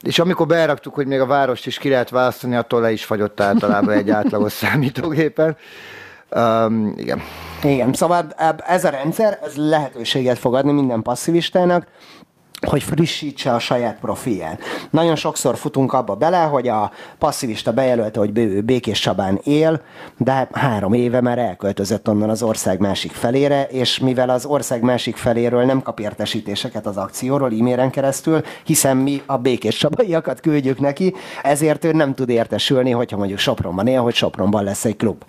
és 0.00 0.18
amikor 0.18 0.46
beraktuk, 0.46 0.94
hogy 0.94 1.06
még 1.06 1.20
a 1.20 1.26
várost 1.26 1.66
is 1.66 1.78
ki 1.78 1.88
lehet 1.88 2.10
választani, 2.10 2.56
attól 2.56 2.80
le 2.80 2.92
is 2.92 3.04
fagyott 3.04 3.40
általában 3.40 3.94
egy 3.94 4.10
átlagos 4.10 4.52
számítógépen. 4.62 5.56
Um, 6.36 6.94
igen. 6.96 7.22
Igen, 7.62 7.92
szóval 7.92 8.26
ez 8.66 8.84
a 8.84 8.88
rendszer, 8.88 9.38
ez 9.44 9.56
lehetőséget 9.56 10.38
fog 10.38 10.54
adni 10.54 10.72
minden 10.72 11.02
passzivistának, 11.02 11.86
hogy 12.64 12.82
frissítse 12.82 13.52
a 13.52 13.58
saját 13.58 13.98
profilját. 14.00 14.60
Nagyon 14.90 15.16
sokszor 15.16 15.56
futunk 15.56 15.92
abba 15.92 16.14
bele, 16.14 16.42
hogy 16.42 16.68
a 16.68 16.90
passzivista 17.18 17.72
bejelölte, 17.72 18.18
hogy 18.18 18.38
ő 18.38 18.60
Békés 18.60 19.00
Csabán 19.00 19.40
él, 19.42 19.80
de 20.16 20.48
három 20.52 20.92
éve 20.92 21.20
már 21.20 21.38
elköltözött 21.38 22.08
onnan 22.08 22.30
az 22.30 22.42
ország 22.42 22.80
másik 22.80 23.12
felére, 23.12 23.64
és 23.64 23.98
mivel 23.98 24.28
az 24.28 24.44
ország 24.44 24.82
másik 24.82 25.16
feléről 25.16 25.64
nem 25.64 25.82
kap 25.82 26.00
értesítéseket 26.00 26.86
az 26.86 26.96
akcióról 26.96 27.52
e-mailen 27.58 27.90
keresztül, 27.90 28.40
hiszen 28.64 28.96
mi 28.96 29.22
a 29.26 29.36
Békés 29.36 29.76
Csabaiakat 29.76 30.40
küldjük 30.40 30.80
neki, 30.80 31.14
ezért 31.42 31.84
ő 31.84 31.92
nem 31.92 32.14
tud 32.14 32.28
értesülni, 32.28 32.90
hogyha 32.90 33.16
mondjuk 33.16 33.38
Sopronban 33.38 33.86
él, 33.86 34.00
hogy 34.00 34.14
Sopronban 34.14 34.64
lesz 34.64 34.84
egy 34.84 34.96
klub. 34.96 35.22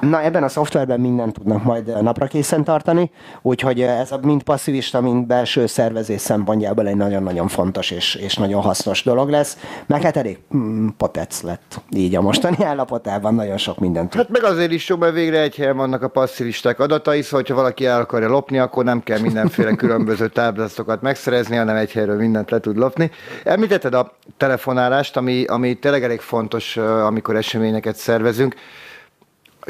Na 0.00 0.22
ebben 0.22 0.42
a 0.42 0.48
szoftverben 0.48 1.00
mindent 1.00 1.32
tudnak 1.32 1.62
majd 1.62 2.02
napra 2.02 2.26
készen 2.26 2.64
tartani, 2.64 3.10
úgyhogy 3.42 3.80
ez 3.80 4.12
a 4.12 4.18
mind 4.22 4.42
passzivista, 4.42 5.00
mind 5.00 5.26
belső 5.26 5.66
szervezés 5.66 6.20
szempontjából 6.20 6.79
ebből 6.80 6.92
egy 6.92 6.98
nagyon-nagyon 6.98 7.48
fontos 7.48 7.90
és, 7.90 8.14
és 8.14 8.36
nagyon 8.36 8.62
hasznos 8.62 9.02
dolog 9.02 9.30
lesz. 9.30 9.56
Meg 9.86 10.02
hát 10.02 10.16
elég 10.16 10.38
mm, 10.56 10.88
potec 10.96 11.42
lett 11.42 11.80
így 11.90 12.14
a 12.14 12.20
mostani 12.20 12.64
állapotában, 12.72 13.34
nagyon 13.34 13.56
sok 13.56 13.78
mindent. 13.78 14.14
Hát 14.14 14.28
meg 14.28 14.44
azért 14.44 14.72
is 14.72 14.88
jó, 14.88 14.96
mert 14.96 15.12
végre 15.14 15.40
egy 15.40 15.56
helyen 15.56 15.76
vannak 15.76 16.02
a 16.02 16.08
passzivisták 16.08 16.80
adatai, 16.80 17.22
szóval 17.22 17.44
ha 17.48 17.54
valaki 17.54 17.86
el 17.86 18.00
akarja 18.00 18.28
lopni, 18.28 18.58
akkor 18.58 18.84
nem 18.84 19.02
kell 19.02 19.18
mindenféle 19.20 19.74
különböző 19.74 20.28
táblázatokat 20.28 21.02
megszerezni, 21.02 21.56
hanem 21.56 21.76
egy 21.76 21.92
helyről 21.92 22.16
mindent 22.16 22.50
le 22.50 22.60
tud 22.60 22.76
lopni. 22.76 23.10
Említetted 23.44 23.94
a 23.94 24.12
telefonálást, 24.36 25.16
ami, 25.16 25.44
ami 25.44 25.74
tényleg 25.74 26.04
elég 26.04 26.20
fontos, 26.20 26.76
amikor 26.76 27.36
eseményeket 27.36 27.96
szervezünk 27.96 28.54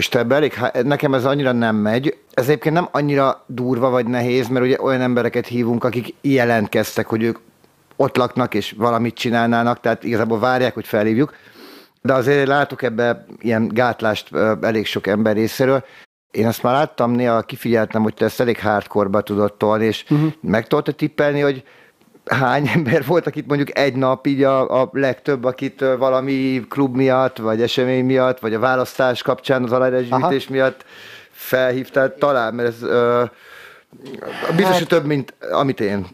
és 0.01 0.09
te 0.09 0.27
elég, 0.29 0.55
nekem 0.83 1.15
ez 1.15 1.25
annyira 1.25 1.53
nem 1.53 1.77
megy. 1.77 2.17
Ez 2.31 2.45
egyébként 2.49 2.75
nem 2.75 2.89
annyira 2.93 3.45
durva 3.47 3.91
vagy 3.91 4.07
nehéz, 4.07 4.49
mert 4.49 4.65
ugye 4.65 4.81
olyan 4.81 5.01
embereket 5.01 5.47
hívunk, 5.47 5.85
akik 5.85 6.15
jelentkeztek, 6.21 7.07
hogy 7.07 7.23
ők 7.23 7.39
ott 7.97 8.17
laknak 8.17 8.55
és 8.55 8.75
valamit 8.77 9.15
csinálnának, 9.15 9.81
tehát 9.81 10.05
igazából 10.05 10.39
várják, 10.39 10.75
hogy 10.75 10.87
felhívjuk. 10.87 11.35
De 12.03 12.13
azért 12.13 12.47
látok 12.47 12.83
ebbe 12.83 13.27
ilyen 13.39 13.69
gátlást 13.69 14.35
elég 14.61 14.87
sok 14.87 15.07
ember 15.07 15.35
részéről. 15.35 15.85
Én 16.31 16.47
azt 16.47 16.63
már 16.63 16.75
láttam, 16.75 17.11
néha 17.11 17.43
kifigyeltem, 17.43 18.03
hogy 18.03 18.15
te 18.15 18.25
ezt 18.25 18.41
elég 18.41 18.61
hardcore 18.61 19.21
tudod 19.23 19.55
tolni, 19.55 19.85
és 19.85 20.05
uh-huh. 20.11 20.33
meg 20.41 20.67
tudod 20.67 20.95
tippelni, 20.95 21.41
hogy 21.41 21.65
hány 22.31 22.69
ember 22.75 23.05
volt, 23.07 23.27
akit 23.27 23.47
mondjuk 23.47 23.79
egy 23.79 23.95
nap 23.95 24.27
így 24.27 24.43
a, 24.43 24.81
a 24.81 24.89
legtöbb, 24.93 25.45
akit 25.45 25.85
valami 25.99 26.65
klub 26.69 26.97
miatt, 26.97 27.37
vagy 27.37 27.63
esemény 27.63 28.05
miatt, 28.05 28.39
vagy 28.39 28.55
a 28.55 28.59
választás 28.59 29.23
kapcsán 29.23 29.65
az 29.65 29.73
aláírásgyűjtés 29.73 30.49
miatt 30.49 30.85
felhívtál, 31.31 32.15
talán, 32.15 32.55
mert 32.55 32.69
ez 32.69 32.89
Biztos, 33.91 34.65
hát, 34.65 34.79
hogy 34.79 34.87
több, 34.87 35.07
mint 35.07 35.35
amit 35.51 35.81
én. 35.81 36.07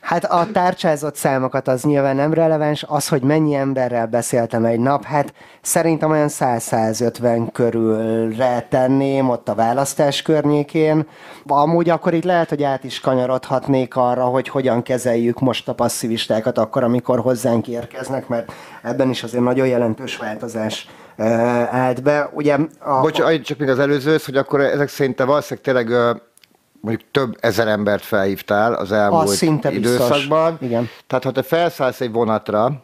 Hát 0.00 0.24
a 0.24 0.46
tárcsázott 0.52 1.16
számokat 1.16 1.68
az 1.68 1.82
nyilván 1.82 2.16
nem 2.16 2.32
releváns. 2.32 2.84
Az, 2.88 3.08
hogy 3.08 3.22
mennyi 3.22 3.54
emberrel 3.54 4.06
beszéltem 4.06 4.64
egy 4.64 4.78
nap, 4.78 5.04
hát 5.04 5.32
szerintem 5.62 6.10
olyan 6.10 6.28
100-150 6.30 7.48
körülre 7.52 8.66
tenném 8.70 9.28
ott 9.28 9.48
a 9.48 9.54
választás 9.54 10.22
környékén. 10.22 11.06
Amúgy 11.46 11.88
akkor 11.90 12.14
itt 12.14 12.24
lehet, 12.24 12.48
hogy 12.48 12.62
át 12.62 12.84
is 12.84 13.00
kanyarodhatnék 13.00 13.96
arra, 13.96 14.24
hogy 14.24 14.48
hogyan 14.48 14.82
kezeljük 14.82 15.40
most 15.40 15.68
a 15.68 15.74
passzivistákat 15.74 16.58
akkor, 16.58 16.82
amikor 16.82 17.20
hozzánk 17.20 17.68
érkeznek, 17.68 18.28
mert 18.28 18.52
ebben 18.82 19.10
is 19.10 19.22
azért 19.22 19.44
nagyon 19.44 19.66
jelentős 19.66 20.16
változás 20.16 20.88
állt 21.70 22.02
be. 22.02 22.30
Ugye 22.32 22.56
a... 22.78 23.00
Bocs, 23.00 23.40
csak 23.42 23.58
még 23.58 23.68
az 23.68 23.78
előző, 23.78 24.16
hogy 24.24 24.36
akkor 24.36 24.60
ezek 24.60 24.88
szerint 24.88 25.16
te 25.16 25.24
valószínűleg 25.24 25.64
tényleg 25.64 26.18
mondjuk 26.86 27.10
több 27.10 27.36
ezer 27.40 27.68
embert 27.68 28.04
felhívtál 28.04 28.72
az 28.72 28.92
elmúlt 28.92 29.28
az 29.28 29.42
időszakban. 29.70 30.58
Igen. 30.60 30.88
Tehát 31.06 31.24
ha 31.24 31.30
te 31.30 31.42
felszállsz 31.42 32.00
egy 32.00 32.12
vonatra, 32.12 32.82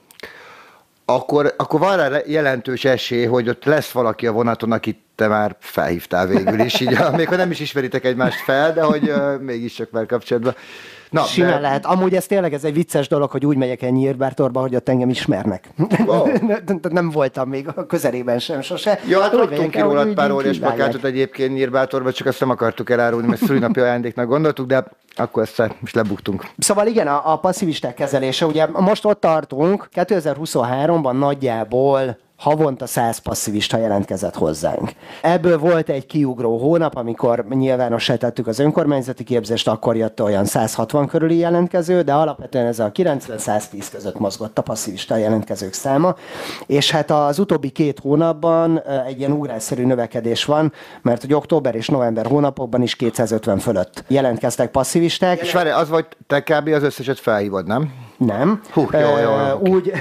akkor, 1.04 1.54
akkor 1.56 1.80
van 1.80 1.96
rá 1.96 2.18
jelentős 2.26 2.84
esély, 2.84 3.24
hogy 3.24 3.48
ott 3.48 3.64
lesz 3.64 3.90
valaki 3.90 4.26
a 4.26 4.32
vonaton, 4.32 4.72
akit 4.72 4.98
te 5.14 5.28
már 5.28 5.56
felhívtál 5.58 6.26
végül 6.26 6.60
is, 6.60 6.80
így, 6.80 6.98
még 7.16 7.28
ha 7.28 7.36
nem 7.36 7.50
is 7.50 7.60
ismeritek 7.60 8.04
egymást 8.04 8.40
fel, 8.44 8.72
de 8.72 8.82
hogy 8.82 9.08
uh, 9.08 9.40
mégis 9.40 9.74
csak 9.74 9.90
már 9.90 10.06
kapcsolatban. 10.06 10.54
Na, 11.12 11.22
Simán 11.22 11.50
de... 11.50 11.58
lehet. 11.58 11.86
Amúgy 11.86 12.14
ez 12.14 12.26
tényleg 12.26 12.52
ez 12.52 12.64
egy 12.64 12.72
vicces 12.72 13.08
dolog, 13.08 13.30
hogy 13.30 13.46
úgy 13.46 13.56
megyek 13.56 13.82
el 13.82 13.90
Nyírbártorba, 13.90 14.60
hogy 14.60 14.74
ott 14.74 14.88
engem 14.88 15.08
ismernek. 15.08 15.68
Wow. 16.06 16.26
nem 16.90 17.10
voltam 17.10 17.48
még 17.48 17.68
a 17.74 17.86
közelében 17.86 18.38
sem 18.38 18.60
sose. 18.60 19.00
Ja, 19.08 19.20
hát 19.20 19.32
raktunk 19.32 19.76
róla 19.76 20.12
pár 20.14 20.30
óriás 20.30 20.58
plakátot 20.58 21.04
egyébként 21.04 21.54
Nyírbártorba, 21.54 22.12
csak 22.12 22.26
azt 22.26 22.40
nem 22.40 22.50
akartuk 22.50 22.90
elárulni, 22.90 23.26
mert 23.26 23.44
szülinapi 23.44 23.80
ajándéknak 23.86 24.26
gondoltuk, 24.26 24.66
de 24.66 24.84
akkor 25.16 25.42
ezt 25.42 25.62
most 25.80 25.94
lebuktunk. 25.94 26.44
Szóval 26.58 26.86
igen, 26.86 27.06
a, 27.06 27.32
a 27.32 27.38
passzivisták 27.38 27.94
kezelése, 27.94 28.46
ugye 28.46 28.66
most 28.66 29.04
ott 29.04 29.20
tartunk, 29.20 29.88
2023-ban 29.94 31.18
nagyjából 31.18 32.18
havonta 32.42 32.86
100 32.86 33.18
passzivista 33.18 33.76
jelentkezett 33.76 34.34
hozzánk. 34.34 34.90
Ebből 35.22 35.58
volt 35.58 35.88
egy 35.88 36.06
kiugró 36.06 36.58
hónap, 36.58 36.96
amikor 36.96 37.44
nyilvánossá 37.48 38.14
tettük 38.14 38.46
az 38.46 38.58
önkormányzati 38.58 39.24
képzést, 39.24 39.68
akkor 39.68 39.96
jött 39.96 40.22
olyan 40.22 40.44
160 40.44 41.06
körüli 41.06 41.36
jelentkező, 41.36 42.02
de 42.02 42.12
alapvetően 42.12 42.66
ez 42.66 42.78
a 42.78 42.92
90-110 42.92 43.86
között 43.92 44.18
mozgott 44.18 44.58
a 44.58 44.62
passzivista 44.62 45.16
jelentkezők 45.16 45.72
száma, 45.72 46.14
és 46.66 46.90
hát 46.90 47.10
az 47.10 47.38
utóbbi 47.38 47.70
két 47.70 47.98
hónapban 47.98 48.82
egy 49.06 49.18
ilyen 49.18 49.32
ugrásszerű 49.32 49.84
növekedés 49.84 50.44
van, 50.44 50.72
mert 51.02 51.20
hogy 51.20 51.34
október 51.34 51.74
és 51.74 51.88
november 51.88 52.26
hónapokban 52.26 52.82
is 52.82 52.96
250 52.96 53.58
fölött 53.58 54.04
jelentkeztek 54.08 54.70
passzivisták. 54.70 55.40
És 55.40 55.52
várj, 55.52 55.70
az 55.70 55.88
vagy 55.88 56.06
te 56.26 56.42
kb. 56.42 56.68
az 56.68 56.82
összeset 56.82 57.18
felhívod, 57.18 57.66
nem? 57.66 57.92
Nem. 58.26 58.60
Hú, 58.70 58.86
jó, 58.92 58.98
jó, 59.00 59.16
jó, 59.18 59.58
Úgy, 59.74 59.92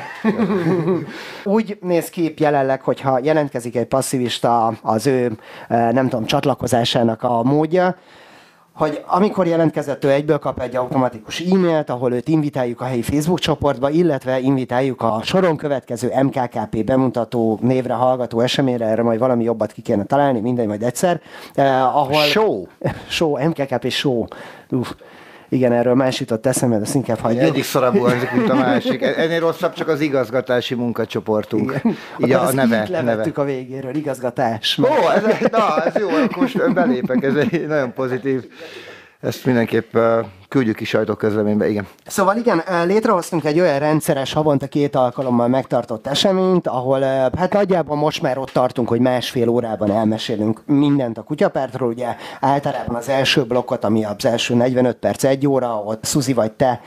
úgy 1.57 1.77
néz 1.81 2.09
ki 2.09 2.33
jelenleg, 2.37 2.81
hogyha 2.81 3.19
jelentkezik 3.23 3.75
egy 3.75 3.85
passzivista 3.85 4.73
az 4.81 5.07
ő, 5.07 5.37
nem 5.67 6.09
tudom, 6.09 6.25
csatlakozásának 6.25 7.23
a 7.23 7.43
módja, 7.43 7.95
hogy 8.73 9.03
amikor 9.07 9.47
jelentkezett, 9.47 10.03
ő 10.03 10.11
egyből 10.11 10.37
kap 10.37 10.61
egy 10.61 10.75
automatikus 10.75 11.39
e-mailt, 11.39 11.89
ahol 11.89 12.13
őt 12.13 12.27
invitáljuk 12.27 12.81
a 12.81 12.83
helyi 12.83 13.01
Facebook 13.01 13.39
csoportba, 13.39 13.89
illetve 13.89 14.39
invitáljuk 14.39 15.01
a 15.01 15.19
soron 15.23 15.57
következő 15.57 16.11
MKKP 16.23 16.83
bemutató 16.85 17.59
névre 17.61 17.93
hallgató 17.93 18.39
eseményre, 18.39 18.85
erre 18.85 19.03
majd 19.03 19.19
valami 19.19 19.43
jobbat 19.43 19.71
ki 19.71 19.81
kéne 19.81 20.03
találni, 20.03 20.39
mindegy, 20.39 20.67
majd 20.67 20.83
egyszer. 20.83 21.21
Eh, 21.53 21.97
ahol... 21.97 22.21
Show! 22.21 22.65
Show, 23.07 23.47
MKKP 23.47 23.89
show. 23.89 24.25
Uf. 24.69 24.95
Igen, 25.51 25.71
erről 25.71 25.93
más 25.93 26.19
jutott 26.19 26.45
eszembe, 26.45 26.75
de 26.75 26.81
ezt 26.81 26.95
inkább 26.95 27.19
hagyjuk. 27.19 27.43
Egyik 27.43 27.63
szarabbul 27.63 28.07
hangzik, 28.09 28.31
mint 28.31 28.49
a 28.49 28.55
másik. 28.55 29.01
Ennél 29.01 29.39
rosszabb 29.39 29.73
csak 29.73 29.87
az 29.87 30.01
igazgatási 30.01 30.75
munkacsoportunk. 30.75 31.71
Igen. 31.71 31.97
Így 32.17 32.31
a, 32.31 32.45
a 32.45 32.51
neve. 32.51 32.87
neve. 32.89 33.31
a 33.35 33.43
végéről, 33.43 33.95
igazgatás. 33.95 34.79
Ó, 34.81 35.09
ez, 35.15 35.23
na, 35.51 35.83
ez 35.83 35.95
jó, 35.95 36.09
akkor 36.09 36.41
most 36.41 36.73
belépek, 36.73 37.23
ez 37.23 37.35
egy 37.35 37.67
nagyon 37.67 37.93
pozitív. 37.93 38.43
Ezt 39.21 39.45
mindenképp 39.45 39.97
küldjük 40.51 40.75
ki 40.75 40.85
sajtóközleménybe, 40.85 41.69
igen. 41.69 41.87
Szóval 42.05 42.37
igen, 42.37 42.63
létrehoztunk 42.85 43.43
egy 43.43 43.59
olyan 43.59 43.79
rendszeres, 43.79 44.33
havonta 44.33 44.67
két 44.67 44.95
alkalommal 44.95 45.47
megtartott 45.47 46.07
eseményt, 46.07 46.67
ahol 46.67 47.01
hát 47.37 47.53
nagyjából 47.53 47.95
most 47.95 48.21
már 48.21 48.37
ott 48.37 48.49
tartunk, 48.49 48.87
hogy 48.87 48.99
másfél 48.99 49.47
órában 49.47 49.91
elmesélünk 49.91 50.61
mindent 50.65 51.17
a 51.17 51.21
kutyapártról. 51.21 51.89
Ugye 51.89 52.15
általában 52.39 52.95
az 52.95 53.09
első 53.09 53.43
blokkot, 53.43 53.83
ami 53.83 54.05
az 54.05 54.25
első 54.25 54.55
45 54.55 54.95
perc, 54.95 55.23
egy 55.23 55.47
óra, 55.47 55.83
ott 55.85 56.03
Szuzi 56.03 56.33
vagy 56.33 56.51
te 56.51 56.81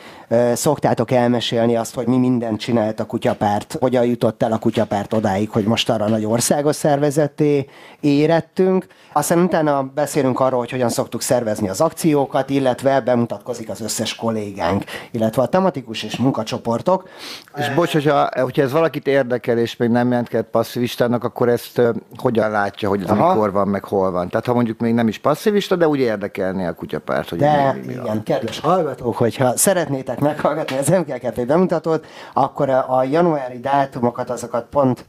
szoktátok 0.54 1.10
elmesélni 1.10 1.76
azt, 1.76 1.94
hogy 1.94 2.06
mi 2.06 2.16
mindent 2.16 2.60
csinált 2.60 3.00
a 3.00 3.04
kutyapárt, 3.04 3.76
hogyan 3.80 4.04
jutott 4.04 4.42
el 4.42 4.52
a 4.52 4.58
kutyapárt 4.58 5.12
odáig, 5.12 5.50
hogy 5.50 5.64
most 5.64 5.90
arra 5.90 6.08
nagy 6.08 6.24
országos 6.24 6.76
szervezeté 6.76 7.66
érettünk. 8.00 8.86
Aztán 9.12 9.38
utána 9.38 9.82
beszélünk 9.94 10.40
arról, 10.40 10.58
hogy 10.58 10.70
hogyan 10.70 10.88
szoktuk 10.88 11.22
szervezni 11.22 11.68
az 11.68 11.80
akciókat, 11.80 12.50
illetve 12.50 13.00
bemutatkozni 13.00 13.52
találkozik 13.54 13.68
az 13.68 13.80
összes 13.80 14.14
kollégánk, 14.14 14.84
illetve 15.10 15.42
a 15.42 15.46
tematikus 15.46 16.02
és 16.02 16.16
munkacsoportok. 16.16 17.08
És 17.56 17.70
bocs, 17.74 17.92
hogyha, 17.92 18.28
hogyha 18.40 18.62
ez 18.62 18.72
valakit 18.72 19.06
érdekel, 19.06 19.58
és 19.58 19.76
még 19.76 19.88
nem 19.88 20.08
jelentkezett 20.08 20.50
passzivistának, 20.50 21.24
akkor 21.24 21.48
ezt 21.48 21.80
hogyan 22.16 22.50
látja, 22.50 22.88
hogy 22.88 23.02
ez 23.02 23.10
Aha. 23.10 23.32
mikor 23.32 23.52
van, 23.52 23.68
meg 23.68 23.84
hol 23.84 24.10
van? 24.10 24.28
Tehát 24.28 24.46
ha 24.46 24.54
mondjuk 24.54 24.78
még 24.78 24.94
nem 24.94 25.08
is 25.08 25.18
passzivista, 25.18 25.76
de 25.76 25.88
úgy 25.88 25.98
érdekelné 25.98 26.66
a 26.66 26.74
kutyapárt, 26.74 27.28
hogy 27.28 27.38
de, 27.38 27.72
mi, 27.72 27.86
mi 27.86 27.92
igen, 27.92 28.04
van. 28.04 28.22
kedves 28.22 28.60
hallgatók, 28.60 29.16
hogyha 29.16 29.56
szeretnétek 29.56 30.13
meghallgatni 30.20 30.76
az 30.76 30.88
MKKP 30.88 31.46
bemutatót, 31.46 32.06
akkor 32.32 32.68
a 32.70 33.02
januári 33.02 33.58
dátumokat, 33.58 34.30
azokat 34.30 34.66
pont 34.70 35.04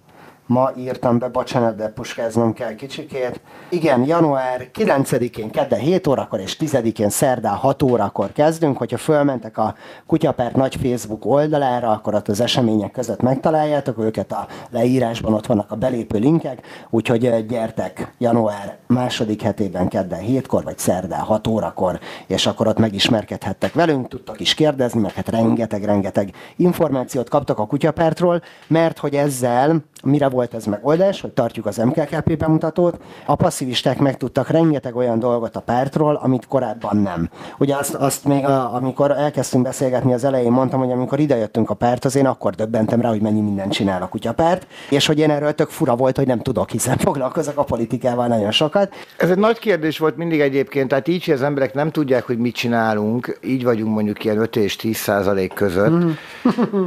Ma 0.47 0.71
írtam 0.77 1.19
be, 1.19 1.27
bocsánat, 1.27 1.75
de 1.75 1.87
puskáznom 1.87 2.53
kell 2.53 2.75
kicsikét. 2.75 3.41
Igen, 3.69 4.03
január 4.03 4.69
9-én, 4.73 5.51
kedden 5.51 5.79
7 5.79 6.07
órakor 6.07 6.39
és 6.39 6.57
10-én 6.59 7.09
szerdán 7.09 7.55
6 7.55 7.83
órakor 7.83 8.31
kezdünk. 8.31 8.77
Hogyha 8.77 8.97
fölmentek 8.97 9.57
a 9.57 9.75
Kutyapert 10.07 10.55
nagy 10.55 10.75
Facebook 10.75 11.25
oldalára, 11.25 11.91
akkor 11.91 12.13
ott 12.15 12.27
az 12.27 12.39
események 12.39 12.91
között 12.91 13.21
megtaláljátok 13.21 13.99
őket, 13.99 14.31
a 14.31 14.47
leírásban 14.69 15.33
ott 15.33 15.45
vannak 15.45 15.71
a 15.71 15.75
belépő 15.75 16.19
linkek, 16.19 16.61
úgyhogy 16.89 17.45
gyertek 17.45 18.13
január 18.17 18.77
második 18.87 19.41
hetében 19.41 19.87
kedden 19.87 20.21
7-kor, 20.27 20.63
vagy 20.63 20.77
szerdán 20.77 21.19
6 21.19 21.47
órakor, 21.47 21.99
és 22.27 22.45
akkor 22.45 22.67
ott 22.67 22.79
megismerkedhettek 22.79 23.73
velünk, 23.73 24.07
tudtak 24.07 24.39
is 24.39 24.53
kérdezni, 24.53 24.99
mert 25.01 25.15
hát 25.15 25.29
rengeteg-rengeteg 25.29 26.31
információt 26.55 27.29
kaptak 27.29 27.59
a 27.59 27.65
Kutyapártról, 27.65 28.41
mert 28.67 28.97
hogy 28.97 29.15
ezzel 29.15 29.83
mire 30.05 30.29
volt 30.29 30.53
ez 30.53 30.65
megoldás, 30.65 31.21
hogy 31.21 31.31
tartjuk 31.31 31.65
az 31.65 31.77
MKKP 31.77 32.37
bemutatót, 32.37 32.97
a 33.25 33.35
passzivisták 33.35 33.99
megtudtak 33.99 34.49
rengeteg 34.49 34.95
olyan 34.95 35.19
dolgot 35.19 35.55
a 35.55 35.59
pártról, 35.59 36.19
amit 36.23 36.47
korábban 36.47 36.97
nem. 36.97 37.29
Ugye 37.57 37.75
azt, 37.75 37.93
azt 37.93 38.25
még, 38.25 38.45
a, 38.45 38.73
amikor 38.73 39.11
elkezdtünk 39.11 39.63
beszélgetni 39.63 40.13
az 40.13 40.23
elején, 40.23 40.51
mondtam, 40.51 40.79
hogy 40.79 40.91
amikor 40.91 41.19
idejöttünk 41.19 41.69
a 41.69 41.73
párthoz, 41.73 42.15
én 42.15 42.25
akkor 42.25 42.53
döbbentem 42.53 43.01
rá, 43.01 43.09
hogy 43.09 43.21
mennyi 43.21 43.41
mindent 43.41 43.71
csinál 43.71 44.01
a 44.01 44.07
kutyapárt, 44.07 44.67
és 44.89 45.05
hogy 45.05 45.19
én 45.19 45.29
erről 45.29 45.53
tök 45.53 45.69
fura 45.69 45.95
volt, 45.95 46.17
hogy 46.17 46.27
nem 46.27 46.41
tudok, 46.41 46.69
hiszen 46.69 46.97
foglalkozok 46.97 47.57
a 47.57 47.63
politikával 47.63 48.27
nagyon 48.27 48.51
sokat. 48.51 48.93
Ez 49.17 49.29
egy 49.29 49.37
nagy 49.37 49.59
kérdés 49.59 49.97
volt 49.97 50.17
mindig 50.17 50.39
egyébként, 50.39 50.87
tehát 50.87 51.07
így, 51.07 51.25
hogy 51.25 51.33
az 51.33 51.41
emberek 51.41 51.73
nem 51.73 51.91
tudják, 51.91 52.23
hogy 52.23 52.37
mit 52.37 52.55
csinálunk, 52.55 53.39
így 53.43 53.63
vagyunk 53.63 53.93
mondjuk 53.93 54.23
ilyen 54.23 54.37
5 54.37 54.55
és 54.55 54.75
10 54.75 54.97
százalék 54.97 55.53
között, 55.53 55.91
mm. 55.91 56.09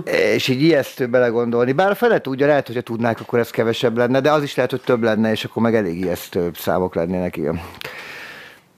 és 0.35 0.49
így 0.49 0.63
ijesztő 0.63 1.07
belegondolni. 1.07 1.73
Bár 1.73 1.91
a 1.91 1.95
fele 1.95 2.21
tudja, 2.21 2.47
lehet, 2.47 2.67
hogyha 2.67 2.83
tudnák, 3.09 3.21
akkor 3.21 3.39
ez 3.39 3.51
kevesebb 3.51 3.97
lenne, 3.97 4.21
de 4.21 4.33
az 4.33 4.43
is 4.43 4.55
lehet, 4.55 4.71
hogy 4.71 4.81
több 4.81 5.03
lenne, 5.03 5.31
és 5.31 5.45
akkor 5.45 5.63
meg 5.63 5.75
elég 5.75 6.01
ijesztő 6.01 6.51
számok 6.55 6.95
lennének, 6.95 7.37
igen. 7.37 7.61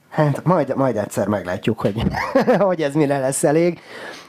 Hát 0.09 0.43
majd, 0.43 0.75
majd 0.75 0.95
egyszer 0.95 1.27
meglátjuk, 1.27 1.79
hogy, 1.79 2.03
hogy 2.69 2.81
ez 2.81 2.93
mire 2.93 3.19
lesz 3.19 3.43
elég. 3.43 3.79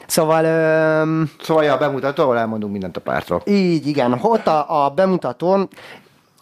Szóval... 0.07 0.45
Öm, 0.45 1.31
szóval 1.41 1.65
ja, 1.65 1.75
a 1.75 1.79
bemutató, 1.79 2.23
ahol 2.23 2.39
elmondunk 2.39 2.73
mindent 2.73 2.97
a 2.97 3.01
pártról. 3.01 3.43
Így, 3.45 3.87
igen. 3.87 4.19
Ott 4.23 4.47
a, 4.47 4.85
a 4.85 4.91
bemutatón 4.91 5.69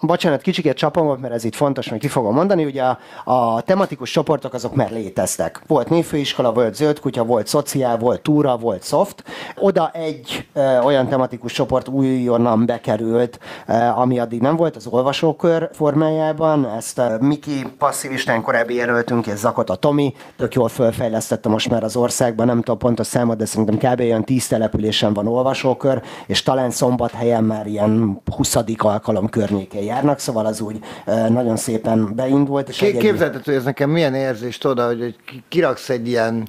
Bocsánat, 0.03 0.43
kicsikét 0.43 0.77
csapom, 0.77 1.19
mert 1.21 1.35
ez 1.35 1.45
itt 1.45 1.55
fontos, 1.55 1.89
hogy 1.89 1.99
ki 1.99 2.09
fogom 2.09 2.35
mondani. 2.35 2.65
Ugye 2.65 2.83
a, 2.83 2.99
a 3.25 3.61
tematikus 3.61 4.11
csoportok 4.11 4.55
azok 4.55 4.75
már 4.75 4.91
léteztek. 4.91 5.63
Volt 5.67 5.89
névfőiskola, 5.89 6.53
volt 6.53 6.75
zöld 6.75 7.01
kutya, 7.01 7.25
volt 7.25 7.47
szociál, 7.47 7.99
volt 7.99 8.21
túra, 8.23 8.57
volt 8.57 8.85
soft. 8.85 9.25
Oda 9.57 9.91
egy 9.93 10.49
ö, 10.53 10.79
olyan 10.79 11.09
tematikus 11.09 11.53
csoport 11.53 11.89
újonnan 11.89 12.67
bekerült, 12.67 13.39
ö, 13.67 13.73
ami 13.73 14.19
addig 14.19 14.41
nem 14.41 14.57
volt, 14.57 14.77
az 14.77 14.87
olvasókör 14.87 15.71
formájában. 15.73 16.69
Ezt 16.77 16.99
ö, 16.99 17.17
Miki 17.21 17.67
passzivistán 17.79 18.43
korábbi 18.43 18.75
jelöltünk, 18.75 19.27
és 19.27 19.39
Zakot 19.39 19.71
a 19.71 19.75
Tomi, 19.75 20.15
tök 20.37 20.55
jól 20.55 20.69
fölfejlesztette 20.69 21.49
most 21.49 21.71
már 21.71 21.85
az 21.85 21.97
országban, 21.97 22.47
nem 22.47 22.63
tudom 22.63 22.79
pontos 22.79 23.07
számot, 23.07 23.37
de 23.37 23.45
szerintem 23.45 23.93
kb. 23.93 24.01
olyan 24.01 24.25
tíz 24.25 24.47
településen 24.47 25.13
van 25.13 25.27
olvasókör, 25.27 26.03
és 26.27 26.43
talán 26.43 26.71
szombathelyen 26.71 27.45
már 27.45 27.67
ilyen 27.67 28.21
20. 28.37 28.57
alkalom 28.79 29.29
környékén 29.29 29.89
járnak, 29.91 30.19
szóval 30.19 30.47
az 30.47 30.61
úgy 30.61 30.79
nagyon 31.29 31.57
szépen 31.57 32.15
beindult. 32.15 32.69
És 32.69 32.77
Ké- 32.77 32.97
Képzelted, 32.97 33.45
hogy 33.45 33.55
ez 33.55 33.65
nekem 33.65 33.91
milyen 33.91 34.15
érzés, 34.15 34.59
tudod, 34.59 34.99
hogy 34.99 35.17
kiraksz 35.49 35.89
egy 35.89 36.09
ilyen 36.09 36.49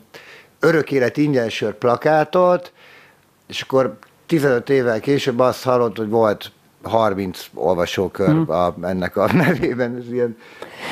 örök 0.59 0.91
élet 0.91 1.17
ingyen 1.17 1.49
sör 1.49 1.73
plakátot, 1.73 2.71
és 3.47 3.61
akkor 3.61 3.97
15 4.25 4.69
évvel 4.69 4.99
később 4.99 5.39
azt 5.39 5.63
hallod, 5.63 5.97
hogy 5.97 6.09
volt 6.09 6.51
30 6.83 7.45
olvasókör 7.53 8.27
hmm. 8.27 8.49
a, 8.49 8.73
ennek 8.81 9.17
a 9.17 9.33
nevében. 9.45 9.95
Ez 9.95 10.11
ilyen... 10.11 10.37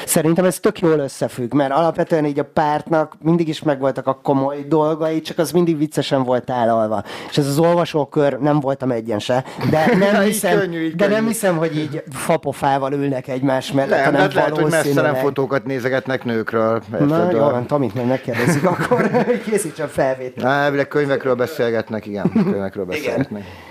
Szerintem 0.05 0.45
ez 0.45 0.59
tök 0.59 0.79
jól 0.79 0.99
összefügg, 0.99 1.53
mert 1.53 1.71
alapvetően 1.71 2.25
így 2.25 2.39
a 2.39 2.43
pártnak 2.43 3.13
mindig 3.21 3.47
is 3.47 3.63
megvoltak 3.63 4.07
a 4.07 4.19
komoly 4.23 4.65
dolgai, 4.67 5.21
csak 5.21 5.37
az 5.37 5.51
mindig 5.51 5.77
viccesen 5.77 6.23
volt 6.23 6.43
tálalva. 6.43 7.03
És 7.29 7.37
ez 7.37 7.47
az 7.47 7.59
olvasókör 7.59 8.39
nem 8.39 8.59
voltam 8.59 8.91
egyen 8.91 9.19
se, 9.19 9.43
de 9.69 9.95
nem, 10.11 10.21
hiszem, 10.21 10.59
könnyű, 10.59 10.95
de 10.95 11.07
nem 11.07 11.27
hiszem, 11.27 11.57
hogy 11.57 11.77
így 11.77 12.03
fapofával 12.11 12.93
ülnek 12.93 13.27
egymás 13.27 13.71
mellett, 13.71 13.89
nem, 13.89 14.03
hanem 14.03 14.21
hát 14.21 14.33
lehet, 14.33 14.57
hogy 14.57 14.71
messzelen 14.71 15.15
fotókat 15.15 15.65
nézegetnek 15.65 16.23
nőkről. 16.23 16.81
Na, 16.99 17.31
jó, 17.31 17.39
van, 17.39 17.67
Tamit 17.67 17.95
meg 17.95 18.05
megkérdezik, 18.07 18.63
akkor 18.73 19.09
készítsen 19.45 19.87
felvételt. 19.87 20.71
Na, 20.75 20.83
könyvekről 20.83 21.35
beszélgetnek, 21.35 22.05
igen, 22.05 22.31
könyvekről 22.31 22.85
beszélgetnek. 22.85 23.41
Igen. 23.41 23.68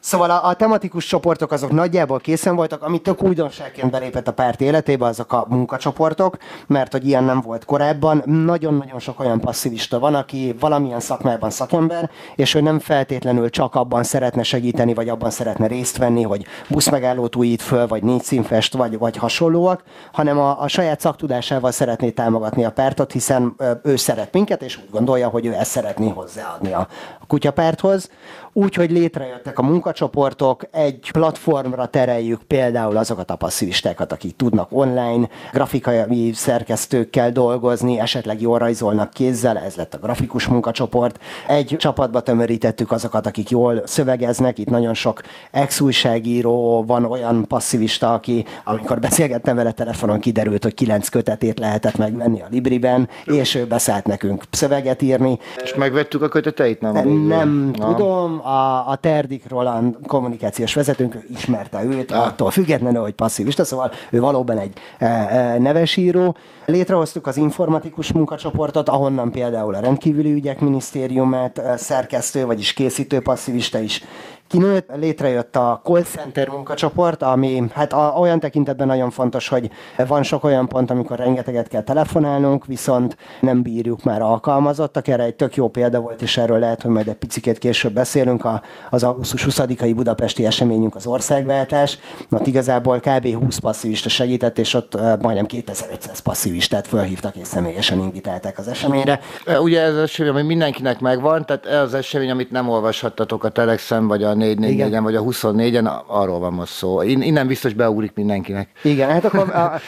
Szóval 0.00 0.30
a, 0.30 0.46
a 0.46 0.54
tematikus 0.54 1.04
csoportok 1.06 1.52
azok 1.52 1.70
nagyjából 1.70 2.18
készen 2.18 2.56
voltak, 2.56 2.82
amit 2.82 3.02
tök 3.02 3.22
újdonságként 3.22 3.90
belépett 3.90 4.28
a 4.28 4.32
párt 4.32 4.60
életébe, 4.60 5.06
azok 5.06 5.32
a 5.32 5.46
munkacsoportok, 5.48 6.36
mert 6.66 6.92
hogy 6.92 7.06
ilyen 7.06 7.24
nem 7.24 7.40
volt 7.40 7.64
korábban. 7.64 8.22
Nagyon-nagyon 8.24 8.98
sok 8.98 9.20
olyan 9.20 9.40
passzivista 9.40 9.98
van, 9.98 10.14
aki 10.14 10.56
valamilyen 10.60 11.00
szakmában 11.00 11.50
szakember, 11.50 12.10
és 12.36 12.54
ő 12.54 12.60
nem 12.60 12.78
feltétlenül 12.78 13.50
csak 13.50 13.74
abban 13.74 14.02
szeretne 14.02 14.42
segíteni, 14.42 14.94
vagy 14.94 15.08
abban 15.08 15.30
szeretne 15.30 15.66
részt 15.66 15.96
venni, 15.96 16.22
hogy 16.22 16.46
buszmegállót 16.68 17.36
újít 17.36 17.62
föl, 17.62 17.86
vagy 17.86 18.02
négy 18.02 18.22
színfest, 18.22 18.74
vagy, 18.74 18.98
vagy 18.98 19.16
hasonlóak, 19.16 19.82
hanem 20.12 20.38
a, 20.38 20.60
a 20.60 20.68
saját 20.68 21.00
szaktudásával 21.00 21.70
szeretné 21.70 22.10
támogatni 22.10 22.64
a 22.64 22.70
pártot, 22.70 23.12
hiszen 23.12 23.56
ő 23.82 23.96
szeret 23.96 24.32
minket, 24.32 24.62
és 24.62 24.76
úgy 24.76 24.90
gondolja, 24.90 25.28
hogy 25.28 25.46
ő 25.46 25.52
ezt 25.52 25.70
szeretné 25.70 26.08
hozzáadni 26.08 26.72
a, 26.72 26.86
kutyapárthoz. 27.30 28.10
Úgy, 28.52 28.74
hogy 28.74 28.90
létrejöttek 28.90 29.58
a 29.58 29.62
munka 29.62 29.90
munkacsoportok, 29.90 30.62
egy 30.70 31.10
platformra 31.12 31.86
tereljük 31.86 32.42
például 32.42 32.96
azokat 32.96 33.30
a 33.30 33.36
passzívistákat, 33.36 34.12
akik 34.12 34.36
tudnak 34.36 34.68
online 34.72 35.28
grafikai 35.52 36.32
szerkesztőkkel 36.32 37.32
dolgozni, 37.32 37.98
esetleg 37.98 38.40
jól 38.40 38.58
rajzolnak 38.58 39.10
kézzel, 39.10 39.58
ez 39.58 39.74
lett 39.74 39.94
a 39.94 39.98
grafikus 39.98 40.46
munkacsoport. 40.46 41.18
Egy 41.48 41.76
csapatba 41.78 42.20
tömörítettük 42.20 42.92
azokat, 42.92 43.26
akik 43.26 43.50
jól 43.50 43.82
szövegeznek, 43.86 44.58
itt 44.58 44.68
nagyon 44.68 44.94
sok 44.94 45.20
ex-újságíró, 45.50 46.84
van 46.86 47.04
olyan 47.04 47.46
passzivista, 47.46 48.12
aki 48.12 48.44
amikor 48.64 49.00
beszélgettem 49.00 49.56
vele 49.56 49.72
telefonon, 49.72 50.20
kiderült, 50.20 50.62
hogy 50.62 50.74
kilenc 50.74 51.08
kötetét 51.08 51.58
lehetett 51.58 51.96
megvenni 51.96 52.40
a 52.40 52.46
Libriben, 52.50 53.08
és 53.24 53.54
ő 53.54 53.66
beszállt 53.66 54.06
nekünk 54.06 54.42
szöveget 54.50 55.02
írni. 55.02 55.38
És 55.62 55.74
megvettük 55.74 56.22
a 56.22 56.28
köteteit? 56.28 56.80
Nem, 56.80 56.92
nem 57.26 57.72
tudom, 57.72 58.40
a, 58.46 58.88
a 58.88 58.96
Terdik 58.96 59.48
Roland 59.48 59.96
kommunikációs 60.06 60.74
vezetőnk 60.74 61.16
ismerte 61.30 61.84
őt, 61.84 62.10
ah. 62.10 62.26
attól 62.26 62.50
függetlenül, 62.50 63.02
hogy 63.02 63.12
passzivista, 63.12 63.64
szóval 63.64 63.90
ő 64.10 64.20
valóban 64.20 64.58
egy 64.58 64.72
e, 64.98 65.06
e, 65.06 65.58
neves 65.58 65.96
író. 65.96 66.36
Létrehoztuk 66.66 67.26
az 67.26 67.36
informatikus 67.36 68.12
munkacsoportot, 68.12 68.88
ahonnan 68.88 69.30
például 69.30 69.74
a 69.74 69.80
rendkívüli 69.80 70.32
ügyek 70.32 70.60
minisztériumát 70.60 71.58
e, 71.58 71.76
szerkesztő, 71.76 72.46
vagyis 72.46 72.72
készítő 72.72 73.20
passzivista 73.20 73.78
is 73.78 74.02
kinőtt, 74.50 74.90
létrejött 74.96 75.56
a 75.56 75.80
call 75.84 76.02
center 76.02 76.48
munkacsoport, 76.48 77.22
ami 77.22 77.62
hát 77.72 77.92
a, 77.92 78.14
olyan 78.16 78.40
tekintetben 78.40 78.86
nagyon 78.86 79.10
fontos, 79.10 79.48
hogy 79.48 79.70
van 80.06 80.22
sok 80.22 80.44
olyan 80.44 80.68
pont, 80.68 80.90
amikor 80.90 81.18
rengeteget 81.18 81.68
kell 81.68 81.82
telefonálnunk, 81.82 82.66
viszont 82.66 83.16
nem 83.40 83.62
bírjuk 83.62 84.02
már 84.02 84.22
alkalmazottak. 84.22 85.08
Erre 85.08 85.22
egy 85.22 85.34
tök 85.34 85.54
jó 85.56 85.68
példa 85.68 86.00
volt, 86.00 86.22
és 86.22 86.36
erről 86.36 86.58
lehet, 86.58 86.82
hogy 86.82 86.90
majd 86.90 87.08
egy 87.08 87.14
picit 87.14 87.58
később 87.58 87.92
beszélünk. 87.92 88.44
A, 88.44 88.62
az 88.90 89.02
augusztus 89.02 89.46
20-ai 89.50 89.92
budapesti 89.94 90.46
eseményünk 90.46 90.94
az 90.94 91.06
országváltás. 91.06 91.98
Ott 92.30 92.46
igazából 92.46 93.00
kb. 93.00 93.34
20 93.34 93.58
passzivista 93.58 94.08
segített, 94.08 94.58
és 94.58 94.74
ott 94.74 94.98
majdnem 95.20 95.46
2500 95.46 96.18
passzivistát 96.18 96.86
felhívtak 96.86 97.36
és 97.36 97.46
személyesen 97.46 97.98
invitálták 97.98 98.58
az 98.58 98.68
eseményre. 98.68 99.20
Ugye 99.60 99.80
ez 99.80 99.94
az 99.94 100.02
esemény, 100.02 100.32
ami 100.32 100.42
mindenkinek 100.42 101.00
megvan, 101.00 101.46
tehát 101.46 101.66
ez 101.66 101.80
az 101.80 101.94
esemény, 101.94 102.30
amit 102.30 102.50
nem 102.50 102.68
olvashattatok 102.68 103.44
a 103.44 103.48
Telexen 103.48 104.06
vagy 104.08 104.22
a 104.22 104.34
444-en 104.40 105.00
vagy 105.02 105.14
a 105.14 105.22
24-en, 105.22 105.90
arról 106.06 106.38
van 106.38 106.52
most 106.52 106.72
szó. 106.72 107.02
Innen 107.02 107.46
biztos 107.46 107.72
beugrik 107.72 108.12
mindenkinek. 108.14 108.68
Igen, 108.82 109.10
hát 109.10 109.24
akkor 109.24 109.54
a, 109.54 109.80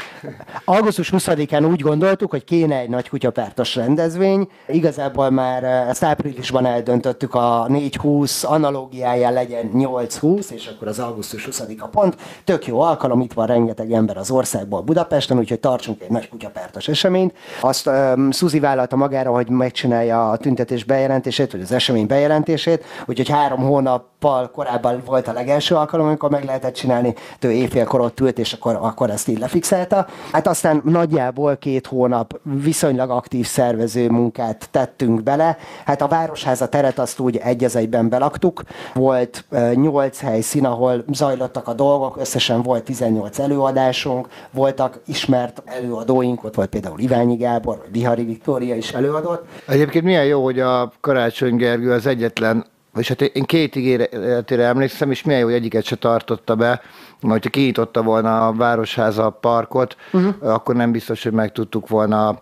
augusztus 0.64 1.12
20-án 1.16 1.70
úgy 1.70 1.80
gondoltuk, 1.80 2.30
hogy 2.30 2.44
kéne 2.44 2.78
egy 2.78 2.88
nagy 2.88 3.08
kutyapártos 3.08 3.74
rendezvény. 3.74 4.48
Igazából 4.68 5.30
már 5.30 5.64
eh, 5.64 5.88
ezt 5.88 6.02
áprilisban 6.02 6.66
eldöntöttük 6.66 7.34
a 7.34 7.66
420 7.68 8.44
analógiáján 8.44 9.32
legyen 9.32 9.70
820, 9.72 10.50
és 10.50 10.66
akkor 10.66 10.88
az 10.88 10.98
augusztus 10.98 11.48
20-a 11.50 11.86
pont. 11.86 12.16
Tök 12.44 12.66
jó 12.66 12.80
alkalom, 12.80 13.20
itt 13.20 13.32
van 13.32 13.46
rengeteg 13.46 13.92
ember 13.92 14.16
az 14.16 14.30
országból 14.30 14.80
Budapesten, 14.80 15.38
úgyhogy 15.38 15.60
tartsunk 15.60 16.02
egy 16.02 16.10
nagy 16.10 16.28
kutyapártos 16.28 16.88
eseményt. 16.88 17.34
Azt 17.60 17.86
um, 17.86 18.30
Suzi 18.30 18.60
vállalta 18.60 18.96
magára, 18.96 19.30
hogy 19.30 19.48
megcsinálja 19.48 20.30
a 20.30 20.36
tüntetés 20.36 20.84
bejelentését, 20.84 21.52
vagy 21.52 21.60
az 21.60 21.72
esemény 21.72 22.06
bejelentését, 22.06 22.84
úgyhogy 23.06 23.28
három 23.28 23.60
hónappal 23.60 24.10
hónappal 24.22 24.50
korábban 24.50 25.02
volt 25.06 25.28
a 25.28 25.32
legelső 25.32 25.74
alkalom, 25.74 26.06
amikor 26.06 26.30
meg 26.30 26.44
lehetett 26.44 26.74
csinálni, 26.74 27.14
ő 27.40 27.50
éjfélkor 27.50 28.00
ott 28.00 28.20
ült, 28.20 28.38
és 28.38 28.52
akkor, 28.52 28.78
akkor 28.80 29.10
ezt 29.10 29.28
így 29.28 29.38
lefixelta. 29.38 30.06
Hát 30.32 30.46
aztán 30.46 30.82
nagyjából 30.84 31.56
két 31.56 31.86
hónap 31.86 32.40
viszonylag 32.42 33.10
aktív 33.10 33.46
szervező 33.46 34.08
munkát 34.08 34.68
tettünk 34.70 35.22
bele. 35.22 35.56
Hát 35.84 36.02
a 36.02 36.06
Városháza 36.08 36.68
teret 36.68 36.98
azt 36.98 37.18
úgy 37.18 37.36
egy 37.36 37.64
egyben 37.64 38.08
belaktuk. 38.08 38.62
Volt 38.94 39.44
nyolc 39.74 40.20
helyszín, 40.20 40.64
ahol 40.64 41.04
zajlottak 41.12 41.68
a 41.68 41.72
dolgok, 41.72 42.16
összesen 42.16 42.62
volt 42.62 42.84
18 42.84 43.38
előadásunk, 43.38 44.28
voltak 44.50 45.00
ismert 45.06 45.62
előadóink, 45.64 46.44
ott 46.44 46.54
volt 46.54 46.68
például 46.68 46.98
Iványi 46.98 47.36
Gábor, 47.36 47.82
Bihari 47.92 48.24
Viktória 48.24 48.74
is 48.74 48.92
előadott. 48.92 49.44
Egyébként 49.66 50.04
milyen 50.04 50.24
jó, 50.24 50.44
hogy 50.44 50.60
a 50.60 50.92
Karácsony 51.00 51.56
Gergő 51.56 51.92
az 51.92 52.06
egyetlen 52.06 52.64
és 52.96 53.08
hát 53.08 53.20
én 53.20 53.42
két 53.42 53.76
ígéretére 53.76 54.64
emlékszem, 54.64 55.10
és 55.10 55.22
milyen 55.22 55.40
jó, 55.40 55.46
hogy 55.46 55.54
egyiket 55.54 55.84
se 55.84 55.96
tartotta 55.96 56.54
be, 56.54 56.66
mert 56.66 57.32
hogyha 57.32 57.50
kinyitotta 57.50 58.02
volna 58.02 58.46
a 58.46 58.52
Városháza 58.52 59.30
parkot, 59.30 59.96
uh-huh. 60.12 60.34
akkor 60.40 60.74
nem 60.74 60.92
biztos, 60.92 61.22
hogy 61.22 61.32
meg 61.32 61.52
tudtuk 61.52 61.88
volna 61.88 62.38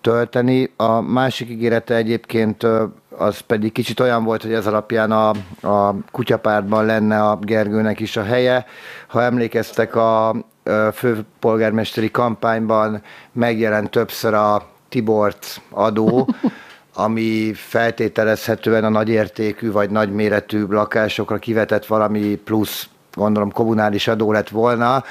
tölteni. 0.00 0.72
A 0.76 1.00
másik 1.00 1.48
ígérete 1.48 1.94
egyébként 1.94 2.66
az 3.16 3.38
pedig 3.38 3.72
kicsit 3.72 4.00
olyan 4.00 4.24
volt, 4.24 4.42
hogy 4.42 4.52
ez 4.52 4.66
alapján 4.66 5.12
a, 5.12 5.28
a 5.62 5.94
kutyapártban 6.10 6.84
lenne 6.84 7.22
a 7.22 7.36
Gergőnek 7.36 8.00
is 8.00 8.16
a 8.16 8.22
helye. 8.22 8.66
Ha 9.06 9.22
emlékeztek, 9.22 9.94
a 9.94 10.34
főpolgármesteri 10.92 12.10
kampányban 12.10 13.02
megjelent 13.32 13.90
többször 13.90 14.34
a 14.34 14.66
Tiborc 14.88 15.60
adó, 15.70 16.28
ami 16.94 17.52
feltételezhetően 17.54 18.84
a 18.84 18.88
nagyértékű 18.88 19.72
vagy 19.72 19.90
nagyméretű 19.90 20.66
lakásokra 20.66 21.38
kivetett 21.38 21.86
valami 21.86 22.34
plusz 22.34 22.88
gondolom 23.14 23.52
kommunális 23.52 24.08
adó 24.08 24.32
lett 24.32 24.48
volna. 24.48 24.94
A 24.94 25.04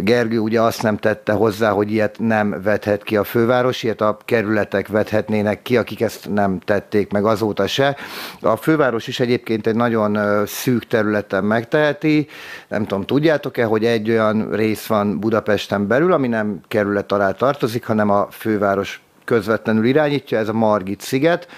Gergő 0.00 0.38
ugye 0.38 0.60
azt 0.60 0.82
nem 0.82 0.96
tette 0.96 1.32
hozzá, 1.32 1.70
hogy 1.70 1.92
ilyet 1.92 2.16
nem 2.18 2.60
vethet 2.62 3.02
ki 3.02 3.16
a 3.16 3.24
főváros, 3.24 3.82
ilyet 3.82 4.00
a 4.00 4.18
kerületek 4.24 4.88
vethetnének 4.88 5.62
ki, 5.62 5.76
akik 5.76 6.00
ezt 6.00 6.28
nem 6.32 6.58
tették 6.58 7.12
meg 7.12 7.24
azóta 7.24 7.66
se. 7.66 7.96
A 8.40 8.56
főváros 8.56 9.06
is 9.06 9.20
egyébként 9.20 9.66
egy 9.66 9.76
nagyon 9.76 10.46
szűk 10.46 10.86
területen 10.86 11.44
megteheti. 11.44 12.28
Nem 12.68 12.86
tudom, 12.86 13.04
tudjátok-e, 13.04 13.64
hogy 13.64 13.84
egy 13.84 14.10
olyan 14.10 14.50
rész 14.50 14.86
van 14.86 15.18
Budapesten 15.18 15.86
belül, 15.86 16.12
ami 16.12 16.28
nem 16.28 16.60
kerület 16.68 17.12
alá 17.12 17.30
tartozik, 17.30 17.86
hanem 17.86 18.10
a 18.10 18.28
főváros 18.30 19.02
közvetlenül 19.24 19.84
irányítja, 19.84 20.38
ez 20.38 20.48
a 20.48 20.52
Margit 20.52 21.00
sziget, 21.00 21.48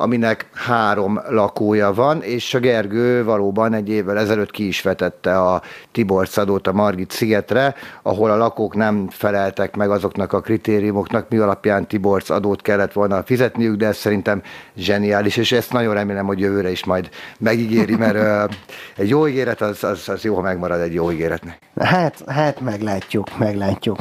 aminek 0.00 0.48
három 0.54 1.20
lakója 1.28 1.92
van, 1.92 2.22
és 2.22 2.54
a 2.54 2.58
Gergő 2.58 3.24
valóban 3.24 3.74
egy 3.74 3.88
évvel 3.88 4.18
ezelőtt 4.18 4.50
ki 4.50 4.66
is 4.66 4.82
vetette 4.82 5.40
a 5.40 5.62
Tibor 5.92 6.28
Szadót 6.28 6.66
a 6.66 6.72
Margit 6.72 7.10
szigetre, 7.10 7.74
ahol 8.02 8.30
a 8.30 8.36
lakók 8.36 8.74
nem 8.74 9.08
feleltek 9.10 9.76
meg 9.76 9.90
azoknak 9.90 10.32
a 10.32 10.40
kritériumoknak, 10.40 11.28
mi 11.28 11.36
alapján 11.36 11.86
Tiborc 11.86 12.30
adót 12.30 12.62
kellett 12.62 12.92
volna 12.92 13.22
fizetniük, 13.22 13.76
de 13.76 13.86
ez 13.86 13.96
szerintem 13.96 14.42
zseniális, 14.76 15.36
és 15.36 15.52
ezt 15.52 15.72
nagyon 15.72 15.94
remélem, 15.94 16.26
hogy 16.26 16.40
jövőre 16.40 16.70
is 16.70 16.84
majd 16.84 17.08
megígéri, 17.38 17.96
mert 17.96 18.54
egy 18.96 19.08
jó 19.08 19.26
ígéret 19.26 19.60
az, 19.60 19.84
az, 19.84 20.08
az 20.08 20.24
jó, 20.24 20.34
ha 20.34 20.40
megmarad 20.40 20.80
egy 20.80 20.94
jó 20.94 21.12
ígéretnek. 21.12 21.58
Hát, 21.76 22.22
hát 22.26 22.60
meglátjuk, 22.60 23.38
meglátjuk. 23.38 23.98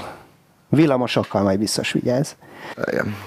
Villamosokkal 0.69 1.41
majd 1.43 1.59
biztos 1.59 1.91
vigyáz. 1.91 2.35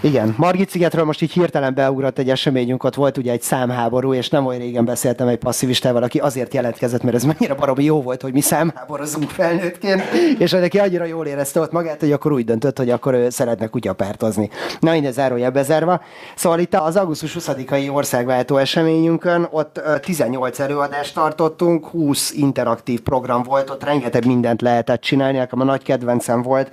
Igen. 0.00 0.34
Margit 0.38 0.70
szigetről 0.70 1.04
most 1.04 1.22
így 1.22 1.32
hirtelen 1.32 1.74
beugrott 1.74 2.18
egy 2.18 2.30
eseményünk, 2.30 2.84
ott 2.84 2.94
volt 2.94 3.18
ugye 3.18 3.32
egy 3.32 3.42
számháború, 3.42 4.14
és 4.14 4.28
nem 4.28 4.46
olyan 4.46 4.60
régen 4.60 4.84
beszéltem 4.84 5.28
egy 5.28 5.38
passzivistával, 5.38 6.02
aki 6.02 6.18
azért 6.18 6.54
jelentkezett, 6.54 7.02
mert 7.02 7.16
ez 7.16 7.24
mennyire 7.24 7.54
baromi 7.54 7.84
jó 7.84 8.02
volt, 8.02 8.22
hogy 8.22 8.32
mi 8.32 8.40
számháborozunk 8.40 9.30
felnőttként, 9.30 10.02
és 10.38 10.50
neki 10.50 10.78
annyira 10.78 11.04
jól 11.04 11.26
érezte 11.26 11.60
ott 11.60 11.72
magát, 11.72 12.00
hogy 12.00 12.12
akkor 12.12 12.32
úgy 12.32 12.44
döntött, 12.44 12.78
hogy 12.78 12.90
akkor 12.90 13.14
ő 13.14 13.30
szeretne 13.30 13.66
kutyapártozni. 13.66 14.50
Na, 14.80 14.92
minden 14.92 15.12
zárója 15.12 15.50
bezárva. 15.50 16.00
Szóval 16.34 16.58
itt 16.58 16.74
az 16.74 16.96
augusztus 16.96 17.36
20-ai 17.38 17.92
országváltó 17.92 18.56
eseményünkön 18.56 19.48
ott 19.50 19.80
18 20.00 20.58
előadást 20.58 21.14
tartottunk, 21.14 21.86
20 21.86 22.32
interaktív 22.32 23.00
program 23.00 23.42
volt, 23.42 23.70
ott 23.70 23.84
rengeteg 23.84 24.26
mindent 24.26 24.62
lehetett 24.62 25.00
csinálni, 25.00 25.38
nekem 25.38 25.60
a 25.60 25.64
nagy 25.64 25.82
kedvencem 25.82 26.42
volt 26.42 26.70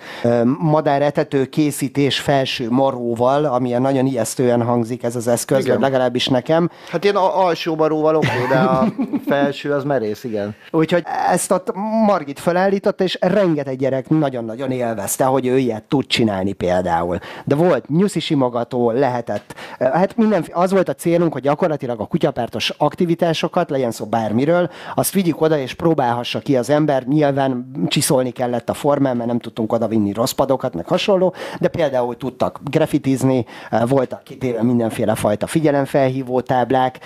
madáretető 0.59 1.45
készítés 1.45 2.19
felső 2.19 2.48
felső 2.49 2.69
maróval, 2.69 3.45
amilyen 3.45 3.81
nagyon 3.81 4.05
ijesztően 4.05 4.63
hangzik 4.63 5.03
ez 5.03 5.15
az 5.15 5.27
eszköz, 5.27 5.65
igen. 5.65 5.79
legalábbis 5.79 6.27
nekem. 6.27 6.69
Hát 6.89 7.05
én 7.05 7.15
a 7.15 7.45
alsó 7.45 7.75
maróval 7.75 8.15
oké, 8.15 8.27
de 8.49 8.55
a 8.55 8.85
felső 9.27 9.71
az 9.71 9.83
merész, 9.83 10.23
igen. 10.23 10.55
Úgyhogy 10.71 11.03
ezt 11.31 11.51
a 11.51 11.63
Margit 12.05 12.39
felállította, 12.39 13.03
és 13.03 13.17
rengeteg 13.21 13.77
gyerek 13.77 14.09
nagyon-nagyon 14.09 14.71
élvezte, 14.71 15.23
hogy 15.23 15.45
ő 15.45 15.57
ilyet 15.57 15.83
tud 15.83 16.05
csinálni 16.07 16.53
például. 16.53 17.19
De 17.45 17.55
volt 17.55 17.89
nyuszi 17.89 18.19
simogató, 18.19 18.91
lehetett. 18.91 19.55
Hát 19.79 20.17
minden, 20.17 20.45
az 20.51 20.71
volt 20.71 20.89
a 20.89 20.93
célunk, 20.93 21.33
hogy 21.33 21.41
gyakorlatilag 21.41 21.99
a 21.99 22.05
kutyapártos 22.05 22.73
aktivitásokat, 22.77 23.69
legyen 23.69 23.91
szó 23.91 24.05
bármiről, 24.05 24.69
azt 24.95 25.13
vigyük 25.13 25.41
oda, 25.41 25.57
és 25.57 25.73
próbálhassa 25.73 26.39
ki 26.39 26.57
az 26.57 26.69
ember. 26.69 27.03
Nyilván 27.03 27.71
csiszolni 27.87 28.29
kellett 28.29 28.69
a 28.69 28.73
formán, 28.73 29.15
mert 29.15 29.29
nem 29.29 29.39
tudtunk 29.39 29.73
oda 29.73 29.87
vinni 29.87 30.13
rossz 30.13 30.31
padokat, 30.31 30.73
meg 30.73 30.87
hasonló, 30.87 31.33
de 31.59 31.67
például 31.67 32.17
tud 32.17 32.37
tudtak 32.39 32.59
grafitizni, 32.69 33.45
voltak 33.87 34.23
kitéve 34.23 34.63
mindenféle 34.63 35.15
fajta 35.15 35.47
figyelemfelhívó 35.47 36.41
táblák, 36.41 36.99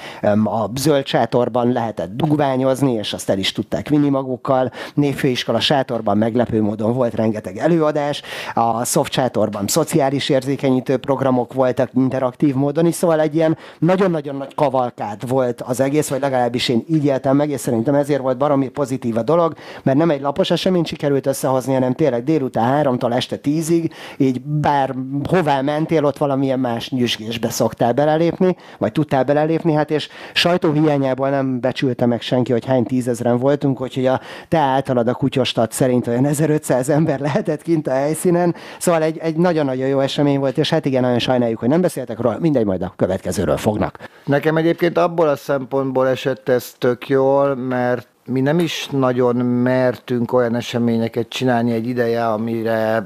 a 0.44 0.70
zöld 0.76 1.06
sátorban 1.06 1.72
lehetett 1.72 2.16
dugványozni, 2.16 2.94
és 2.94 3.14
azt 3.14 3.30
el 3.30 3.38
is 3.38 3.52
tudták 3.52 3.90
vinni 3.90 4.10
magukkal. 4.10 4.72
Névfőiskola 4.94 5.60
sátorban 5.60 6.18
meglepő 6.18 6.62
módon 6.62 6.94
volt 6.94 7.14
rengeteg 7.14 7.58
előadás, 7.58 8.22
a 8.54 8.86
soft 8.86 9.12
sátorban 9.12 9.68
szociális 9.68 10.30
érzékenyítő 10.30 10.98
programok 10.98 11.54
voltak 11.54 11.90
interaktív 11.94 12.56
módon 12.56 12.86
is, 12.86 12.96
szóval 12.96 13.20
egy 13.20 13.36
ilyen 13.36 13.58
nagyon-nagyon 13.80 14.36
nagy 14.36 14.56
kavalkád 14.56 15.28
volt 15.28 15.62
az 15.62 15.80
egész, 15.80 16.10
vagy 16.10 16.22
legalábbis 16.22 16.70
én 16.70 16.84
így 16.90 17.06
éltem 17.06 17.36
meg, 17.36 17.50
és 17.50 17.60
szerintem 17.60 17.96
ezért 17.96 18.22
volt 18.22 18.38
baromi 18.38 18.68
pozitív 18.68 19.18
a 19.18 19.24
dolog, 19.24 19.54
mert 19.84 19.98
nem 19.98 20.10
egy 20.10 20.22
lapos 20.22 20.52
eseményt 20.52 20.88
sikerült 20.88 21.26
összehozni, 21.26 21.74
hanem 21.74 21.94
tényleg 21.94 22.24
délután 22.24 22.66
háromtól 22.66 23.14
este 23.14 23.36
tízig, 23.36 23.94
így 24.18 24.42
bár 24.42 24.96
hová 25.28 25.62
mentél, 25.62 26.06
ott 26.06 26.18
valamilyen 26.18 26.60
más 26.60 26.90
nyüzsgésbe 26.90 27.50
szoktál 27.50 27.94
belelépni, 27.94 28.56
vagy 28.78 28.92
tudtál 28.92 29.24
belelépni, 29.24 29.74
hát 29.74 29.92
és 29.92 30.10
sajtó 30.34 30.72
hiányából 30.72 31.30
nem 31.30 31.60
becsülte 31.60 32.06
meg 32.06 32.22
senki, 32.22 32.52
hogy 32.52 32.66
hány 32.66 32.84
tízezren 32.84 33.38
voltunk, 33.38 33.82
úgyhogy 33.82 34.06
a 34.06 34.22
te 34.48 34.58
általad 34.58 35.08
a 35.08 35.14
kutyostat 35.14 35.72
szerint 35.72 36.08
olyan 36.08 36.26
1500 36.26 36.90
ember 36.90 37.20
lehetett 37.20 37.62
kint 37.62 37.88
a 37.88 37.92
helyszínen, 37.92 38.56
szóval 38.80 39.02
egy, 39.04 39.18
egy 39.18 39.36
nagyon-nagyon 39.36 39.88
jó 39.88 40.00
esemény 40.00 40.40
volt, 40.40 40.58
és 40.58 40.70
hát 40.70 40.86
igen, 40.86 41.02
nagyon 41.02 41.20
sajnáljuk, 41.20 41.60
hogy 41.60 41.70
nem 41.70 41.82
beszéltek 41.82 42.20
róla, 42.20 42.38
mindegy, 42.40 42.66
majd 42.66 42.82
a 42.82 42.94
következőről 42.96 43.58
fognak. 43.58 44.10
Nekem 44.26 44.58
egyébként 44.58 44.98
abból 44.98 45.28
a 45.28 45.36
szempontból 45.36 46.08
esett 46.08 46.50
ez 46.50 46.74
tök 46.78 47.08
jól, 47.08 47.56
mert 47.56 48.08
mi 48.26 48.42
nem 48.42 48.60
is 48.60 48.88
nagyon 48.92 49.36
mertünk 49.46 50.34
olyan 50.34 50.56
eseményeket 50.56 51.30
csinálni 51.30 51.72
egy 51.72 51.88
ideje, 51.88 52.28
amire 52.28 53.04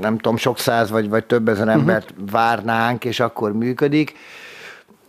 nem 0.00 0.16
tudom, 0.16 0.36
sok 0.36 0.58
száz 0.58 0.90
vagy, 0.90 1.08
vagy 1.08 1.24
több 1.24 1.48
ezer 1.48 1.66
mhm. 1.66 1.78
embert 1.78 2.10
uh-huh. 2.10 2.30
várnánk, 2.30 3.04
és 3.04 3.20
akkor 3.20 3.52
működik. 3.52 4.16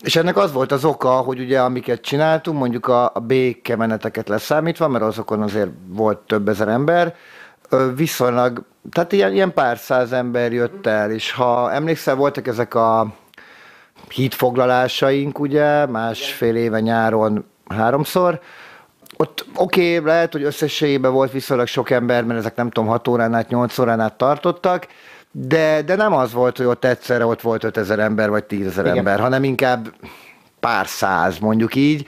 És 0.02 0.16
ennek 0.16 0.38
az 0.38 0.52
volt 0.52 0.72
az 0.72 0.86
oka, 0.86 1.10
hogy 1.10 1.40
ugye 1.40 1.62
amiket 1.62 2.02
csináltunk, 2.02 2.58
mondjuk 2.58 2.88
a, 2.88 3.12
a 3.14 3.20
békemeneteket 3.20 4.28
leszámítva, 4.28 4.88
mert 4.88 5.04
azokon 5.04 5.42
azért 5.42 5.70
volt 5.88 6.18
több 6.18 6.48
ezer 6.48 6.68
ember, 6.68 7.16
viszonylag, 7.96 8.64
tehát 8.92 9.12
ilyen, 9.12 9.34
ilyen 9.34 9.54
pár 9.54 9.78
száz 9.78 10.12
ember 10.12 10.54
jött 10.54 10.86
el, 10.86 11.12
és 11.12 11.32
ha 11.32 11.72
emlékszel, 11.72 12.16
voltak 12.16 12.48
ezek 12.48 12.76
a 12.76 13.08
hídfoglalásaink, 14.10 15.40
ugye, 15.40 15.86
másfél 15.86 16.56
éve 16.56 16.80
nyáron 16.80 17.46
háromszor, 17.70 18.40
ott 19.18 19.46
oké, 19.56 19.98
okay, 19.98 20.08
lehet, 20.08 20.32
hogy 20.32 20.44
összességében 20.44 21.12
volt 21.12 21.32
viszonylag 21.32 21.68
sok 21.68 21.90
ember, 21.90 22.24
mert 22.24 22.40
ezek 22.40 22.56
nem 22.56 22.70
tudom, 22.70 22.90
6 22.90 23.08
órán 23.08 23.34
át, 23.34 23.50
8 23.50 23.78
órán 23.80 24.00
át 24.00 24.14
tartottak, 24.14 24.88
de, 25.32 25.82
de 25.82 25.96
nem 25.96 26.14
az 26.14 26.34
volt, 26.34 26.58
hogy 26.58 26.66
ott 26.66 26.86
egyszerre 26.86 27.26
ott 27.26 27.42
volt 27.42 27.64
5000 27.64 28.00
ember, 28.00 28.30
vagy 28.30 28.44
10 28.44 28.78
ember, 28.78 29.20
hanem 29.20 29.44
inkább 29.44 29.94
pár 30.60 30.88
száz, 30.88 31.40
mondjuk 31.40 31.76
így. 31.76 32.08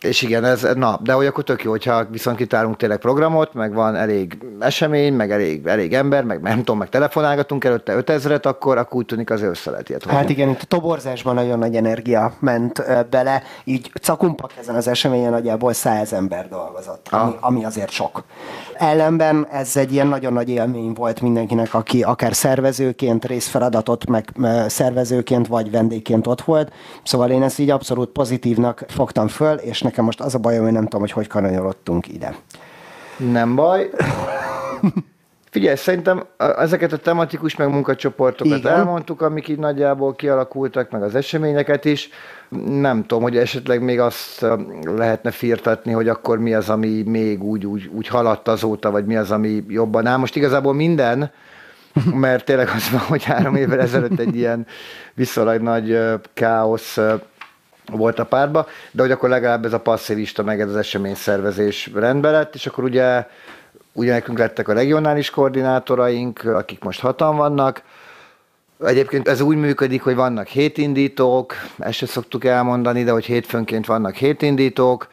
És 0.00 0.22
igen, 0.22 0.44
ez, 0.44 0.66
na, 0.74 0.98
de 1.02 1.12
hogy 1.12 1.26
akkor 1.26 1.44
tök 1.44 1.62
jó, 1.62 1.70
hogyha 1.70 2.04
viszont 2.04 2.36
kitálunk 2.36 2.76
tényleg 2.76 2.98
programot, 2.98 3.54
meg 3.54 3.74
van 3.74 3.96
elég 3.96 4.38
esemény, 4.58 5.12
meg 5.14 5.30
elég, 5.30 5.66
elég 5.66 5.94
ember, 5.94 6.24
meg 6.24 6.40
nem 6.40 6.56
tudom, 6.56 6.78
meg 6.78 6.88
telefonálgatunk 6.88 7.64
előtte 7.64 7.94
5000-et, 8.06 8.42
akkor, 8.42 8.78
akkor 8.78 8.96
úgy 8.96 9.06
tűnik 9.06 9.30
az 9.30 9.42
össze 9.42 9.70
lehet 9.70 9.88
ilyet 9.88 10.04
Hát 10.04 10.28
igen, 10.28 10.48
itt 10.48 10.62
a 10.62 10.66
toborzásban 10.66 11.34
nagyon 11.34 11.58
nagy 11.58 11.76
energia 11.76 12.32
ment 12.38 12.82
bele, 13.10 13.42
így 13.64 13.90
cakumpak 14.00 14.52
ezen 14.60 14.74
az 14.74 14.88
eseményen 14.88 15.30
nagyjából 15.30 15.72
száz 15.72 16.12
ember 16.12 16.48
dolgozott, 16.48 17.08
ami, 17.10 17.32
ami 17.40 17.64
azért 17.64 17.90
sok. 17.90 18.24
Ellenben 18.78 19.46
ez 19.50 19.76
egy 19.76 19.92
ilyen 19.92 20.06
nagyon 20.06 20.32
nagy 20.32 20.48
élmény 20.48 20.92
volt 20.92 21.20
mindenkinek, 21.20 21.74
aki 21.74 22.02
akár 22.02 22.34
szervezőként 22.34 23.24
részfeladatot, 23.24 24.06
meg 24.06 24.32
szervezőként 24.66 25.46
vagy 25.46 25.70
vendégként 25.70 26.26
ott 26.26 26.40
volt. 26.40 26.72
Szóval 27.02 27.30
én 27.30 27.42
ezt 27.42 27.58
így 27.58 27.70
abszolút 27.70 28.08
pozitívnak 28.08 28.84
fogtam 28.88 29.28
föl, 29.28 29.56
és 29.56 29.80
nekem 29.82 30.04
most 30.04 30.20
az 30.20 30.34
a 30.34 30.38
bajom, 30.38 30.64
hogy 30.64 30.72
nem 30.72 30.84
tudom, 30.84 31.00
hogy 31.00 31.12
hogy 31.12 31.26
kanyarodtunk 31.26 32.08
ide. 32.08 32.36
Nem 33.16 33.54
baj. 33.54 33.90
Figyelj, 35.50 35.76
szerintem 35.76 36.24
ezeket 36.36 36.92
a 36.92 36.96
tematikus 36.96 37.56
meg 37.56 37.68
munkacsoportokat 37.68 38.58
Igen. 38.58 38.72
elmondtuk, 38.72 39.20
amik 39.22 39.48
így 39.48 39.58
nagyjából 39.58 40.14
kialakultak, 40.14 40.90
meg 40.90 41.02
az 41.02 41.14
eseményeket 41.14 41.84
is. 41.84 42.08
Nem 42.66 43.00
tudom, 43.06 43.22
hogy 43.22 43.36
esetleg 43.36 43.82
még 43.82 44.00
azt 44.00 44.46
lehetne 44.84 45.30
firtatni, 45.30 45.92
hogy 45.92 46.08
akkor 46.08 46.38
mi 46.38 46.54
az, 46.54 46.68
ami 46.68 47.02
még 47.02 47.42
úgy, 47.42 47.66
úgy, 47.66 47.90
úgy 47.92 48.08
haladt 48.08 48.48
azóta, 48.48 48.90
vagy 48.90 49.04
mi 49.04 49.16
az, 49.16 49.30
ami 49.30 49.64
jobban 49.68 50.06
áll. 50.06 50.16
Most 50.16 50.36
igazából 50.36 50.74
minden, 50.74 51.30
mert 52.14 52.44
tényleg 52.44 52.68
az 52.74 52.90
van, 52.90 53.00
hogy 53.00 53.24
három 53.24 53.54
évvel 53.54 53.80
ezelőtt 53.80 54.18
egy 54.18 54.36
ilyen 54.36 54.66
viszonylag 55.14 55.60
nagy 55.60 55.98
káosz 56.34 56.98
volt 57.92 58.18
a 58.18 58.24
párba, 58.24 58.66
de 58.90 59.02
hogy 59.02 59.10
akkor 59.10 59.28
legalább 59.28 59.64
ez 59.64 59.72
a 59.72 59.80
passzivista, 59.80 60.42
meg 60.42 60.60
ez 60.60 60.68
az 60.68 60.76
esemény 60.76 61.14
szervezés 61.14 61.90
rendben 61.94 62.32
lett, 62.32 62.54
és 62.54 62.66
akkor 62.66 62.84
ugye, 62.84 63.26
ugye 63.98 64.12
nekünk 64.12 64.38
lettek 64.38 64.68
a 64.68 64.72
regionális 64.72 65.30
koordinátoraink, 65.30 66.44
akik 66.44 66.84
most 66.84 67.00
hatan 67.00 67.36
vannak, 67.36 67.82
Egyébként 68.86 69.28
ez 69.28 69.40
úgy 69.40 69.56
működik, 69.56 70.02
hogy 70.02 70.14
vannak 70.14 70.46
hétindítók, 70.46 71.54
ezt 71.78 71.96
se 71.96 72.06
szoktuk 72.06 72.44
elmondani, 72.44 73.04
de 73.04 73.10
hogy 73.10 73.24
hétfőnként 73.24 73.86
vannak 73.86 74.14
hétindítók, 74.14 75.08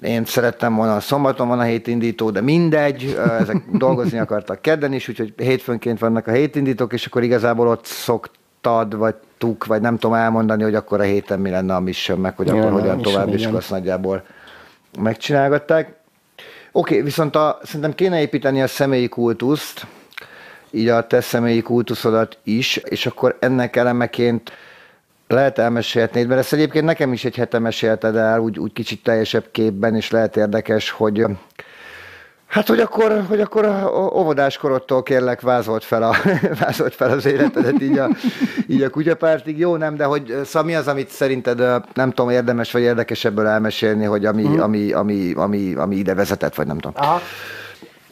én 0.00 0.24
szerettem 0.24 0.74
volna, 0.74 0.96
a 0.96 1.00
szombaton 1.00 1.48
van 1.48 1.58
a 1.58 1.62
hétindító, 1.62 2.30
de 2.30 2.40
mindegy, 2.40 3.18
ezek 3.40 3.56
dolgozni 3.86 4.18
akartak 4.18 4.62
kedden 4.62 4.92
is, 4.92 5.08
úgyhogy 5.08 5.32
hétfőnként 5.36 5.98
vannak 5.98 6.26
a 6.26 6.30
hétindítók, 6.32 6.92
és 6.92 7.06
akkor 7.06 7.22
igazából 7.22 7.68
ott 7.68 7.84
szoktad, 7.84 8.96
vagy 8.96 9.14
tuk, 9.38 9.66
vagy 9.66 9.80
nem 9.80 9.98
tudom 9.98 10.16
elmondani, 10.16 10.62
hogy 10.62 10.74
akkor 10.74 11.00
a 11.00 11.04
héten 11.04 11.40
mi 11.40 11.50
lenne 11.50 11.74
a 11.74 11.80
mission, 11.80 12.18
meg 12.18 12.36
hogy 12.36 12.48
akkor 12.48 12.72
hogyan 12.72 13.02
tovább, 13.02 13.32
és 13.32 13.46
azt 13.46 13.70
nagyjából 13.70 14.22
megcsinálgatták. 14.98 16.01
Oké, 16.74 16.92
okay, 16.92 17.04
viszont 17.04 17.36
a, 17.36 17.58
szerintem 17.62 17.94
kéne 17.94 18.20
építeni 18.20 18.62
a 18.62 18.66
személyi 18.66 19.08
kultuszt, 19.08 19.86
így 20.70 20.88
a 20.88 21.06
te 21.06 21.20
személyi 21.20 21.62
kultuszodat 21.62 22.38
is, 22.42 22.76
és 22.76 23.06
akkor 23.06 23.36
ennek 23.40 23.76
elemeként 23.76 24.52
lehet 25.28 25.58
elmesélhetni, 25.58 26.22
mert 26.24 26.40
ezt 26.40 26.52
egyébként 26.52 26.84
nekem 26.84 27.12
is 27.12 27.24
egy 27.24 27.36
hete 27.36 27.58
mesélted 27.58 28.16
el, 28.16 28.38
úgy, 28.38 28.58
úgy 28.58 28.72
kicsit 28.72 29.02
teljesebb 29.02 29.44
képben, 29.50 29.96
és 29.96 30.10
lehet 30.10 30.36
érdekes, 30.36 30.90
hogy 30.90 31.24
Hát, 32.52 32.68
hogy 32.68 32.80
akkor, 32.80 33.24
hogy 33.28 33.40
akkor 33.40 33.64
óvodáskorodtól 34.14 35.02
kérlek 35.02 35.40
vázolt 35.40 35.84
fel, 35.84 36.02
a, 36.02 36.14
vázolt 36.64 36.94
fel 36.94 37.10
az 37.10 37.24
életedet 37.26 37.82
így 37.82 37.98
a, 37.98 38.08
így 38.66 38.82
a 38.82 38.90
kutyapártig. 38.90 39.58
Jó, 39.58 39.76
nem, 39.76 39.96
de 39.96 40.04
hogy 40.04 40.40
szóval 40.44 40.62
mi 40.62 40.74
az, 40.74 40.88
amit 40.88 41.08
szerinted 41.08 41.58
nem 41.94 42.10
tudom, 42.10 42.30
érdemes 42.30 42.72
vagy 42.72 42.82
érdekes 42.82 43.24
ebből 43.24 43.46
elmesélni, 43.46 44.04
hogy 44.04 44.24
ami, 44.24 44.42
mm. 44.42 44.60
ami, 44.60 44.92
ami, 44.92 45.32
ami, 45.32 45.74
ami 45.74 45.96
ide 45.96 46.14
vezetett, 46.14 46.54
vagy 46.54 46.66
nem 46.66 46.78
tudom. 46.78 46.92
Aha. 46.96 47.20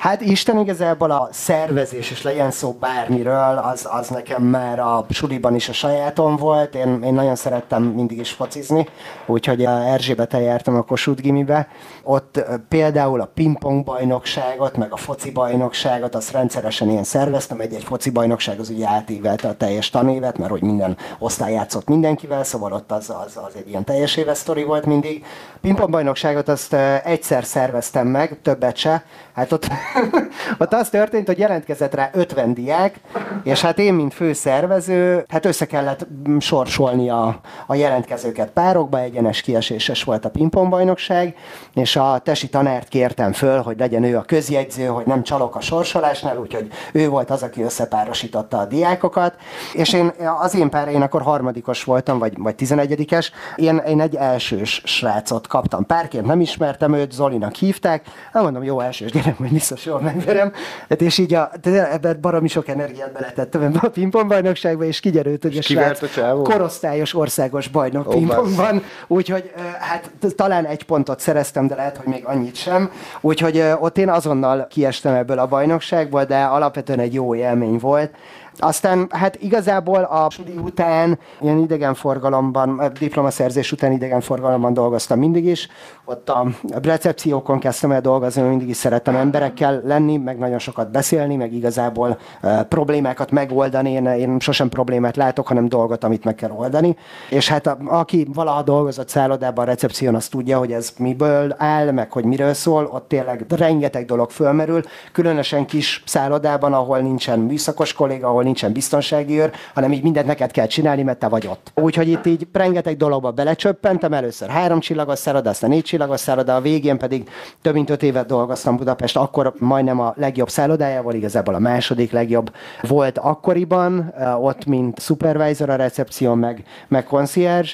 Hát 0.00 0.20
Isten 0.20 0.58
igazából 0.58 1.10
a 1.10 1.28
szervezés, 1.32 2.10
és 2.10 2.22
legyen 2.22 2.50
szó 2.50 2.72
bármiről, 2.72 3.58
az, 3.72 3.88
az 3.90 4.08
nekem 4.08 4.42
már 4.42 4.78
a 4.78 5.06
suliban 5.10 5.54
is 5.54 5.68
a 5.68 5.72
sajátom 5.72 6.36
volt. 6.36 6.74
Én, 6.74 7.02
én 7.02 7.14
nagyon 7.14 7.36
szerettem 7.36 7.82
mindig 7.82 8.18
is 8.18 8.30
focizni, 8.30 8.88
úgyhogy 9.26 9.64
a 9.64 9.70
Erzsébeten 9.70 10.40
jártam 10.40 10.76
a 10.76 10.82
Kossuth 10.82 11.22
gimibe. 11.22 11.68
Ott 12.02 12.44
például 12.68 13.20
a 13.20 13.30
pingpong 13.34 13.84
bajnokságot, 13.84 14.76
meg 14.76 14.92
a 14.92 14.96
foci 14.96 15.30
bajnokságot, 15.30 16.14
azt 16.14 16.32
rendszeresen 16.32 16.90
én 16.90 17.04
szerveztem. 17.04 17.60
Egy-egy 17.60 17.84
foci 17.84 18.10
bajnokság 18.10 18.58
az 18.58 18.70
ugye 18.70 18.88
átívelte 18.88 19.48
a 19.48 19.54
teljes 19.54 19.90
tanévet, 19.90 20.38
mert 20.38 20.50
hogy 20.50 20.62
minden 20.62 20.96
osztály 21.18 21.52
játszott 21.52 21.88
mindenkivel, 21.88 22.44
szóval 22.44 22.72
ott 22.72 22.92
az, 22.92 23.10
az, 23.26 23.36
az 23.36 23.54
egy 23.56 23.68
ilyen 23.68 23.84
teljes 23.84 24.16
éves 24.16 24.38
sztori 24.38 24.62
volt 24.62 24.86
mindig. 24.86 25.24
Pingpong 25.60 25.90
bajnokságot 25.90 26.48
azt 26.48 26.72
egyszer 27.04 27.44
szerveztem 27.44 28.06
meg, 28.06 28.38
többet 28.42 28.76
se. 28.76 29.04
Hát 29.34 29.52
ott 29.52 29.66
Ott 30.58 30.72
az 30.72 30.88
történt, 30.88 31.26
hogy 31.26 31.38
jelentkezett 31.38 31.94
rá 31.94 32.10
50 32.12 32.54
diák, 32.54 33.00
és 33.42 33.60
hát 33.60 33.78
én, 33.78 33.94
mint 33.94 34.14
főszervező, 34.14 35.24
hát 35.28 35.44
össze 35.44 35.66
kellett 35.66 36.06
sorsolni 36.38 37.10
a, 37.10 37.40
a 37.66 37.74
jelentkezőket 37.74 38.50
párokba, 38.50 39.00
egyenes 39.00 39.40
kieséses 39.40 40.04
volt 40.04 40.24
a 40.24 40.30
pingpongbajnokság, 40.30 41.34
és 41.74 41.96
a 41.96 42.20
tesi 42.24 42.48
tanárt 42.48 42.88
kértem 42.88 43.32
föl, 43.32 43.60
hogy 43.60 43.78
legyen 43.78 44.04
ő 44.04 44.16
a 44.16 44.22
közjegyző, 44.22 44.86
hogy 44.86 45.06
nem 45.06 45.22
csalok 45.22 45.56
a 45.56 45.60
sorsolásnál, 45.60 46.36
úgyhogy 46.36 46.68
ő 46.92 47.08
volt 47.08 47.30
az, 47.30 47.42
aki 47.42 47.62
összepárosította 47.62 48.58
a 48.58 48.66
diákokat, 48.66 49.34
és 49.72 49.92
én 49.92 50.12
az 50.40 50.54
én 50.54 50.70
pár, 50.70 50.88
én 50.88 51.02
akkor 51.02 51.22
harmadikos 51.22 51.84
voltam, 51.84 52.18
vagy, 52.18 52.32
vagy 52.36 52.54
tizenegyedikes, 52.54 53.32
én, 53.56 53.76
én 53.76 54.00
egy 54.00 54.14
elsős 54.14 54.82
srácot 54.84 55.46
kaptam 55.46 55.86
párként, 55.86 56.26
nem 56.26 56.40
ismertem 56.40 56.94
őt, 56.94 57.12
Zolinak 57.12 57.54
hívták, 57.54 58.04
nem 58.32 58.42
mondom, 58.42 58.62
jó 58.62 58.80
elsős, 58.80 59.10
gyere, 59.10 59.34
majd 59.38 59.52
biztos 59.52 59.79
biztos 59.80 59.84
jól 59.84 60.00
megverem. 60.00 60.52
Hát 60.88 61.00
és 61.00 61.18
így 61.18 61.34
a, 61.34 61.50
ebben 61.64 62.18
baromi 62.20 62.48
sok 62.48 62.68
energiát 62.68 63.12
beletettem 63.12 63.62
ebbe 63.62 63.78
a 63.82 63.88
pingpong 63.88 64.28
bajnokságba, 64.28 64.84
és 64.84 65.00
kigyerült, 65.00 65.42
hogy 65.42 65.54
és 65.54 65.58
a 65.58 65.72
srác 65.72 66.16
a 66.16 66.42
korosztályos 66.42 67.14
országos 67.14 67.68
bajnok 67.68 68.08
oh, 68.08 68.14
pingpongban. 68.14 68.82
Úgyhogy 69.06 69.52
hát 69.78 70.10
talán 70.36 70.64
egy 70.64 70.82
pontot 70.82 71.20
szereztem, 71.20 71.66
de 71.66 71.74
lehet, 71.74 71.96
hogy 71.96 72.06
még 72.06 72.24
annyit 72.24 72.56
sem. 72.56 72.90
Úgyhogy 73.20 73.64
ott 73.80 73.98
én 73.98 74.08
azonnal 74.08 74.66
kiestem 74.66 75.14
ebből 75.14 75.38
a 75.38 75.46
bajnokságból, 75.46 76.24
de 76.24 76.42
alapvetően 76.42 76.98
egy 76.98 77.14
jó 77.14 77.34
élmény 77.34 77.78
volt. 77.78 78.10
Aztán 78.58 79.06
hát 79.10 79.36
igazából 79.42 80.02
a 80.02 80.30
studi 80.30 80.56
után, 80.56 81.18
ilyen 81.40 81.58
idegenforgalomban, 81.58 82.92
diplomaszerzés 82.98 83.72
után 83.72 83.92
idegenforgalomban 83.92 84.72
dolgoztam 84.72 85.18
mindig 85.18 85.44
is. 85.44 85.68
Ott 86.04 86.28
a 86.28 86.46
recepciókon 86.82 87.58
kezdtem 87.58 87.92
el 87.92 88.00
dolgozni, 88.00 88.42
mindig 88.42 88.68
is 88.68 88.76
szerettem 88.76 89.16
emberekkel 89.16 89.80
lenni, 89.84 90.16
meg 90.16 90.38
nagyon 90.38 90.58
sokat 90.58 90.90
beszélni, 90.90 91.36
meg 91.36 91.52
igazából 91.52 92.18
uh, 92.42 92.62
problémákat 92.62 93.30
megoldani. 93.30 93.90
Én, 93.90 94.06
én 94.06 94.40
sosem 94.40 94.68
problémát 94.68 95.16
látok, 95.16 95.46
hanem 95.46 95.68
dolgot, 95.68 96.04
amit 96.04 96.24
meg 96.24 96.34
kell 96.34 96.50
oldani. 96.50 96.96
És 97.30 97.48
hát 97.48 97.66
a, 97.66 97.78
aki 97.84 98.26
valaha 98.34 98.62
dolgozott 98.62 99.08
szállodában, 99.08 99.64
a 99.64 99.68
recepción, 99.68 100.14
az 100.14 100.28
tudja, 100.28 100.58
hogy 100.58 100.72
ez 100.72 100.92
miből 100.98 101.54
áll, 101.58 101.90
meg 101.90 102.12
hogy 102.12 102.24
miről 102.24 102.54
szól. 102.54 102.84
Ott 102.92 103.08
tényleg 103.08 103.44
rengeteg 103.48 104.04
dolog 104.04 104.30
fölmerül, 104.30 104.82
különösen 105.12 105.66
kis 105.66 106.02
szállodában, 106.06 106.72
ahol 106.72 106.98
nincsen 106.98 107.38
műszakos 107.38 107.92
kolléga, 107.92 108.28
ahol 108.28 108.39
nincsen 108.42 108.72
biztonsági 108.72 109.38
őr, 109.38 109.50
hanem 109.74 109.92
így 109.92 110.02
mindent 110.02 110.26
neked 110.26 110.50
kell 110.50 110.66
csinálni, 110.66 111.02
mert 111.02 111.18
te 111.18 111.28
vagy 111.28 111.46
ott. 111.46 111.72
Úgyhogy 111.74 112.08
itt 112.08 112.26
így 112.26 112.46
rengeteg 112.52 112.96
dologba 112.96 113.30
belecsöppentem, 113.30 114.12
először 114.12 114.48
három 114.48 114.80
csillagos 114.80 115.18
szálloda, 115.18 115.50
aztán 115.50 115.70
négy 115.70 115.82
csillagos 115.82 116.20
szálloda, 116.20 116.54
a 116.54 116.60
végén 116.60 116.98
pedig 116.98 117.28
több 117.62 117.74
mint 117.74 117.90
öt 117.90 118.02
évet 118.02 118.26
dolgoztam 118.26 118.76
Budapest, 118.76 119.16
akkor 119.16 119.54
majdnem 119.58 120.00
a 120.00 120.14
legjobb 120.16 120.48
szállodájával, 120.48 121.14
igazából 121.14 121.54
a 121.54 121.58
második 121.58 122.12
legjobb 122.12 122.52
volt 122.82 123.18
akkoriban, 123.18 124.14
ott 124.40 124.66
mint 124.66 125.00
supervisor 125.00 125.70
a 125.70 125.76
recepción, 125.76 126.38
meg, 126.38 126.62
meg 126.88 127.04
concierge, 127.04 127.70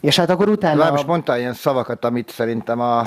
és 0.00 0.16
hát 0.16 0.30
akkor 0.30 0.48
utána... 0.48 0.90
Most 0.90 1.06
mondtál 1.06 1.38
ilyen 1.38 1.54
szavakat, 1.54 2.04
amit 2.04 2.30
szerintem 2.30 2.80
a, 2.80 2.98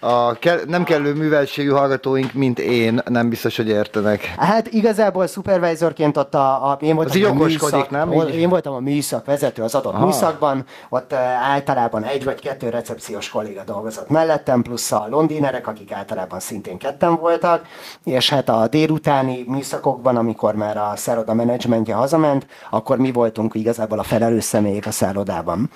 a 0.00 0.32
ke- 0.32 0.66
nem 0.66 0.84
kellő 0.84 1.14
műveltségű 1.14 1.70
hallgatóink, 1.70 2.32
mint 2.32 2.58
én, 2.58 3.00
nem 3.08 3.28
biztos, 3.28 3.56
hogy 3.56 3.68
értenek. 3.68 4.34
Hát 4.36 4.66
igazából 4.66 5.26
supervisorként 5.26 6.16
ott 6.16 6.34
a, 6.34 6.70
a 6.70 6.78
én 6.80 6.94
voltam 6.94 7.22
az 7.22 7.30
a 7.30 7.34
műszak, 7.34 7.90
nem? 7.90 8.12
Így? 8.12 8.34
Én 8.34 8.48
voltam 8.48 8.74
a 8.74 8.80
műszak 8.80 9.24
vezető 9.24 9.62
az 9.62 9.74
adott 9.74 9.94
Aha. 9.94 10.04
műszakban, 10.04 10.64
ott 10.88 11.12
általában 11.52 12.04
egy 12.04 12.24
vagy 12.24 12.40
kettő 12.40 12.68
recepciós 12.68 13.28
kolléga 13.28 13.62
dolgozott 13.64 14.08
mellettem, 14.08 14.62
plusz 14.62 14.92
a 14.92 15.06
londinerek, 15.10 15.66
akik 15.66 15.92
általában 15.92 16.40
szintén 16.40 16.78
ketten 16.78 17.16
voltak, 17.16 17.66
és 18.04 18.30
hát 18.30 18.48
a 18.48 18.68
délutáni 18.68 19.44
műszakokban, 19.46 20.16
amikor 20.16 20.54
már 20.54 20.76
a 20.76 20.92
szálloda 20.96 21.34
menedzsmentje 21.34 21.94
hazament, 21.94 22.46
akkor 22.70 22.98
mi 22.98 23.12
voltunk 23.12 23.54
igazából 23.54 23.98
a 23.98 24.02
felelős 24.02 24.44
személyek 24.44 24.86
a 24.86 24.90
szállodában. 24.90 25.70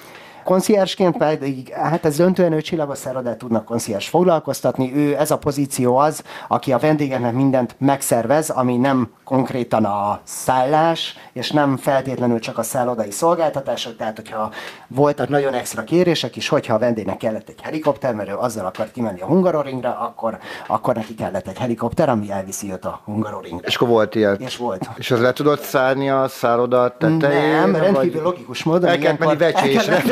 Konciársként 0.44 1.16
pedig, 1.16 1.72
hát 1.72 2.04
ez 2.04 2.16
döntően 2.16 2.52
ő 2.52 2.60
csillagos 2.60 2.98
szállodát 2.98 3.38
tudnak 3.38 3.64
konciárs 3.64 4.08
foglalkoztatni. 4.08 4.94
Ő, 4.94 5.16
ez 5.18 5.30
a 5.30 5.38
pozíció 5.38 5.96
az, 5.96 6.22
aki 6.48 6.72
a 6.72 6.78
vendégeknek 6.78 7.32
mindent 7.32 7.74
megszervez, 7.78 8.50
ami 8.50 8.76
nem 8.76 9.10
konkrétan 9.24 9.84
a 9.84 10.20
szállás, 10.24 11.16
és 11.32 11.50
nem 11.50 11.76
feltétlenül 11.76 12.38
csak 12.38 12.58
a 12.58 12.62
szállodai 12.62 13.10
szolgáltatások, 13.10 13.96
tehát 13.96 14.16
hogyha 14.16 14.50
voltak 14.86 15.28
nagyon 15.28 15.54
extra 15.54 15.84
kérések 15.84 16.36
is, 16.36 16.48
hogyha 16.48 16.74
a 16.74 16.78
vendégnek 16.78 17.16
kellett 17.16 17.48
egy 17.48 17.60
helikopter, 17.62 18.14
mert 18.14 18.28
ő 18.28 18.34
azzal 18.36 18.66
akar 18.66 18.90
kimenni 18.90 19.20
a 19.20 19.26
Hungaroringra, 19.26 19.98
akkor, 19.98 20.38
akkor 20.66 20.94
neki 20.94 21.14
kellett 21.14 21.48
egy 21.48 21.58
helikopter, 21.58 22.08
ami 22.08 22.30
elviszi 22.30 22.72
őt 22.72 22.84
a 22.84 23.00
Hungaroringra. 23.04 23.66
És 23.66 23.76
akkor 23.76 23.88
volt 23.88 24.14
ilyen? 24.14 24.36
És 24.38 24.56
volt. 24.56 24.90
És 24.96 25.10
az 25.10 25.20
le 25.20 25.32
tudott 25.32 25.60
szállni 25.60 26.10
a 26.10 26.28
szálloda 26.28 26.96
tetején? 26.98 27.56
Nem, 27.56 27.76
rendkívül 27.76 28.22
vagy... 28.22 28.32
logikus 28.32 28.64
módon. 28.64 28.88
El 28.88 28.98
kellett 28.98 29.18
menni 29.18 29.36
vecsésre. 29.36 30.02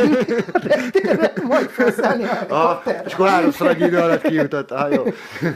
Majd 1.43 1.69
felszállni 1.69 2.25
a 2.49 2.83
És 3.07 3.13
akkor 3.13 3.29
háromszor 3.29 3.77
idő 3.81 3.99
alatt 3.99 4.23
kijutott. 4.23 4.71
Ah, 4.71 4.93
jó. 4.93 5.03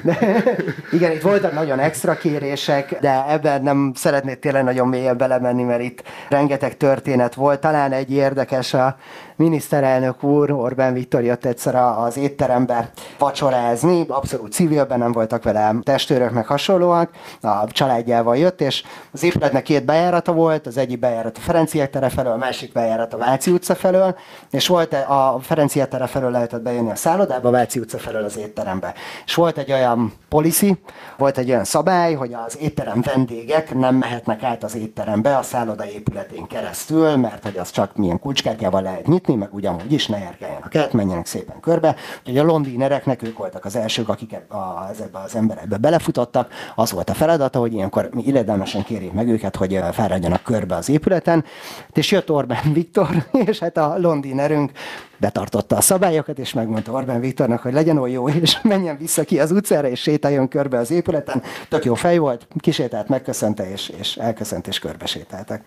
De, 0.03 0.45
igen, 0.93 1.13
itt 1.13 1.23
voltak 1.23 1.53
nagyon 1.53 1.79
extra 1.79 2.15
kérések, 2.15 2.99
de 3.01 3.25
ebben 3.29 3.63
nem 3.63 3.93
szeretnék 3.95 4.39
tényleg 4.39 4.65
nagyon 4.65 4.89
mélyen 4.89 5.17
belemenni, 5.17 5.63
mert 5.63 5.83
itt 5.83 6.03
rengeteg 6.29 6.77
történet 6.77 7.35
volt. 7.35 7.61
Talán 7.61 7.93
egy 7.93 8.13
érdekes 8.13 8.75
a 8.75 8.97
miniszterelnök 9.37 10.23
úr, 10.23 10.51
Orbán 10.51 10.93
Viktor 10.93 11.23
jött 11.23 11.45
egyszer 11.45 11.75
az 11.75 12.17
étterembe 12.17 12.91
vacsorázni, 13.19 14.05
abszolút 14.09 14.53
civilben 14.53 14.99
nem 14.99 15.13
voltak 15.13 15.43
vele 15.43 15.75
testőrök 15.83 16.31
meg 16.31 16.47
hasonlóak, 16.47 17.11
a 17.41 17.67
családjával 17.67 18.37
jött, 18.37 18.61
és 18.61 18.83
az 19.13 19.23
épületnek 19.23 19.63
két 19.63 19.85
bejárata 19.85 20.33
volt, 20.33 20.67
az 20.67 20.77
egyik 20.77 20.99
bejárat 20.99 21.37
a 21.37 21.41
Ferenciek 21.41 21.91
tere 21.91 22.09
felől, 22.09 22.33
a 22.33 22.37
másik 22.37 22.73
bejárat 22.73 23.15
a 23.15 23.19
Váci 23.19 23.51
utca 23.51 23.75
felől, 23.75 24.17
és 24.51 24.67
volt 24.67 24.93
a 24.93 25.39
Ferenciek 25.43 25.89
tere 25.89 26.07
felől 26.07 26.31
lehetett 26.31 26.63
bejönni 26.63 26.91
a 26.91 26.95
szállodába, 26.95 27.49
a 27.49 27.53
Váci 27.53 27.79
utca 27.79 27.99
felől 27.99 28.25
az 28.25 28.39
étterembe. 28.39 28.95
És 29.25 29.35
volt 29.35 29.59
egy 29.59 29.73
olyan 29.73 30.13
policy, 30.29 30.79
volt 31.17 31.39
egy 31.39 31.51
olyan 31.51 31.65
szabály, 31.65 32.15
hogy 32.15 32.35
az 32.47 32.59
étterem 32.61 33.01
vendégek 33.15 33.75
nem 33.75 33.95
mehetnek 33.95 34.43
át 34.43 34.65
az 34.65 34.77
étterembe 34.77 35.37
a 35.37 35.43
szálloda 35.43 35.87
épületén 35.87 36.47
keresztül, 36.47 37.17
mert 37.17 37.43
hogy 37.43 37.59
az 37.59 37.71
csak 37.71 37.97
milyen 37.97 38.19
kulcskártyával 38.19 38.83
lehet 38.83 39.07
nyitni, 39.07 39.24
nyitni, 39.27 39.35
meg 39.35 39.55
ugyanúgy 39.55 39.93
is 39.93 40.07
ne 40.07 40.19
járkáljanak 40.19 40.75
át, 40.75 40.93
menjenek 40.93 41.27
szépen 41.27 41.61
körbe. 41.61 41.95
Úgyhogy 42.21 42.39
a 42.39 42.43
londinereknek 42.43 43.23
ők 43.23 43.39
voltak 43.39 43.65
az 43.65 43.77
elsők, 43.77 44.09
akik 44.09 44.33
ebbe, 44.33 44.55
a, 44.55 44.89
ezekbe 44.91 45.19
az 45.19 45.35
emberekbe 45.35 45.77
belefutottak. 45.77 46.53
Az 46.75 46.91
volt 46.91 47.11
a 47.11 47.15
feladata, 47.15 47.59
hogy 47.59 47.73
ilyenkor 47.73 48.09
mi 48.13 48.23
illedelmesen 48.23 48.83
kérjék 48.83 49.13
meg 49.13 49.29
őket, 49.29 49.57
hogy 49.57 49.81
fáradjanak 49.93 50.43
körbe 50.43 50.75
az 50.75 50.89
épületen. 50.89 51.45
És 51.93 52.11
jött 52.11 52.31
Orbán 52.31 52.73
Viktor, 52.73 53.09
és 53.47 53.59
hát 53.59 53.77
a 53.77 53.99
londinerünk 53.99 54.71
betartotta 55.17 55.77
a 55.77 55.81
szabályokat, 55.81 56.39
és 56.39 56.53
megmondta 56.53 56.93
Orbán 56.93 57.21
Viktornak, 57.21 57.61
hogy 57.61 57.73
legyen 57.73 57.99
olyan 57.99 58.15
jó, 58.15 58.29
és 58.29 58.61
menjen 58.73 58.97
vissza 58.97 59.25
ki 59.25 59.41
az 59.41 59.51
utcára, 59.51 59.89
és 59.89 60.01
sétáljon 60.01 60.49
körbe 60.49 60.79
az 60.79 60.91
épületen. 60.91 61.43
Tök 61.69 61.85
jó 61.85 61.95
fej 61.95 62.19
volt, 62.19 62.47
kisétált, 62.59 63.09
megköszönte, 63.09 63.71
és, 63.71 63.93
és 63.99 64.17
elköszönt, 64.17 64.67
és 64.67 64.79
körbe 64.79 65.07
sétáltak. 65.07 65.63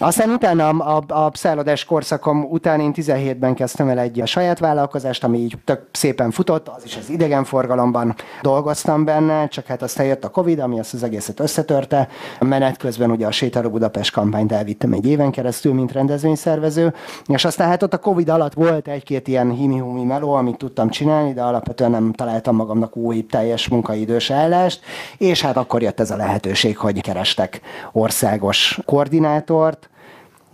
Aztán 0.00 0.30
utána 0.30 0.68
a, 0.68 1.04
a, 1.08 1.24
a 1.24 1.30
szállodás 1.34 1.84
korszakom 1.84 2.44
után 2.44 2.80
én 2.80 2.92
17-ben 2.94 3.54
kezdtem 3.54 3.88
el 3.88 3.98
egy 3.98 4.20
a 4.20 4.26
saját 4.26 4.58
vállalkozást, 4.58 5.24
ami 5.24 5.38
így 5.38 5.56
tök 5.64 5.88
szépen 5.92 6.30
futott, 6.30 6.68
az 6.68 6.84
is 6.84 6.96
az 6.96 7.10
idegenforgalomban 7.10 8.14
dolgoztam 8.42 9.04
benne, 9.04 9.48
csak 9.48 9.66
hát 9.66 9.82
aztán 9.82 10.06
jött 10.06 10.24
a 10.24 10.28
Covid, 10.28 10.58
ami 10.58 10.78
azt 10.78 10.94
az 10.94 11.02
egészet 11.02 11.40
összetörte. 11.40 12.08
A 12.40 12.44
menet 12.44 12.76
közben 12.76 13.10
ugye 13.10 13.26
a 13.26 13.30
Sétáló 13.30 13.70
Budapest 13.70 14.12
kampányt 14.12 14.52
elvittem 14.52 14.92
egy 14.92 15.06
éven 15.06 15.30
keresztül, 15.30 15.74
mint 15.74 15.92
rendezvényszervező, 15.92 16.94
és 17.26 17.44
aztán 17.44 17.68
hát 17.68 17.82
ott 17.82 17.94
a 17.94 17.98
Covid 17.98 18.28
alatt 18.28 18.54
volt 18.54 18.88
egy-két 18.88 19.28
ilyen 19.28 19.50
himi 19.50 20.04
meló, 20.04 20.32
amit 20.32 20.56
tudtam 20.56 20.88
csinálni, 20.88 21.32
de 21.32 21.42
alapvetően 21.42 21.90
nem 21.90 22.12
találtam 22.12 22.56
magamnak 22.56 22.96
új 22.96 23.26
teljes 23.26 23.68
munkaidős 23.68 24.30
állást, 24.30 24.80
és 25.18 25.42
hát 25.42 25.56
akkor 25.56 25.82
jött 25.82 26.00
ez 26.00 26.10
a 26.10 26.16
lehetőség, 26.16 26.76
hogy 26.76 27.00
kerestek 27.00 27.60
országos 27.92 28.78
koordinátort, 28.84 29.83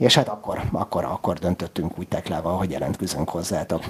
és 0.00 0.14
hát 0.14 0.28
akkor, 0.28 0.60
akkor, 0.72 1.04
akkor 1.04 1.38
döntöttünk 1.38 1.98
úgy 1.98 2.08
teklával, 2.08 2.56
hogy 2.56 2.70
jelentkezünk 2.70 3.28
hozzátok. 3.28 3.84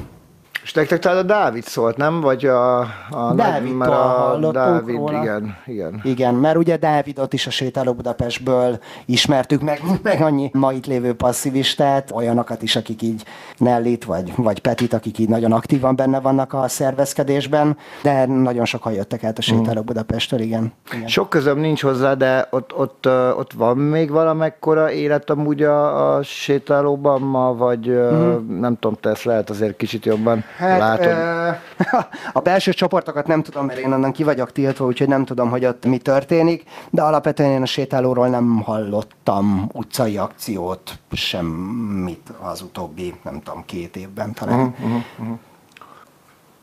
És 0.62 0.72
nektek 0.72 0.98
talán 0.98 1.18
a 1.18 1.22
Dávid 1.22 1.64
szólt, 1.64 1.96
nem? 1.96 2.20
Vagy 2.20 2.46
a, 2.46 2.78
a 3.10 3.32
Dávid 3.34 3.80
a 3.80 4.50
Dávid, 4.52 4.96
róla. 4.96 5.22
igen, 5.22 5.56
igen. 5.66 6.00
Igen, 6.02 6.34
mert 6.34 6.56
ugye 6.56 6.76
Dávidot 6.76 7.32
is 7.32 7.46
a 7.46 7.50
Sétáló 7.50 7.92
Budapestből 7.92 8.78
ismertük 9.06 9.60
meg, 9.62 9.82
meg 10.02 10.20
annyi 10.20 10.50
ma 10.52 10.72
itt 10.72 10.86
lévő 10.86 11.14
passzivistát, 11.14 12.10
olyanokat 12.10 12.62
is, 12.62 12.76
akik 12.76 13.02
így 13.02 13.24
Nellit 13.56 14.04
vagy, 14.04 14.32
vagy 14.36 14.60
Petit, 14.60 14.92
akik 14.92 15.18
így 15.18 15.28
nagyon 15.28 15.52
aktívan 15.52 15.96
benne 15.96 16.20
vannak 16.20 16.52
a 16.52 16.68
szervezkedésben, 16.68 17.76
de 18.02 18.26
nagyon 18.26 18.64
sokan 18.64 18.92
jöttek 18.92 19.24
át 19.24 19.38
a 19.38 19.42
Sétáló 19.42 19.82
Budapestről, 19.82 20.40
igen. 20.40 20.72
igen. 20.92 21.08
Sok 21.08 21.28
közöm 21.28 21.58
nincs 21.58 21.82
hozzá, 21.82 22.14
de 22.14 22.48
ott, 22.50 22.76
ott, 22.76 23.06
ott 23.36 23.52
van 23.52 23.76
még 23.76 24.10
valamekkora 24.10 24.92
élet 24.92 25.30
amúgy 25.30 25.62
a, 25.62 26.14
a 26.14 26.22
sétálóban 26.22 27.20
ma, 27.20 27.54
vagy 27.54 27.88
mm. 27.88 28.60
nem 28.60 28.78
tudom, 28.78 28.96
te 29.00 29.10
ezt 29.10 29.24
lehet 29.24 29.50
azért 29.50 29.76
kicsit 29.76 30.04
jobban 30.04 30.44
Hát, 30.56 30.78
Látod. 30.78 31.56
A 32.32 32.40
belső 32.40 32.72
csoportokat 32.72 33.26
nem 33.26 33.42
tudom, 33.42 33.66
mert 33.66 33.78
én 33.78 33.92
onnan 33.92 34.12
ki 34.12 34.24
vagyok 34.24 34.52
tiltva, 34.52 34.84
úgyhogy 34.84 35.08
nem 35.08 35.24
tudom, 35.24 35.50
hogy 35.50 35.64
ott 35.64 35.86
mi 35.86 35.98
történik, 35.98 36.64
de 36.90 37.02
alapvetően 37.02 37.50
én 37.50 37.62
a 37.62 37.66
sétálóról 37.66 38.28
nem 38.28 38.62
hallottam 38.62 39.70
utcai 39.72 40.16
akciót, 40.16 40.98
semmit 41.12 42.32
az 42.40 42.62
utóbbi, 42.62 43.14
nem 43.24 43.40
tudom, 43.42 43.64
két 43.66 43.96
évben 43.96 44.32
talán. 44.32 44.60
Uh-huh, 44.60 45.02
uh-huh. 45.18 45.38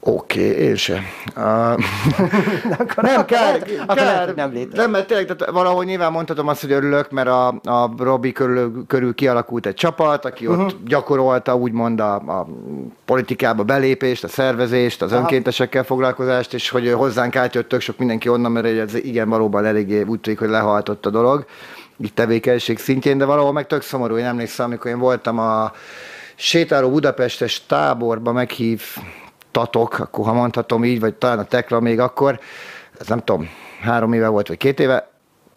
Oké, 0.10 0.50
okay, 0.50 0.64
én 0.64 0.76
sem. 0.76 1.04
Uh, 1.36 1.44
akkor 2.80 3.04
nem, 3.04 3.26
kár, 3.26 3.62
kár, 3.62 3.98
kár, 3.98 4.36
nem 4.36 4.52
létezik. 4.52 4.76
Nem, 4.76 4.92
mert 4.92 5.08
tényleg, 5.08 5.26
tehát 5.26 5.54
valahogy 5.54 5.86
nyilván 5.86 6.12
mondhatom 6.12 6.48
azt, 6.48 6.62
hogy 6.62 6.72
örülök, 6.72 7.12
mert 7.12 7.28
a, 7.28 7.48
a 7.48 7.94
Robi 7.98 8.32
körül, 8.32 8.86
körül 8.88 9.14
kialakult 9.14 9.66
egy 9.66 9.74
csapat, 9.74 10.26
aki 10.26 10.48
uh-huh. 10.48 10.66
ott 10.66 10.74
mhm. 10.74 10.88
gyakorolta 10.88 11.56
úgymond 11.56 12.00
a, 12.00 12.16
a 12.16 12.48
politikába 13.06 13.64
belépést, 13.64 14.24
a 14.24 14.28
szervezést, 14.28 15.02
az 15.02 15.12
Aha. 15.12 15.22
önkéntesekkel 15.22 15.84
foglalkozást, 15.84 16.54
és 16.54 16.70
hogy 16.70 16.92
hozzánk 16.92 17.36
átjött 17.36 17.70
tök 17.70 17.82
sok 17.82 17.98
mindenki 17.98 18.30
onnan, 18.30 18.52
mert 18.52 18.66
ez 18.66 18.96
igen, 18.96 19.30
valóban 19.30 19.66
eléggé 19.66 20.02
úgy 20.02 20.20
tűnik, 20.20 20.40
hogy 20.40 20.50
lehaltott 20.50 21.06
a 21.06 21.10
dolog, 21.10 21.46
itt 21.98 22.16
tevékenység 22.16 22.80
szintjén, 22.80 23.18
de 23.18 23.26
valahol 23.26 23.54
meg 23.54 23.68
tök 23.68 23.82
szomorú, 23.82 24.18
én 24.18 24.26
emlékszem, 24.26 24.66
amikor 24.66 24.92
én 24.92 25.00
voltam 25.00 25.40
a 25.40 25.72
sétáló 26.36 26.90
Budapestes 26.90 27.66
táborba 27.66 28.32
meghív 28.32 28.82
tatok, 29.58 30.00
akkor 30.00 30.26
ha 30.26 30.34
mondhatom 30.34 30.84
így, 30.84 31.00
vagy 31.00 31.14
talán 31.14 31.40
a 31.40 31.44
Tekla 31.44 31.80
még 31.80 32.00
akkor, 32.00 32.40
ez 33.00 33.08
nem 33.08 33.20
tudom, 33.20 33.50
három 33.82 34.14
éve 34.14 34.28
volt, 34.28 34.48
vagy 34.48 34.58
két 34.58 34.80
éve, 34.80 35.10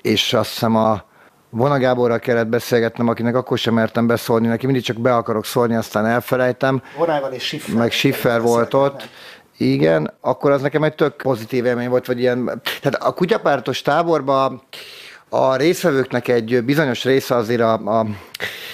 és 0.03 0.33
azt 0.33 0.51
hiszem 0.51 0.77
a 0.77 1.03
Vona 1.51 1.79
Gáborral 1.79 2.19
kellett 2.19 2.47
beszélgetnem, 2.47 3.09
akinek 3.09 3.35
akkor 3.35 3.59
sem 3.59 3.75
mertem 3.75 4.07
beszólni, 4.07 4.47
neki 4.47 4.67
mindig 4.67 4.85
csak 4.85 4.97
be 4.97 5.15
akarok 5.15 5.45
szólni, 5.45 5.75
aztán 5.75 6.07
elfelejtem. 6.07 6.83
Vonával 6.97 7.33
és 7.33 7.45
Schiffer. 7.45 7.75
Meg 7.75 7.91
Schiffer 7.91 8.41
volt 8.41 8.75
ott. 8.75 9.09
Igen, 9.57 10.13
akkor 10.21 10.51
az 10.51 10.63
nekem 10.63 10.83
egy 10.83 10.95
tök 10.95 11.17
pozitív 11.17 11.65
élmény 11.65 11.89
volt, 11.89 12.07
vagy 12.07 12.21
ilyen, 12.21 12.61
tehát 12.81 13.03
a 13.03 13.13
kutyapártos 13.13 13.83
táborban 13.83 14.63
a 15.31 15.57
részvevőknek 15.57 16.29
egy 16.29 16.65
bizonyos 16.65 17.05
része 17.05 17.35
azért 17.35 17.61
a, 17.61 17.73
a 17.73 18.07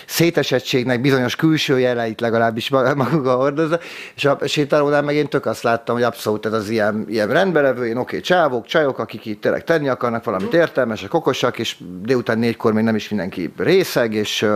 szétesettségnek 0.07 1.01
bizonyos 1.01 1.37
külső 1.37 1.79
jeleit 1.79 2.21
legalábbis 2.21 2.69
maga 2.71 3.35
hordozza, 3.35 3.79
és 4.15 4.25
a 4.25 4.39
sétálónál 4.45 5.03
meg 5.03 5.15
én 5.15 5.29
tök 5.29 5.47
azt 5.47 5.63
láttam, 5.63 5.95
hogy 5.95 6.05
abszolút 6.05 6.47
ez 6.47 6.53
az 6.53 6.69
ilyen, 6.69 7.05
ilyen 7.09 7.29
rendbelevő, 7.29 7.87
én 7.87 7.97
oké, 7.97 8.21
csávok, 8.21 8.67
csajok, 8.67 8.99
akik 8.99 9.25
itt 9.25 9.41
tényleg 9.41 9.65
tenni 9.65 9.89
akarnak 9.89 10.25
valamit 10.25 10.55
értelmesek, 10.55 11.15
okosak, 11.15 11.59
és 11.59 11.77
délután 12.03 12.39
négykor 12.39 12.73
még 12.73 12.85
nem 12.85 12.95
is 12.95 13.09
mindenki 13.09 13.53
részeg, 13.57 14.15
és 14.15 14.47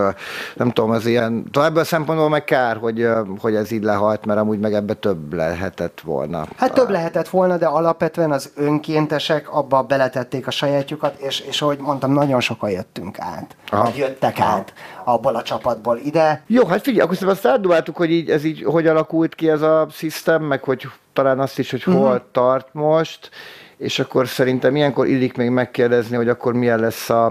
nem 0.55 0.71
tudom, 0.71 0.89
az 0.89 1.05
ilyen, 1.05 1.45
tovább 1.51 1.75
a 1.75 1.83
szempontból 1.83 2.29
meg 2.29 2.43
kár, 2.43 2.77
hogy, 2.77 3.07
hogy 3.39 3.55
ez 3.55 3.71
így 3.71 3.83
lehalt, 3.83 4.25
mert 4.25 4.39
amúgy 4.39 4.59
meg 4.59 4.73
ebbe 4.73 4.93
több 4.93 5.33
lehetett 5.33 6.01
volna. 6.03 6.47
Hát 6.55 6.73
több 6.73 6.89
lehetett 6.89 7.29
volna, 7.29 7.57
de 7.57 7.65
alapvetően 7.65 8.31
az 8.31 8.51
önkéntesek 8.55 9.53
abba 9.53 9.81
beletették 9.81 10.47
a 10.47 10.51
sajátjukat, 10.51 11.19
és, 11.19 11.39
és 11.39 11.61
ahogy 11.61 11.79
mondtam, 11.91 12.27
nagyon 12.27 12.39
sokan 12.39 12.69
jöttünk 12.69 13.19
át, 13.19 13.55
Aha. 13.69 13.83
vagy 13.83 13.97
jöttek 13.97 14.37
Aha. 14.37 14.49
át 14.49 14.73
abból 15.03 15.35
a 15.35 15.41
csapatból 15.41 15.97
ide. 16.03 16.43
Jó, 16.47 16.65
hát 16.65 16.81
figyelj, 16.81 17.01
akkor 17.01 17.27
azt 17.27 17.45
átdobáltuk, 17.45 17.97
hogy 17.97 18.11
így, 18.11 18.29
ez 18.29 18.43
így 18.43 18.63
hogy 18.63 18.87
alakult 18.87 19.35
ki 19.35 19.49
ez 19.49 19.61
a 19.61 19.87
szisztem, 19.91 20.43
meg 20.43 20.63
hogy 20.63 20.87
talán 21.13 21.39
azt 21.39 21.59
is, 21.59 21.71
hogy 21.71 21.83
hol 21.83 21.95
uh-huh. 21.95 22.21
tart 22.31 22.67
most, 22.71 23.29
és 23.77 23.99
akkor 23.99 24.27
szerintem 24.27 24.75
ilyenkor 24.75 25.07
illik 25.07 25.37
még 25.37 25.49
megkérdezni, 25.49 26.15
hogy 26.15 26.29
akkor 26.29 26.53
milyen 26.53 26.79
lesz 26.79 27.09
a, 27.09 27.25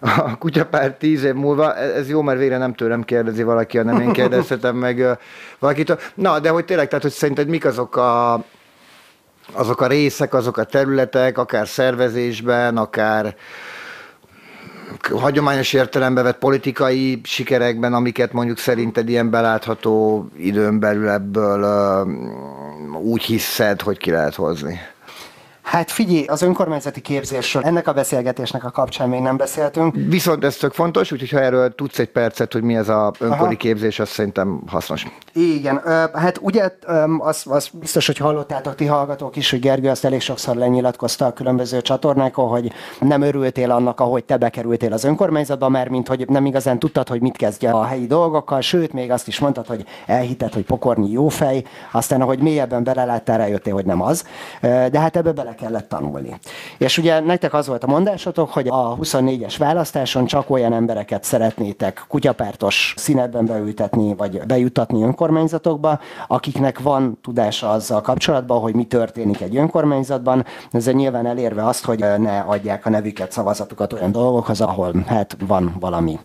a 0.00 0.38
kutyapár 0.38 0.92
tíz 0.92 1.24
év 1.24 1.34
múlva. 1.34 1.74
E, 1.74 1.82
ez 1.82 2.08
jó, 2.08 2.22
mert 2.22 2.38
végre 2.38 2.58
nem 2.58 2.74
tőlem 2.74 3.02
kérdezi 3.02 3.42
valaki, 3.42 3.76
hanem 3.76 4.00
én 4.00 4.12
kérdezhetem 4.12 4.76
meg 4.76 5.18
valakitől. 5.58 5.98
Na, 6.14 6.38
de 6.38 6.48
hogy 6.48 6.64
tényleg, 6.64 6.88
tehát 6.88 7.02
hogy 7.02 7.12
szerinted 7.12 7.48
mik 7.48 7.64
azok 7.64 7.96
a, 7.96 8.44
azok 9.52 9.80
a 9.80 9.86
részek, 9.86 10.34
azok 10.34 10.56
a 10.56 10.64
területek, 10.64 11.38
akár 11.38 11.68
szervezésben, 11.68 12.76
akár 12.76 13.34
hagyományos 15.14 15.72
értelembe 15.72 16.22
vett 16.22 16.38
politikai 16.38 17.20
sikerekben, 17.24 17.94
amiket 17.94 18.32
mondjuk 18.32 18.58
szerinted 18.58 19.08
ilyen 19.08 19.30
belátható 19.30 20.26
időn 20.36 20.80
belül 20.80 21.08
ebből 21.08 21.64
úgy 23.02 23.22
hiszed, 23.22 23.80
hogy 23.80 23.98
ki 23.98 24.10
lehet 24.10 24.34
hozni? 24.34 24.80
Hát 25.66 25.90
figyelj, 25.90 26.24
az 26.24 26.42
önkormányzati 26.42 27.00
képzésről 27.00 27.62
ennek 27.62 27.88
a 27.88 27.92
beszélgetésnek 27.92 28.64
a 28.64 28.70
kapcsán 28.70 29.08
még 29.08 29.20
nem 29.20 29.36
beszéltünk. 29.36 29.94
Viszont 30.08 30.44
ez 30.44 30.56
tök 30.56 30.72
fontos, 30.72 31.12
úgyhogy 31.12 31.30
ha 31.30 31.40
erről 31.40 31.74
tudsz 31.74 31.98
egy 31.98 32.08
percet, 32.08 32.52
hogy 32.52 32.62
mi 32.62 32.76
ez 32.76 32.88
a 32.88 33.12
önkori 33.18 33.40
Aha. 33.42 33.56
képzés, 33.56 33.98
az 33.98 34.08
szerintem 34.08 34.62
hasznos. 34.66 35.06
Igen, 35.32 35.80
hát 36.12 36.38
ugye 36.40 36.70
az, 37.18 37.42
az 37.48 37.68
biztos, 37.72 38.06
hogy 38.06 38.16
hallottátok 38.16 38.74
ti 38.74 38.84
hallgatók 38.84 39.36
is, 39.36 39.50
hogy 39.50 39.60
Gergő 39.60 39.88
azt 39.88 40.04
elég 40.04 40.20
sokszor 40.20 40.56
lenyilatkozta 40.56 41.26
a 41.26 41.32
különböző 41.32 41.80
csatornákon, 41.80 42.48
hogy 42.48 42.72
nem 43.00 43.22
örültél 43.22 43.70
annak, 43.70 44.00
ahogy 44.00 44.24
te 44.24 44.36
bekerültél 44.36 44.92
az 44.92 45.04
önkormányzatba, 45.04 45.68
mert 45.68 45.90
mint 45.90 46.08
hogy 46.08 46.28
nem 46.28 46.46
igazán 46.46 46.78
tudtad, 46.78 47.08
hogy 47.08 47.20
mit 47.20 47.36
kezdje 47.36 47.70
a 47.70 47.84
helyi 47.84 48.06
dolgokkal, 48.06 48.60
sőt, 48.60 48.92
még 48.92 49.10
azt 49.10 49.28
is 49.28 49.38
mondtad, 49.38 49.66
hogy 49.66 49.84
elhited, 50.06 50.52
hogy 50.52 50.64
pokorni 50.64 51.10
jó 51.10 51.28
fej, 51.28 51.64
aztán 51.92 52.20
ahogy 52.20 52.38
mélyebben 52.38 52.84
beleláttál, 52.84 53.38
rájöttél, 53.38 53.74
hogy 53.74 53.86
nem 53.86 54.02
az. 54.02 54.24
De 54.60 55.00
hát 55.00 55.16
ebbe 55.16 55.32
bele 55.32 55.54
kellett 55.56 55.88
tanulni. 55.88 56.38
És 56.78 56.98
ugye 56.98 57.20
nektek 57.20 57.54
az 57.54 57.66
volt 57.66 57.84
a 57.84 57.86
mondásotok, 57.86 58.50
hogy 58.50 58.68
a 58.68 58.96
24-es 58.96 59.54
választáson 59.58 60.26
csak 60.26 60.50
olyan 60.50 60.72
embereket 60.72 61.24
szeretnétek 61.24 62.04
kutyapártos 62.08 62.94
színetben 62.96 63.46
beültetni, 63.46 64.14
vagy 64.14 64.40
bejutatni 64.46 65.02
önkormányzatokba, 65.02 66.00
akiknek 66.26 66.80
van 66.80 67.18
tudása 67.22 67.70
azzal 67.70 68.00
kapcsolatban, 68.00 68.60
hogy 68.60 68.74
mi 68.74 68.84
történik 68.84 69.40
egy 69.40 69.56
önkormányzatban, 69.56 70.44
ezzel 70.70 70.94
nyilván 70.94 71.26
elérve 71.26 71.66
azt, 71.66 71.84
hogy 71.84 72.04
ne 72.18 72.38
adják 72.38 72.86
a 72.86 72.90
nevüket, 72.90 73.32
szavazatukat 73.32 73.92
olyan 73.92 74.12
dolgokhoz, 74.12 74.60
ahol 74.60 74.92
hát 75.06 75.36
van 75.46 75.76
valami 75.80 76.18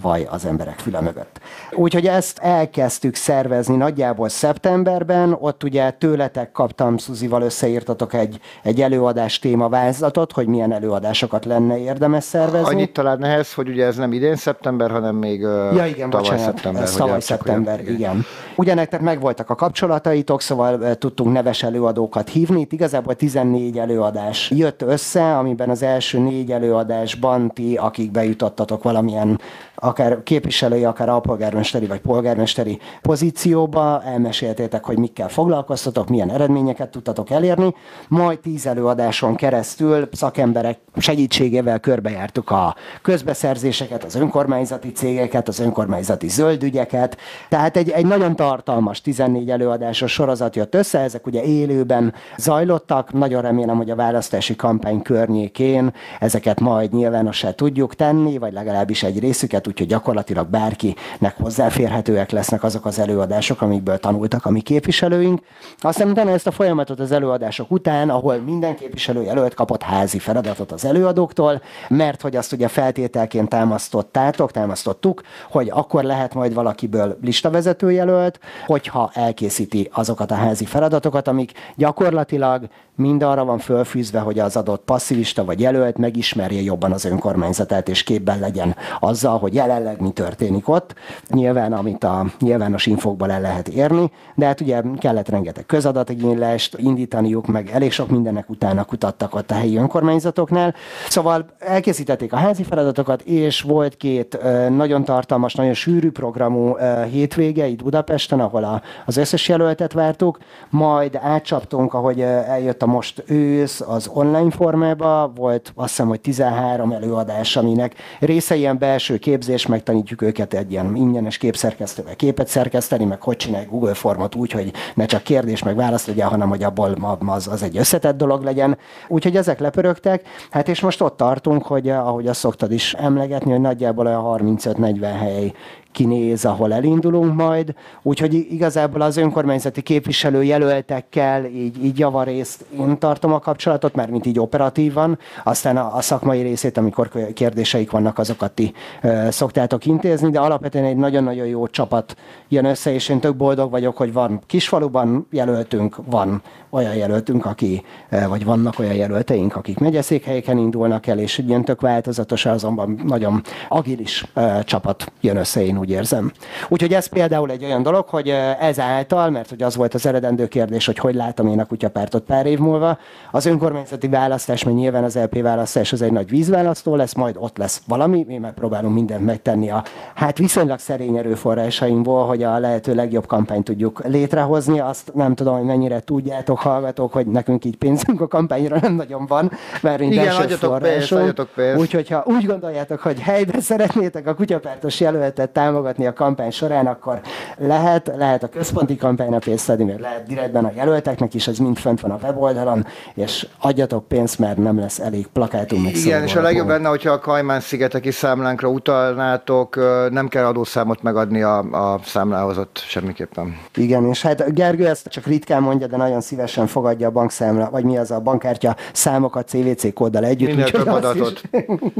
vaj 0.00 0.26
az 0.30 0.44
emberek 0.44 0.78
füle 0.78 1.00
mögött. 1.00 1.40
Úgyhogy 1.72 2.06
ezt 2.06 2.38
elkezdtük 2.38 3.14
szervezni 3.14 3.76
nagyjából 3.76 4.28
szeptemberben, 4.28 5.36
ott 5.40 5.64
ugye 5.64 5.90
tőletek 5.90 6.52
kaptam, 6.52 6.96
Szuzival 6.96 7.42
összeírtatok 7.42 8.14
egy, 8.14 8.40
egy 8.62 8.80
előadás 8.80 9.38
témavázlatot, 9.38 10.32
hogy 10.32 10.46
milyen 10.46 10.72
előadásokat 10.72 11.44
lenne 11.44 11.78
érdemes 11.78 12.24
szervezni. 12.24 12.74
Annyit 12.74 12.92
talán 12.92 13.24
ehhez, 13.24 13.54
hogy 13.54 13.68
ugye 13.68 13.84
ez 13.84 13.96
nem 13.96 14.12
idén 14.12 14.36
szeptember, 14.36 14.90
hanem 14.90 15.16
még 15.16 15.40
ja, 15.40 15.86
igen, 15.86 16.10
tavaly 16.10 16.28
bocsánat, 16.28 16.44
szeptember. 16.44 16.82
Ez 16.82 16.94
tavaly 16.94 17.20
szeptember, 17.20 17.80
igen. 17.80 17.94
igen. 17.94 18.24
Ugye 18.56 18.74
nektek 18.74 19.00
megvoltak 19.00 19.50
a 19.50 19.54
kapcsolataitok, 19.54 20.40
szóval 20.40 20.94
tudtunk 20.94 21.32
neves 21.32 21.62
előadókat 21.62 22.28
hívni. 22.28 22.60
Itt 22.60 22.72
igazából 22.72 23.14
14 23.14 23.78
előadás 23.78 24.50
jött 24.50 24.82
össze, 24.82 25.36
amiben 25.36 25.70
az 25.70 25.82
első 25.82 26.18
négy 26.18 26.52
előadásban 26.52 27.50
ti, 27.50 27.76
akik 27.76 28.10
bejutottatok 28.10 28.82
valamilyen 28.82 29.40
akár 29.86 30.22
képviselői, 30.22 30.84
akár 30.84 31.08
alpolgármesteri 31.08 31.86
vagy 31.86 32.00
polgármesteri 32.00 32.78
pozícióba, 33.02 34.02
elmeséltétek, 34.02 34.84
hogy 34.84 34.98
mikkel 34.98 35.28
foglalkoztatok, 35.28 36.08
milyen 36.08 36.30
eredményeket 36.30 36.90
tudtatok 36.90 37.30
elérni, 37.30 37.74
majd 38.08 38.38
tíz 38.38 38.66
előadáson 38.66 39.34
keresztül 39.34 40.08
szakemberek 40.12 40.78
segítségével 40.96 41.78
körbejártuk 41.78 42.50
a 42.50 42.76
közbeszerzéseket, 43.02 44.04
az 44.04 44.14
önkormányzati 44.14 44.92
cégeket, 44.92 45.48
az 45.48 45.58
önkormányzati 45.58 46.28
zöldügyeket, 46.28 47.16
tehát 47.48 47.76
egy, 47.76 47.90
egy 47.90 48.06
nagyon 48.06 48.36
tartalmas 48.36 49.00
14 49.00 49.50
előadásos 49.50 50.12
sorozat 50.12 50.56
jött 50.56 50.74
össze, 50.74 50.98
ezek 50.98 51.26
ugye 51.26 51.42
élőben 51.42 52.14
zajlottak, 52.36 53.12
nagyon 53.12 53.42
remélem, 53.42 53.76
hogy 53.76 53.90
a 53.90 53.94
választási 53.94 54.56
kampány 54.56 55.02
környékén 55.02 55.92
ezeket 56.20 56.60
majd 56.60 56.92
nyilvánossá 56.92 57.50
tudjuk 57.50 57.94
tenni, 57.94 58.38
vagy 58.38 58.52
legalábbis 58.52 59.02
egy 59.02 59.18
részüket, 59.18 59.66
úgyhogy 59.76 59.90
gyakorlatilag 59.90 60.48
bárkinek 60.48 61.36
hozzáférhetőek 61.36 62.30
lesznek 62.30 62.62
azok 62.62 62.84
az 62.84 62.98
előadások, 62.98 63.62
amikből 63.62 63.98
tanultak 63.98 64.46
a 64.46 64.50
mi 64.50 64.60
képviselőink. 64.60 65.40
Aztán 65.80 66.10
utána 66.10 66.30
ezt 66.30 66.46
a 66.46 66.50
folyamatot 66.50 67.00
az 67.00 67.12
előadások 67.12 67.70
után, 67.70 68.10
ahol 68.10 68.36
minden 68.36 68.76
képviselő 68.76 69.22
jelölt 69.22 69.54
kapott 69.54 69.82
házi 69.82 70.18
feladatot 70.18 70.72
az 70.72 70.84
előadóktól, 70.84 71.62
mert 71.88 72.22
hogy 72.22 72.36
azt 72.36 72.52
ugye 72.52 72.68
feltételként 72.68 73.48
támasztottátok, 73.48 74.50
támasztottuk, 74.50 75.22
hogy 75.50 75.70
akkor 75.70 76.04
lehet 76.04 76.34
majd 76.34 76.54
valakiből 76.54 77.18
listavezető 77.22 77.90
jelölt, 77.90 78.40
hogyha 78.66 79.10
elkészíti 79.14 79.88
azokat 79.92 80.30
a 80.30 80.34
házi 80.34 80.64
feladatokat, 80.64 81.28
amik 81.28 81.52
gyakorlatilag 81.74 82.68
mind 82.96 83.22
arra 83.22 83.44
van 83.44 83.58
fölfűzve, 83.58 84.18
hogy 84.18 84.38
az 84.38 84.56
adott 84.56 84.84
passzivista 84.84 85.44
vagy 85.44 85.60
jelölt 85.60 85.96
megismerje 85.96 86.60
jobban 86.60 86.92
az 86.92 87.04
önkormányzatát, 87.04 87.88
és 87.88 88.02
képben 88.02 88.38
legyen 88.38 88.76
azzal, 89.00 89.38
hogy 89.38 89.54
jelenleg 89.54 90.00
mi 90.00 90.10
történik 90.10 90.68
ott. 90.68 90.94
Nyilván, 91.28 91.72
amit 91.72 92.04
a 92.04 92.26
nyilvános 92.40 92.86
infokból 92.86 93.30
el 93.30 93.40
lehet 93.40 93.68
érni, 93.68 94.10
de 94.34 94.46
hát 94.46 94.60
ugye 94.60 94.82
kellett 94.98 95.28
rengeteg 95.28 95.66
közadatigénylést 95.66 96.78
indítaniuk, 96.78 97.46
meg 97.46 97.70
elég 97.72 97.92
sok 97.92 98.08
mindennek 98.08 98.50
utána 98.50 98.84
kutattak 98.84 99.34
ott 99.34 99.50
a 99.50 99.54
helyi 99.54 99.76
önkormányzatoknál. 99.76 100.74
Szóval 101.08 101.46
elkészítették 101.58 102.32
a 102.32 102.36
házi 102.36 102.62
feladatokat, 102.62 103.22
és 103.22 103.60
volt 103.60 103.96
két 103.96 104.38
nagyon 104.68 105.04
tartalmas, 105.04 105.54
nagyon 105.54 105.74
sűrű 105.74 106.10
programú 106.10 106.74
hétvége 107.10 107.66
itt 107.66 107.82
Budapesten, 107.82 108.40
ahol 108.40 108.82
az 109.06 109.16
összes 109.16 109.48
jelöltet 109.48 109.92
vártuk, 109.92 110.38
majd 110.70 111.18
átcsaptunk, 111.22 111.94
ahogy 111.94 112.20
eljött 112.20 112.82
a 112.82 112.85
most 112.86 113.22
ősz 113.26 113.80
az 113.80 114.10
online 114.12 114.50
formába, 114.50 115.32
volt 115.34 115.72
azt 115.74 115.88
hiszem, 115.88 116.08
hogy 116.08 116.20
13 116.20 116.92
előadás, 116.92 117.56
aminek 117.56 117.94
része 118.20 118.54
ilyen 118.56 118.78
belső 118.78 119.16
képzés, 119.16 119.66
megtanítjuk 119.66 120.22
őket 120.22 120.54
egy 120.54 120.70
ilyen 120.70 120.96
ingyenes 120.96 121.36
képszerkesztővel 121.36 122.16
képet 122.16 122.48
szerkeszteni, 122.48 123.04
meg 123.04 123.22
hogy 123.22 123.36
csinálj 123.36 123.64
Google 123.64 123.94
formot 123.94 124.34
úgy, 124.34 124.50
hogy 124.52 124.72
ne 124.94 125.06
csak 125.06 125.22
kérdés 125.22 125.62
meg 125.62 125.76
válasz 125.76 126.06
legyen, 126.06 126.28
hanem 126.28 126.48
hogy 126.48 126.62
abból 126.62 126.96
az, 127.26 127.48
az 127.48 127.62
egy 127.62 127.76
összetett 127.76 128.16
dolog 128.16 128.42
legyen. 128.42 128.78
Úgyhogy 129.08 129.36
ezek 129.36 129.58
lepörögtek, 129.58 130.22
hát 130.50 130.68
és 130.68 130.80
most 130.80 131.00
ott 131.00 131.16
tartunk, 131.16 131.66
hogy 131.66 131.88
ahogy 131.88 132.26
azt 132.26 132.38
szoktad 132.38 132.72
is 132.72 132.94
emlegetni, 132.94 133.50
hogy 133.50 133.60
nagyjából 133.60 134.06
a 134.06 134.38
35-40 134.38 135.14
hely 135.18 135.52
kinéz, 135.96 136.44
ahol 136.44 136.72
elindulunk 136.72 137.34
majd. 137.34 137.74
Úgyhogy 138.02 138.34
igazából 138.34 139.00
az 139.00 139.16
önkormányzati 139.16 139.82
képviselő 139.82 140.42
jelöltekkel 140.42 141.44
így, 141.44 141.84
így 141.84 141.98
javarészt 141.98 142.64
én 142.78 142.98
tartom 142.98 143.32
a 143.32 143.38
kapcsolatot, 143.38 143.94
mert 143.94 144.10
mint 144.10 144.26
így 144.26 144.38
operatívan, 144.38 145.18
aztán 145.44 145.76
a, 145.76 145.96
a 145.96 146.00
szakmai 146.00 146.42
részét, 146.42 146.76
amikor 146.76 147.10
kérdéseik 147.34 147.90
vannak, 147.90 148.18
azokat 148.18 148.52
ti 148.52 148.72
ö, 149.02 149.26
szoktátok 149.30 149.86
intézni, 149.86 150.30
de 150.30 150.40
alapvetően 150.40 150.84
egy 150.84 150.96
nagyon-nagyon 150.96 151.46
jó 151.46 151.66
csapat 151.66 152.16
jön 152.48 152.64
össze, 152.64 152.92
és 152.92 153.08
én 153.08 153.20
tök 153.20 153.36
boldog 153.36 153.70
vagyok, 153.70 153.96
hogy 153.96 154.12
van 154.12 154.40
kisfaluban 154.46 155.26
jelöltünk, 155.30 155.96
van 156.06 156.42
olyan 156.70 156.94
jelöltünk, 156.94 157.46
aki, 157.46 157.82
vagy 158.28 158.44
vannak 158.44 158.78
olyan 158.78 158.94
jelölteink, 158.94 159.56
akik 159.56 159.78
megyeszékhelyeken 159.78 160.58
indulnak 160.58 161.06
el, 161.06 161.18
és 161.18 161.38
ilyen 161.38 161.64
tök 161.64 161.80
változatos, 161.80 162.46
azonban 162.46 163.00
nagyon 163.06 163.42
agilis 163.68 164.26
csapat 164.64 165.12
jön 165.20 165.36
össze, 165.36 165.64
én 165.64 165.78
úgy 165.78 165.85
érzem. 165.90 166.32
Úgyhogy 166.68 166.94
ez 166.94 167.06
például 167.06 167.50
egy 167.50 167.64
olyan 167.64 167.82
dolog, 167.82 168.08
hogy 168.08 168.28
ezáltal, 168.60 169.30
mert 169.30 169.48
hogy 169.48 169.62
az 169.62 169.76
volt 169.76 169.94
az 169.94 170.06
eredendő 170.06 170.46
kérdés, 170.46 170.86
hogy 170.86 170.98
hogy 170.98 171.14
látom 171.14 171.46
én 171.46 171.60
a 171.60 171.64
kutyapártot 171.64 172.24
pár 172.24 172.46
év 172.46 172.58
múlva, 172.58 172.98
az 173.30 173.46
önkormányzati 173.46 174.08
választás, 174.08 174.64
mert 174.64 174.76
nyilván 174.76 175.04
az 175.04 175.14
LP 175.16 175.42
választás 175.42 175.92
az 175.92 176.02
egy 176.02 176.12
nagy 176.12 176.28
vízválasztó 176.28 176.94
lesz, 176.96 177.14
majd 177.14 177.36
ott 177.38 177.58
lesz 177.58 177.82
valami, 177.86 178.24
mi 178.28 178.38
megpróbálunk 178.38 178.94
mindent 178.94 179.24
megtenni 179.24 179.70
a 179.70 179.82
hát 180.14 180.38
viszonylag 180.38 180.78
szerény 180.78 181.16
erőforrásainkból, 181.16 182.26
hogy 182.26 182.42
a 182.42 182.58
lehető 182.58 182.94
legjobb 182.94 183.26
kampányt 183.26 183.64
tudjuk 183.64 184.06
létrehozni. 184.06 184.80
Azt 184.80 185.14
nem 185.14 185.34
tudom, 185.34 185.56
hogy 185.56 185.64
mennyire 185.64 186.00
tudjátok, 186.00 186.58
hallgatók, 186.58 187.12
hogy 187.12 187.26
nekünk 187.26 187.64
így 187.64 187.76
pénzünk 187.76 188.20
a 188.20 188.26
kampányra 188.26 188.78
nem 188.80 188.94
nagyon 188.94 189.26
van, 189.26 189.50
mert 189.82 190.00
Igen, 190.00 190.34
adjatok 190.34 190.78
pénzt, 190.78 191.12
adjatok 191.12 191.48
pénzt. 191.54 191.80
Úgyhogy 191.80 192.08
ha 192.08 192.22
úgy 192.26 192.46
gondoljátok, 192.46 193.00
hogy 193.00 193.20
helyben 193.20 193.60
szeretnétek 193.60 194.26
a 194.26 194.34
kutyapártos 194.34 195.00
jelöltet 195.00 195.50
támogatni 195.50 195.75
a 195.84 196.12
kampány 196.12 196.50
során, 196.50 196.86
akkor 196.86 197.20
lehet, 197.58 198.12
lehet 198.16 198.42
a 198.42 198.48
központi 198.48 198.96
kampányra 198.96 199.38
pénzt 199.38 199.68
adni, 199.68 199.84
mert 199.84 200.00
lehet 200.00 200.26
direktben 200.26 200.64
a 200.64 200.70
jelölteknek 200.74 201.34
is, 201.34 201.48
ez 201.48 201.58
mind 201.58 201.78
fent 201.78 202.00
van 202.00 202.10
a 202.10 202.18
weboldalon, 202.22 202.86
és 203.14 203.46
adjatok 203.58 204.08
pénzt, 204.08 204.38
mert 204.38 204.56
nem 204.56 204.78
lesz 204.78 204.98
elég 204.98 205.26
plakátunk. 205.26 205.82
Meg 205.82 205.96
Igen, 205.96 206.22
és 206.22 206.36
a 206.36 206.40
legjobb 206.40 206.68
lenne, 206.68 206.88
hogyha 206.88 207.10
a 207.10 207.18
Kajmán-szigeteki 207.18 208.10
számlánkra 208.10 208.68
utalnátok, 208.68 209.76
nem 210.10 210.28
kell 210.28 210.44
adószámot 210.44 211.02
megadni 211.02 211.42
a, 211.42 211.58
a 211.58 212.00
számlához 212.04 212.58
ott 212.58 212.82
semmiképpen. 212.86 213.56
Igen, 213.74 214.08
és 214.08 214.22
hát 214.22 214.54
Gergő 214.54 214.86
ezt 214.86 215.08
csak 215.08 215.26
ritkán 215.26 215.62
mondja, 215.62 215.86
de 215.86 215.96
nagyon 215.96 216.20
szívesen 216.20 216.66
fogadja 216.66 217.08
a 217.08 217.10
bankszámla, 217.10 217.70
vagy 217.70 217.84
mi 217.84 217.96
az 217.96 218.10
a 218.10 218.20
bankkártya 218.20 218.76
számokat 218.92 219.48
CVC 219.48 219.92
kóddal 219.94 220.24
együtt. 220.24 220.48
Minél 220.48 220.70
több 220.70 220.86
adatot. 220.86 221.42
Igen. 221.50 221.92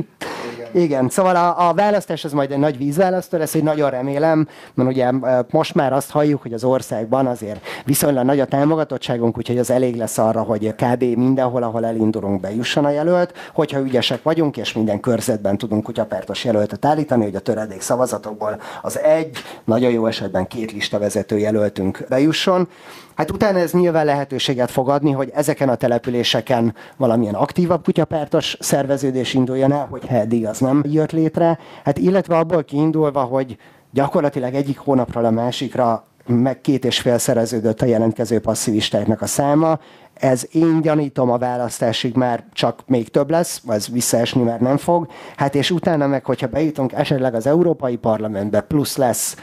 Igen, 0.72 1.08
szóval 1.08 1.36
a, 1.36 1.68
a 1.68 1.74
választás 1.74 2.24
az 2.24 2.32
majd 2.32 2.50
egy 2.50 2.58
nagy 2.58 2.78
vízválasztó 2.78 3.38
lesz, 3.38 3.54
hogy 3.56 3.64
nagyon 3.64 3.90
remélem, 3.90 4.48
mert 4.74 4.90
ugye 4.90 5.10
most 5.50 5.74
már 5.74 5.92
azt 5.92 6.10
halljuk, 6.10 6.42
hogy 6.42 6.52
az 6.52 6.64
országban 6.64 7.26
azért 7.26 7.64
viszonylag 7.84 8.24
nagy 8.24 8.40
a 8.40 8.44
támogatottságunk, 8.44 9.38
úgyhogy 9.38 9.58
az 9.58 9.70
elég 9.70 9.96
lesz 9.96 10.18
arra, 10.18 10.42
hogy 10.42 10.74
kb. 10.74 11.02
mindenhol, 11.02 11.62
ahol 11.62 11.86
elindulunk, 11.86 12.40
bejusson 12.40 12.84
a 12.84 12.90
jelölt, 12.90 13.32
hogyha 13.54 13.80
ügyesek 13.80 14.22
vagyunk, 14.22 14.56
és 14.56 14.72
minden 14.72 15.00
körzetben 15.00 15.58
tudunk 15.58 15.82
kutyapártos 15.82 16.44
jelöltet 16.44 16.84
állítani, 16.84 17.24
hogy 17.24 17.34
a 17.34 17.40
töredék 17.40 17.80
szavazatokból 17.80 18.60
az 18.82 18.98
egy, 18.98 19.36
nagyon 19.64 19.90
jó 19.90 20.06
esetben 20.06 20.46
két 20.46 20.72
listavezető 20.72 21.38
jelöltünk 21.38 22.04
bejusson. 22.08 22.68
Hát 23.16 23.30
utána 23.30 23.58
ez 23.58 23.72
nyilván 23.72 24.04
lehetőséget 24.04 24.70
fog 24.70 24.88
adni, 24.88 25.10
hogy 25.10 25.30
ezeken 25.34 25.68
a 25.68 25.74
településeken 25.74 26.74
valamilyen 26.96 27.34
aktívabb 27.34 27.84
kutyapártos 27.84 28.56
szerveződés 28.60 29.34
induljon 29.34 29.72
el, 29.72 29.86
hogy 29.90 30.02
eddig 30.08 30.46
az 30.46 30.58
nem 30.58 30.82
jött 30.86 31.12
létre. 31.12 31.58
Hát 31.84 31.98
illetve 31.98 32.38
abból 32.38 32.64
kiindulva, 32.64 33.20
hogy 33.20 33.56
gyakorlatilag 33.90 34.54
egyik 34.54 34.78
hónapról 34.78 35.24
a 35.24 35.30
másikra 35.30 36.04
meg 36.26 36.60
két 36.60 36.84
és 36.84 37.00
fél 37.00 37.18
szereződött 37.18 37.82
a 37.82 37.86
jelentkező 37.86 38.40
passzivistáknak 38.40 39.22
a 39.22 39.26
száma. 39.26 39.78
Ez 40.14 40.46
én 40.52 40.80
gyanítom 40.80 41.30
a 41.30 41.38
választásig 41.38 42.14
már 42.14 42.44
csak 42.52 42.82
még 42.86 43.08
több 43.08 43.30
lesz, 43.30 43.62
ez 43.68 43.88
visszaesni 43.88 44.42
már 44.42 44.60
nem 44.60 44.76
fog. 44.76 45.06
Hát 45.36 45.54
és 45.54 45.70
utána 45.70 46.06
meg, 46.06 46.24
hogyha 46.24 46.46
bejutunk 46.46 46.92
esetleg 46.92 47.34
az 47.34 47.46
Európai 47.46 47.96
Parlamentbe, 47.96 48.60
plusz 48.60 48.96
lesz 48.96 49.36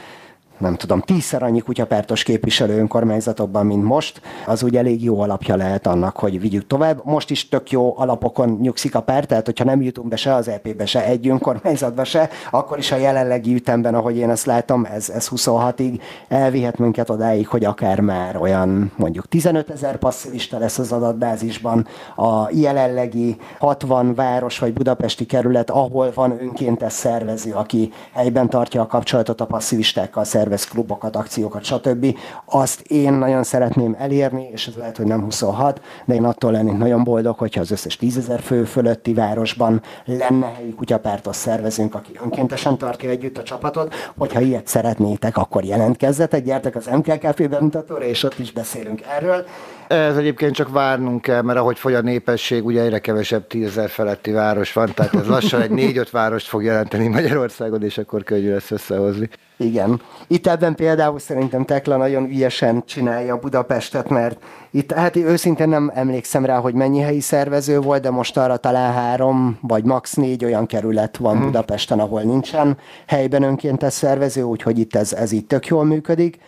nem 0.58 0.74
tudom, 0.74 1.00
tízszer 1.00 1.42
annyi 1.42 1.60
kutyapártos 1.60 2.22
képviselő 2.22 2.78
önkormányzatokban, 2.78 3.66
mint 3.66 3.84
most, 3.84 4.20
az 4.46 4.62
úgy 4.62 4.76
elég 4.76 5.04
jó 5.04 5.20
alapja 5.20 5.56
lehet 5.56 5.86
annak, 5.86 6.16
hogy 6.16 6.40
vigyük 6.40 6.66
tovább. 6.66 7.00
Most 7.04 7.30
is 7.30 7.48
tök 7.48 7.70
jó 7.70 7.98
alapokon 7.98 8.58
nyugszik 8.60 8.94
a 8.94 9.02
párt, 9.02 9.28
tehát 9.28 9.46
hogyha 9.46 9.64
nem 9.64 9.82
jutunk 9.82 10.08
be 10.08 10.16
se 10.16 10.34
az 10.34 10.48
EP-be, 10.48 10.86
se 10.86 11.04
egy 11.04 11.28
önkormányzatba 11.28 12.04
se, 12.04 12.28
akkor 12.50 12.78
is 12.78 12.92
a 12.92 12.96
jelenlegi 12.96 13.54
ütemben, 13.54 13.94
ahogy 13.94 14.16
én 14.16 14.30
ezt 14.30 14.46
látom, 14.46 14.84
ez, 14.84 15.08
ez 15.08 15.28
26-ig 15.30 16.00
elvihet 16.28 16.78
minket 16.78 17.10
odáig, 17.10 17.48
hogy 17.48 17.64
akár 17.64 18.00
már 18.00 18.36
olyan 18.36 18.92
mondjuk 18.96 19.28
15 19.28 19.70
ezer 19.70 19.96
passzivista 19.96 20.58
lesz 20.58 20.78
az 20.78 20.92
adatbázisban, 20.92 21.86
a 22.16 22.48
jelenlegi 22.50 23.36
60 23.58 24.14
város 24.14 24.58
vagy 24.58 24.72
budapesti 24.72 25.24
kerület, 25.24 25.70
ahol 25.70 26.10
van 26.14 26.36
önkéntes 26.40 26.92
szervező, 26.92 27.52
aki 27.52 27.92
helyben 28.12 28.48
tartja 28.48 28.80
a 28.80 28.86
kapcsolatot 28.86 29.40
a 29.40 29.46
passzivistákkal, 29.46 30.24
szervez 30.44 30.68
klubokat, 30.68 31.16
akciókat, 31.16 31.64
stb. 31.64 32.18
Azt 32.44 32.80
én 32.80 33.12
nagyon 33.12 33.42
szeretném 33.42 33.96
elérni, 33.98 34.48
és 34.52 34.66
ez 34.66 34.74
lehet, 34.74 34.96
hogy 34.96 35.06
nem 35.06 35.22
26, 35.22 35.80
de 36.04 36.14
én 36.14 36.24
attól 36.24 36.52
lennék 36.52 36.76
nagyon 36.76 37.04
boldog, 37.04 37.38
hogyha 37.38 37.60
az 37.60 37.70
összes 37.70 37.96
tízezer 37.96 38.40
fő 38.40 38.64
fölötti 38.64 39.14
városban 39.14 39.82
lenne 40.04 40.52
helyi 40.56 40.74
kutyapártos 40.74 41.36
szervezünk, 41.36 41.94
aki 41.94 42.10
önkéntesen 42.22 42.78
tartja 42.78 43.10
együtt 43.10 43.38
a 43.38 43.42
csapatot. 43.42 43.94
Hogyha 44.18 44.40
ilyet 44.40 44.66
szeretnétek, 44.66 45.36
akkor 45.36 45.64
jelentkezzetek, 45.64 46.44
gyertek 46.44 46.76
az 46.76 46.86
MKKP 46.86 47.48
bemutatóra, 47.48 48.04
és 48.04 48.22
ott 48.22 48.38
is 48.38 48.52
beszélünk 48.52 49.00
erről. 49.16 49.44
Ez 49.88 50.16
egyébként 50.16 50.54
csak 50.54 50.72
várnunk 50.72 51.20
kell, 51.20 51.42
mert 51.42 51.58
ahogy 51.58 51.78
fogy 51.78 51.94
a 51.94 52.00
népesség, 52.00 52.64
ugye 52.64 52.82
egyre 52.82 52.98
kevesebb 52.98 53.46
tízezer 53.46 53.88
feletti 53.88 54.30
város 54.30 54.72
van, 54.72 54.92
tehát 54.94 55.14
ez 55.14 55.26
lassan 55.26 55.62
egy 55.62 55.70
négy-öt 55.70 56.10
várost 56.10 56.46
fog 56.46 56.64
jelenteni 56.64 57.08
Magyarországon, 57.08 57.82
és 57.82 57.98
akkor 57.98 58.22
könnyű 58.22 58.52
lesz 58.52 58.70
összehozni. 58.70 59.28
Igen. 59.56 60.00
Itt 60.26 60.46
ebben 60.46 60.74
például 60.74 61.18
szerintem 61.18 61.64
Tekla 61.64 61.96
nagyon 61.96 62.24
ügyesen 62.24 62.82
csinálja 62.86 63.36
Budapestet, 63.36 64.08
mert 64.08 64.38
itt 64.70 64.92
hát 64.92 65.16
őszintén 65.16 65.68
nem 65.68 65.90
emlékszem 65.94 66.44
rá, 66.44 66.58
hogy 66.58 66.74
mennyi 66.74 67.00
helyi 67.00 67.20
szervező 67.20 67.80
volt, 67.80 68.02
de 68.02 68.10
most 68.10 68.36
arra 68.36 68.56
talán 68.56 68.92
három 68.92 69.58
vagy 69.60 69.84
max. 69.84 70.14
négy 70.14 70.44
olyan 70.44 70.66
kerület 70.66 71.16
van 71.16 71.32
uh-huh. 71.32 71.46
Budapesten, 71.46 72.00
ahol 72.00 72.22
nincsen 72.22 72.78
helyben 73.06 73.42
önkéntes 73.42 73.92
szervező, 73.92 74.42
úgyhogy 74.42 74.78
itt 74.78 74.94
ez, 74.94 75.12
ez 75.12 75.32
így 75.32 75.46
tök 75.46 75.66
jól 75.66 75.84
működik. 75.84 76.38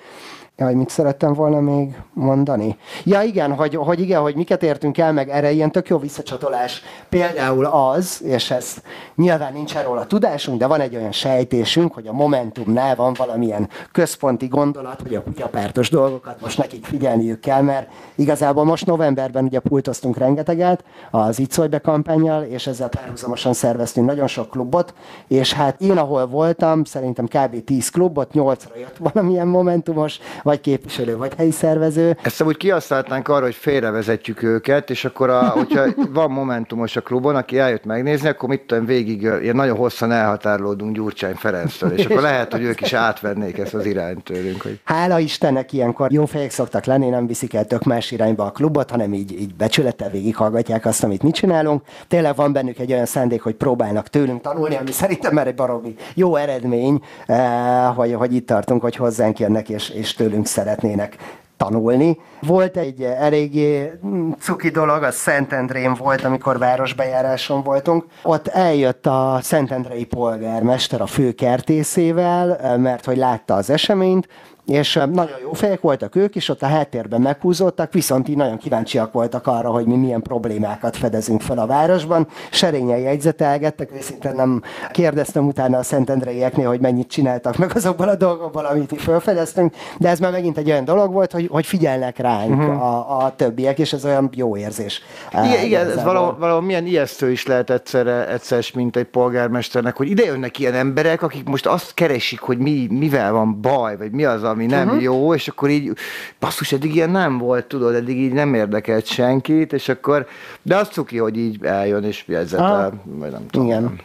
Jaj, 0.59 0.75
mit 0.75 0.89
szerettem 0.89 1.33
volna 1.33 1.61
még 1.61 2.03
mondani? 2.13 2.77
Ja 3.05 3.23
igen, 3.23 3.55
hogy, 3.55 3.75
hogy 3.75 4.01
igen, 4.01 4.21
hogy 4.21 4.35
miket 4.35 4.63
értünk 4.63 4.99
el, 4.99 5.13
meg 5.13 5.29
erre 5.29 5.51
ilyen 5.51 5.73
tök 5.73 5.89
jó 5.89 5.99
visszacsatolás. 5.99 6.83
Például 7.09 7.65
az, 7.65 8.23
és 8.25 8.51
ez 8.51 8.77
nyilván 9.15 9.53
nincs 9.53 9.75
róla 9.75 10.07
tudásunk, 10.07 10.59
de 10.59 10.67
van 10.67 10.81
egy 10.81 10.97
olyan 10.97 11.13
sejtésünk, 11.13 11.95
hogy 11.95 12.07
a 12.07 12.13
Momentumnál 12.13 12.97
van 12.97 13.15
valamilyen 13.19 13.69
központi 13.93 14.47
gondolat, 14.47 15.01
hogy 15.03 15.15
a 15.15 15.23
kutyapártos 15.23 15.91
dolgokat 15.91 16.41
most 16.41 16.59
nekik 16.59 16.85
figyelniük 16.85 17.41
kell, 17.41 17.63
mert 17.63 17.89
igazából 18.15 18.65
most 18.65 18.87
novemberben 18.87 19.45
ugye 19.45 19.59
pultoztunk 19.59 20.17
rengeteget 20.17 20.85
az 21.11 21.39
Itt 21.39 21.53
Szólj 21.53 21.69
Be 21.69 21.79
kampányjal, 21.79 22.43
és 22.43 22.67
ezzel 22.67 22.89
párhuzamosan 22.89 23.53
szerveztünk 23.53 24.07
nagyon 24.07 24.27
sok 24.27 24.51
klubot, 24.51 24.95
és 25.29 25.53
hát 25.53 25.81
én 25.81 25.99
ahol 25.99 26.27
voltam, 26.27 26.85
szerintem 26.85 27.27
kb. 27.27 27.65
10 27.65 27.89
klubot, 27.91 28.31
8-ra 28.35 28.79
jött 28.79 28.97
valamilyen 28.97 29.47
Momentumos, 29.47 30.19
vagy 30.47 30.61
képviselő, 30.61 31.17
vagy 31.17 31.33
helyi 31.37 31.51
szervező. 31.51 32.17
Ezt 32.23 32.43
úgy 32.43 32.57
kihasználtnánk 32.57 33.29
arra, 33.29 33.45
hogy 33.45 33.55
félrevezetjük 33.55 34.43
őket, 34.43 34.91
és 34.91 35.05
akkor, 35.05 35.31
a, 35.31 35.49
hogyha 35.49 35.85
van 36.13 36.31
momentumos 36.31 36.97
a 36.97 37.01
klubon, 37.01 37.37
aki 37.37 37.59
eljött 37.59 37.85
megnézni, 37.85 38.29
akkor 38.29 38.49
mit 38.49 38.61
tudom, 38.61 38.85
végig 38.85 39.23
ilyen 39.23 39.57
nagyon 39.57 39.77
hosszan 39.77 40.13
elhatárolódunk 40.13 40.95
Gyurcsány 40.95 41.35
Ferenctől, 41.35 41.91
és 41.91 42.05
akkor 42.05 42.21
lehet, 42.21 42.53
hogy 42.53 42.63
ők 42.63 42.81
is 42.81 42.93
átvennék 42.93 43.59
ezt 43.59 43.75
az 43.75 43.87
irányt 43.87 44.25
tőlünk. 44.25 44.63
Hogy... 44.63 44.81
Hála 44.85 45.19
Istennek 45.19 45.73
ilyenkor 45.73 46.13
jó 46.13 46.25
fejek 46.25 46.51
szoktak 46.51 46.85
lenni, 46.85 47.09
nem 47.09 47.27
viszik 47.27 47.55
el 47.55 47.65
tök 47.65 47.83
más 47.83 48.11
irányba 48.11 48.45
a 48.45 48.51
klubot, 48.51 48.91
hanem 48.91 49.15
így, 49.15 49.41
így 49.41 49.55
becsülettel 49.55 50.11
végighallgatják 50.11 50.87
azt, 50.87 51.05
amit 51.05 51.23
mi 51.23 51.31
csinálunk. 51.31 51.83
Tényleg 52.09 52.35
van 52.35 52.53
bennük 52.53 52.79
egy 52.79 52.93
olyan 52.93 53.07
szándék, 53.07 53.43
hogy 53.43 53.55
próbálnak 53.55 54.09
tőlünk 54.09 54.41
tanulni, 54.41 54.77
ami 54.77 54.93
szerintem 54.93 55.35
már 55.35 55.47
egy 55.47 55.55
baromi 55.55 55.95
jó 56.15 56.37
eredmény, 56.37 57.01
eh, 57.27 57.95
hogy, 57.95 58.15
hogy 58.15 58.35
itt 58.35 58.47
tartunk, 58.47 58.83
hogy 58.83 58.97
hozzánk 58.97 59.39
jönnek, 59.39 59.69
és, 59.69 59.91
és 59.91 60.15
tőlünk 60.15 60.36
tőlünk 60.37 60.47
szeretnének 60.47 61.17
tanulni. 61.57 62.19
Volt 62.41 62.77
egy 62.77 63.03
eléggé 63.03 63.93
cuki 64.39 64.69
dolog, 64.69 65.03
a 65.03 65.11
Szentendrén 65.11 65.95
volt, 65.95 66.25
amikor 66.25 66.59
városbejáráson 66.59 67.63
voltunk. 67.63 68.05
Ott 68.23 68.49
eljött 68.49 69.07
a 69.07 69.39
Szentendrei 69.43 70.05
polgármester 70.05 71.01
a 71.01 71.07
főkertészével, 71.07 72.79
mert 72.79 73.05
hogy 73.05 73.17
látta 73.17 73.55
az 73.55 73.71
eseményt, 73.71 74.29
és 74.67 74.95
nagyon 74.95 75.39
jó 75.43 75.53
fejek 75.53 75.81
voltak 75.81 76.17
ők 76.17 76.35
is, 76.35 76.49
ott 76.49 76.63
a 76.63 76.67
háttérben 76.67 77.21
meghúzódtak, 77.21 77.93
viszont 77.93 78.29
így 78.29 78.37
nagyon 78.37 78.57
kíváncsiak 78.59 79.13
voltak 79.13 79.47
arra, 79.47 79.71
hogy 79.71 79.87
mi 79.87 79.97
milyen 79.97 80.23
problémákat 80.23 80.97
fedezünk 80.97 81.41
fel 81.41 81.59
a 81.59 81.67
városban. 81.67 82.29
Serényen 82.51 82.99
jegyzetelgettek, 82.99 83.93
őszintén 83.97 84.35
nem 84.35 84.63
kérdeztem 84.91 85.47
utána 85.47 85.79
a 85.79 85.83
Szentendreieknél, 85.83 86.69
hogy 86.69 86.81
mennyit 86.81 87.09
csináltak 87.09 87.57
meg 87.57 87.71
azokból 87.75 88.09
a 88.09 88.15
dolgokból, 88.15 88.65
amit 88.65 88.93
itt 88.93 89.01
felfedeztünk, 89.01 89.75
de 89.99 90.09
ez 90.09 90.19
már 90.19 90.31
megint 90.31 90.59
egy 90.59 90.71
olyan 90.71 90.85
dolog 90.85 91.13
volt, 91.13 91.33
hogy, 91.33 91.49
hogy 91.51 91.67
figyelnek 91.67 92.19
ránk 92.19 92.51
uh-huh. 92.51 92.83
a, 92.83 93.25
a 93.25 93.35
többiek, 93.37 93.79
és 93.79 93.93
ez 93.93 94.05
olyan 94.05 94.31
jó 94.35 94.57
érzés. 94.57 95.03
Igen, 95.33 95.65
igen 95.65 95.91
ez 95.91 96.03
valahol, 96.03 96.37
valahol 96.39 96.63
milyen 96.63 96.87
ijesztő 96.87 97.31
is 97.31 97.47
lehet 97.47 97.71
egyszerre, 97.71 98.29
egyszer, 98.29 98.65
mint 98.75 98.97
egy 98.97 99.05
polgármesternek, 99.05 99.97
hogy 99.97 100.11
ide 100.11 100.25
jönnek 100.25 100.59
ilyen 100.59 100.75
emberek, 100.75 101.23
akik 101.23 101.49
most 101.49 101.67
azt 101.67 101.95
keresik, 101.95 102.41
hogy 102.41 102.59
mi, 102.59 102.87
mivel 102.91 103.33
van 103.33 103.61
baj, 103.61 103.97
vagy 103.97 104.11
mi 104.11 104.25
az, 104.25 104.43
ami 104.57 104.67
nem 104.67 104.87
uh-huh. 104.87 105.03
jó, 105.03 105.35
és 105.35 105.49
akkor 105.49 105.71
így, 105.71 105.93
basszus, 106.39 106.73
eddig 106.73 106.95
ilyen 106.95 107.11
nem 107.11 107.39
volt, 107.39 107.67
tudod, 107.67 107.95
eddig 107.95 108.17
így 108.17 108.33
nem 108.33 108.55
érdekelt 108.55 109.07
senkit, 109.07 109.73
és 109.73 109.89
akkor, 109.89 110.27
de 110.63 110.77
azt 110.77 110.93
cuki, 110.93 111.19
hogy 111.19 111.39
így 111.39 111.65
eljön, 111.65 112.05
és 112.05 112.25
jegyzetel, 112.27 113.03
vagy 113.05 113.31
nem 113.31 113.47
tudom. 113.51 113.67
Igen. 113.67 114.01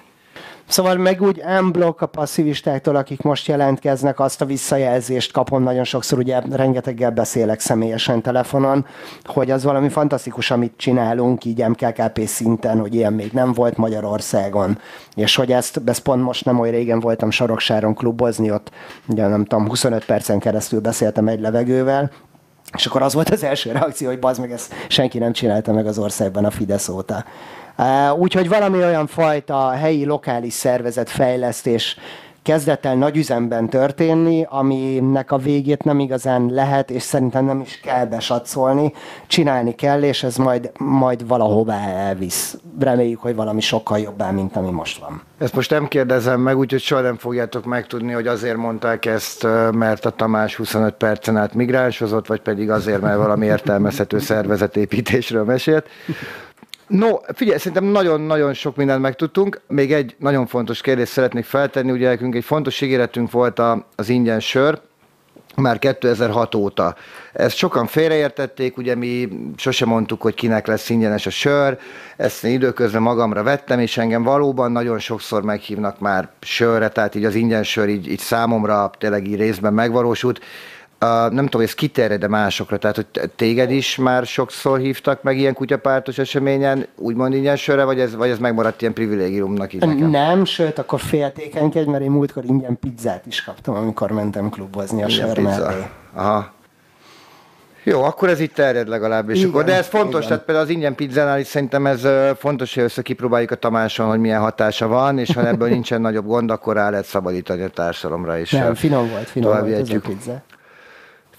Szóval 0.72 0.96
meg 0.96 1.22
úgy 1.22 1.42
unblock 1.60 2.02
a 2.02 2.06
passzivistáktól, 2.06 2.96
akik 2.96 3.22
most 3.22 3.48
jelentkeznek, 3.48 4.20
azt 4.20 4.42
a 4.42 4.46
visszajelzést 4.46 5.32
kapom 5.32 5.64
nagyon 5.64 5.84
sokszor, 5.84 6.20
ugye 6.20 6.40
rengeteggel 6.52 7.12
beszélek 7.12 7.60
személyesen 7.60 8.22
telefonon, 8.22 8.86
hogy 9.24 9.52
az 9.52 9.64
valami 9.64 9.90
fantasztikus, 9.90 10.52
amit 10.52 10.74
csinálunk 10.78 11.46
így 11.46 11.68
MKKP 11.68 12.22
szinten, 12.26 12.80
hogy 12.80 12.96
ilyen 12.96 13.14
még 13.14 13.32
nem 13.32 13.54
volt 13.54 13.78
Magyarországon, 13.78 14.80
és 15.16 15.36
hogy 15.36 15.52
ezt, 15.52 15.82
ezt 15.86 16.02
pont 16.02 16.24
most 16.24 16.46
nem 16.46 16.60
olyan 16.60 16.74
régen 16.74 17.00
voltam 17.00 17.32
Saroksáron 17.32 17.94
klubozni, 17.94 18.52
ott 18.52 18.72
ugye 19.08 19.28
nem 19.28 19.46
tudom, 19.46 19.68
25 19.68 20.06
percen 20.06 20.40
keresztül 20.40 20.80
beszéltem 20.80 21.28
egy 21.28 21.40
levegővel, 21.40 22.12
és 22.78 22.86
akkor 22.86 23.02
az 23.02 23.14
volt 23.14 23.30
az 23.30 23.44
első 23.44 23.72
reakció, 23.72 24.08
hogy 24.08 24.20
bazd 24.20 24.40
meg, 24.40 24.52
ezt 24.52 24.74
senki 24.88 25.18
nem 25.18 25.32
csinálta 25.32 25.74
meg 25.74 25.88
az 25.88 25.98
országban 25.98 26.46
a 26.46 26.52
Fidesz 26.52 26.90
óta. 26.90 27.24
Úgyhogy 28.18 28.50
valami 28.50 28.78
olyan 28.78 29.08
fajta 29.08 29.70
helyi, 29.70 30.06
lokális 30.06 30.54
szervezet 30.54 31.10
fejlesztés 31.10 31.98
kezdett 32.44 32.86
el 32.86 32.96
nagy 32.96 33.18
üzemben 33.18 33.70
történni, 33.70 34.46
aminek 34.50 35.32
a 35.32 35.38
végét 35.38 35.84
nem 35.84 36.00
igazán 36.00 36.46
lehet, 36.50 36.92
és 36.92 37.02
szerintem 37.02 37.46
nem 37.46 37.60
is 37.60 37.80
kell 37.84 38.06
besatszolni, 38.06 38.94
csinálni 39.28 39.76
kell, 39.76 40.04
és 40.04 40.24
ez 40.24 40.36
majd, 40.36 40.72
majd 40.78 41.28
valahová 41.28 41.88
elvisz. 41.88 42.58
Reméljük, 42.80 43.20
hogy 43.20 43.36
valami 43.36 43.62
sokkal 43.62 44.00
jobbá, 44.00 44.32
mint 44.32 44.56
ami 44.56 44.70
most 44.70 45.00
van. 45.00 45.22
Ezt 45.38 45.56
most 45.56 45.70
nem 45.70 45.88
kérdezem 45.88 46.40
meg, 46.40 46.58
úgyhogy 46.58 46.82
soha 46.82 47.02
nem 47.02 47.18
fogjátok 47.18 47.66
megtudni, 47.66 48.12
hogy 48.12 48.28
azért 48.28 48.58
mondták 48.58 49.06
ezt, 49.06 49.48
mert 49.72 50.06
a 50.06 50.10
Tamás 50.10 50.56
25 50.56 50.94
percen 50.94 51.38
át 51.38 51.54
migránsozott, 51.54 52.28
vagy 52.28 52.42
pedig 52.42 52.70
azért, 52.70 53.02
mert 53.02 53.18
valami 53.18 53.46
értelmezhető 53.46 54.20
szervezetépítésről 54.20 55.44
mesélt. 55.44 55.86
No, 56.92 57.18
figyelj, 57.34 57.58
szerintem 57.58 57.84
nagyon-nagyon 57.84 58.54
sok 58.54 58.76
mindent 58.76 59.02
megtudtunk. 59.02 59.62
Még 59.68 59.94
egy 59.94 60.16
nagyon 60.20 60.48
fontos 60.48 60.82
kérdést 60.82 61.12
szeretnék 61.12 61.46
feltenni. 61.46 61.92
Ugye 61.92 62.08
nekünk 62.08 62.36
egy 62.36 62.44
fontos 62.44 62.82
ígéretünk 62.82 63.32
volt 63.32 63.62
az 63.96 64.10
ingyen 64.10 64.40
sör, 64.40 64.82
már 65.56 65.80
2006 65.80 66.56
óta. 66.56 66.96
Ezt 67.34 67.56
sokan 67.56 67.88
félreértették, 67.88 68.78
ugye 68.78 68.96
mi 68.96 69.30
sose 69.56 69.86
mondtuk, 69.86 70.22
hogy 70.22 70.34
kinek 70.34 70.68
lesz 70.68 70.90
ingyenes 70.90 71.26
a 71.26 71.30
sör, 71.30 71.78
ezt 72.18 72.44
én 72.44 72.54
időközben 72.54 73.02
magamra 73.02 73.44
vettem, 73.44 73.80
és 73.80 73.98
engem 73.98 74.24
valóban 74.24 74.72
nagyon 74.72 75.00
sokszor 75.00 75.44
meghívnak 75.44 76.00
már 76.00 76.30
sörre, 76.42 76.90
tehát 76.90 77.16
így 77.16 77.26
az 77.26 77.36
ingyen 77.36 77.64
sör 77.64 77.88
így, 77.90 78.12
így 78.12 78.20
számomra 78.20 78.92
tényleg 78.98 79.28
így 79.28 79.36
részben 79.36 79.74
megvalósult. 79.74 80.40
Uh, 81.06 81.32
nem 81.32 81.46
tudom, 81.46 81.62
ez 81.62 81.74
kiterjed 81.74 82.28
másokra, 82.28 82.78
tehát 82.78 82.96
hogy 82.96 83.30
téged 83.36 83.72
is 83.72 83.96
már 83.96 84.26
sokszor 84.26 84.80
hívtak 84.80 85.24
meg 85.24 85.38
ilyen 85.38 85.54
kutyapártos 85.54 86.18
eseményen, 86.18 86.86
úgymond 86.96 87.34
ingyen 87.34 87.56
sörre, 87.56 87.84
vagy 87.84 88.00
ez, 88.00 88.16
vagy 88.16 88.30
ez 88.30 88.40
megmaradt 88.40 88.82
ilyen 88.82 88.94
privilégiumnak 88.94 89.74
így 89.74 89.80
nekem? 89.80 90.10
Nem, 90.10 90.46
sőt, 90.46 90.80
akkor 90.80 91.00
féltékenykedj, 91.00 91.90
mert 91.90 92.04
én 92.04 92.12
múltkor 92.12 92.44
ingyen 92.46 92.80
pizzát 92.80 93.26
is 93.26 93.44
kaptam, 93.44 93.76
amikor 93.76 94.12
mentem 94.12 94.50
klubozni 94.50 95.04
a 95.04 95.10
sör 95.10 95.40
mellé. 95.40 95.86
Aha. 96.14 96.52
Jó, 97.84 98.04
akkor 98.04 98.30
ez 98.30 98.40
itt 98.40 98.54
terjed 98.54 98.88
legalábbis. 98.88 99.38
Igen, 99.38 99.50
akkor, 99.50 99.64
de 99.64 99.76
ez 99.76 99.88
fontos, 99.88 100.18
igen. 100.18 100.28
tehát 100.28 100.44
például 100.44 100.66
az 100.66 100.72
ingyen 100.72 100.96
pizzánál 100.96 101.40
is 101.40 101.48
szerintem 101.48 101.86
ez 101.86 102.08
fontos, 102.38 102.74
hogy 102.74 102.84
össze 102.84 103.02
kipróbáljuk 103.02 103.52
a 103.52 103.56
Tamáson, 103.56 104.08
hogy 104.08 104.20
milyen 104.20 104.42
hatása 104.42 104.88
van, 104.88 105.20
és 105.20 105.34
ha 105.34 105.48
ebből 105.48 105.70
nincsen 105.78 106.02
nagyobb 106.02 106.26
gond, 106.26 106.52
akkor 106.52 106.76
rá 106.76 106.90
lehet 106.90 107.06
szabadítani 107.06 107.62
a 107.62 107.70
társadalomra 107.70 108.38
is. 108.38 108.52
Nem, 108.52 108.76
finom 108.76 109.10
volt, 109.10 109.28
finom 109.28 109.60
volt 109.60 109.72
ez 109.72 109.90
a 109.90 110.00
pizza. 110.00 110.42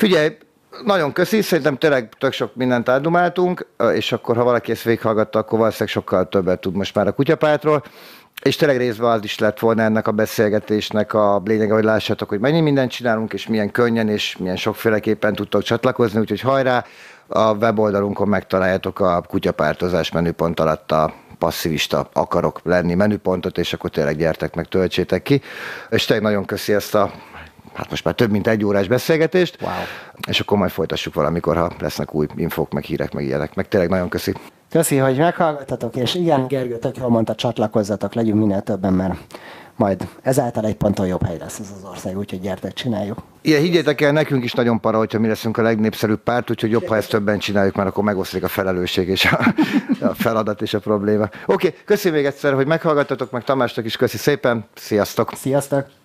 Figyelj, 0.03 0.37
nagyon 0.85 1.13
köszi, 1.13 1.43
szerintem 1.43 1.77
tényleg 1.77 2.09
tök 2.19 2.33
sok 2.33 2.55
mindent 2.55 2.89
átdumáltunk, 2.89 3.67
és 3.95 4.13
akkor 4.13 4.37
ha 4.37 4.45
valaki 4.45 4.71
ezt 4.71 4.83
végighallgatta, 4.83 5.39
akkor 5.39 5.59
valószínűleg 5.59 5.93
sokkal 5.93 6.29
többet 6.29 6.61
tud 6.61 6.75
most 6.75 6.95
már 6.95 7.07
a 7.07 7.13
kutyapártról. 7.13 7.83
És 8.43 8.57
tényleg 8.57 8.77
részben 8.77 9.11
az 9.11 9.25
is 9.25 9.39
lett 9.39 9.59
volna 9.59 9.83
ennek 9.83 10.07
a 10.07 10.13
beszélgetésnek 10.13 11.15
a 11.15 11.43
lényege, 11.45 11.73
hogy 11.73 11.85
lássátok, 11.85 12.29
hogy 12.29 12.41
mennyi 12.41 12.61
mindent 12.61 12.91
csinálunk, 12.91 13.33
és 13.33 13.47
milyen 13.47 13.71
könnyen, 13.71 14.09
és 14.09 14.37
milyen 14.37 14.57
sokféleképpen 14.57 15.35
tudtok 15.35 15.63
csatlakozni, 15.63 16.21
úgyhogy 16.21 16.41
hajrá, 16.41 16.85
a 17.27 17.53
weboldalunkon 17.53 18.29
megtaláljátok 18.29 19.01
a 19.01 19.23
kutyapártozás 19.29 20.13
menüpont 20.13 20.61
alatt 20.61 20.93
a 20.93 21.15
passzivista 21.39 22.09
akarok 22.13 22.61
lenni 22.65 22.95
menüpontot, 22.95 23.59
és 23.59 23.73
akkor 23.73 23.91
tényleg 23.91 24.17
gyertek 24.17 24.55
meg, 24.55 24.67
töltsétek 24.69 25.23
ki. 25.23 25.41
És 25.91 26.05
tényleg 26.05 26.25
nagyon 26.25 26.45
köszi 26.45 26.73
ezt 26.73 26.95
a 26.95 27.13
hát 27.75 27.91
most 27.91 28.05
már 28.05 28.15
több 28.15 28.31
mint 28.31 28.47
egy 28.47 28.65
órás 28.65 28.89
beszélgetést, 28.89 29.59
wow. 29.61 29.71
és 30.29 30.41
akkor 30.41 30.59
majd 30.59 30.71
folytassuk 30.71 31.15
valamikor, 31.15 31.57
ha 31.57 31.73
lesznek 31.79 32.15
új 32.15 32.27
infók, 32.37 32.73
meg 32.73 32.85
hírek, 32.85 33.13
meg 33.13 33.25
ilyenek. 33.25 33.55
Meg 33.55 33.69
tényleg 33.69 33.89
nagyon 33.89 34.09
köszi. 34.09 34.35
Köszi, 34.71 34.97
hogy 34.97 35.17
meghallgattatok, 35.17 35.97
és 35.97 36.15
igen, 36.15 36.47
Gergő, 36.47 36.79
tök 36.79 36.97
jól 36.97 37.09
mondta, 37.09 37.35
csatlakozzatok, 37.35 38.15
legyünk 38.15 38.39
minél 38.39 38.61
többen, 38.61 38.93
mert 38.93 39.15
majd 39.77 40.09
ezáltal 40.23 40.65
egy 40.65 40.75
ponton 40.75 41.07
jobb 41.07 41.27
hely 41.27 41.39
lesz 41.39 41.59
ez 41.59 41.73
az 41.77 41.89
ország, 41.91 42.19
úgyhogy 42.19 42.41
gyertek, 42.41 42.73
csináljuk. 42.73 43.19
Igen, 43.41 43.61
higgyétek 43.61 44.01
el, 44.01 44.13
nekünk 44.13 44.45
is 44.45 44.53
nagyon 44.53 44.81
para, 44.81 44.99
hogyha 44.99 45.19
mi 45.19 45.29
leszünk 45.29 45.57
a 45.57 45.63
legnépszerűbb 45.63 46.23
párt, 46.23 46.51
úgyhogy 46.51 46.71
jobb, 46.71 46.87
ha 46.87 46.97
ezt 46.97 47.11
többen 47.11 47.39
csináljuk, 47.39 47.75
mert 47.75 47.89
akkor 47.89 48.05
megoszlik 48.05 48.43
a 48.43 48.49
felelősség 48.49 49.09
és 49.09 49.25
a, 49.25 49.55
a 50.01 50.15
feladat 50.15 50.63
és 50.63 50.75
a 50.75 50.79
probléma. 50.79 51.25
Oké, 51.25 51.43
okay, 51.47 51.75
köszi 51.85 52.11
még 52.11 52.25
egyszer, 52.25 52.55
hogy 52.55 52.67
meghallgattatok, 52.67 53.31
meg 53.31 53.45
Tamásnak 53.45 53.85
is 53.85 53.97
köszi 53.97 54.17
szépen, 54.17 54.65
sziasztok! 54.75 55.33
Sziasztok! 55.35 56.02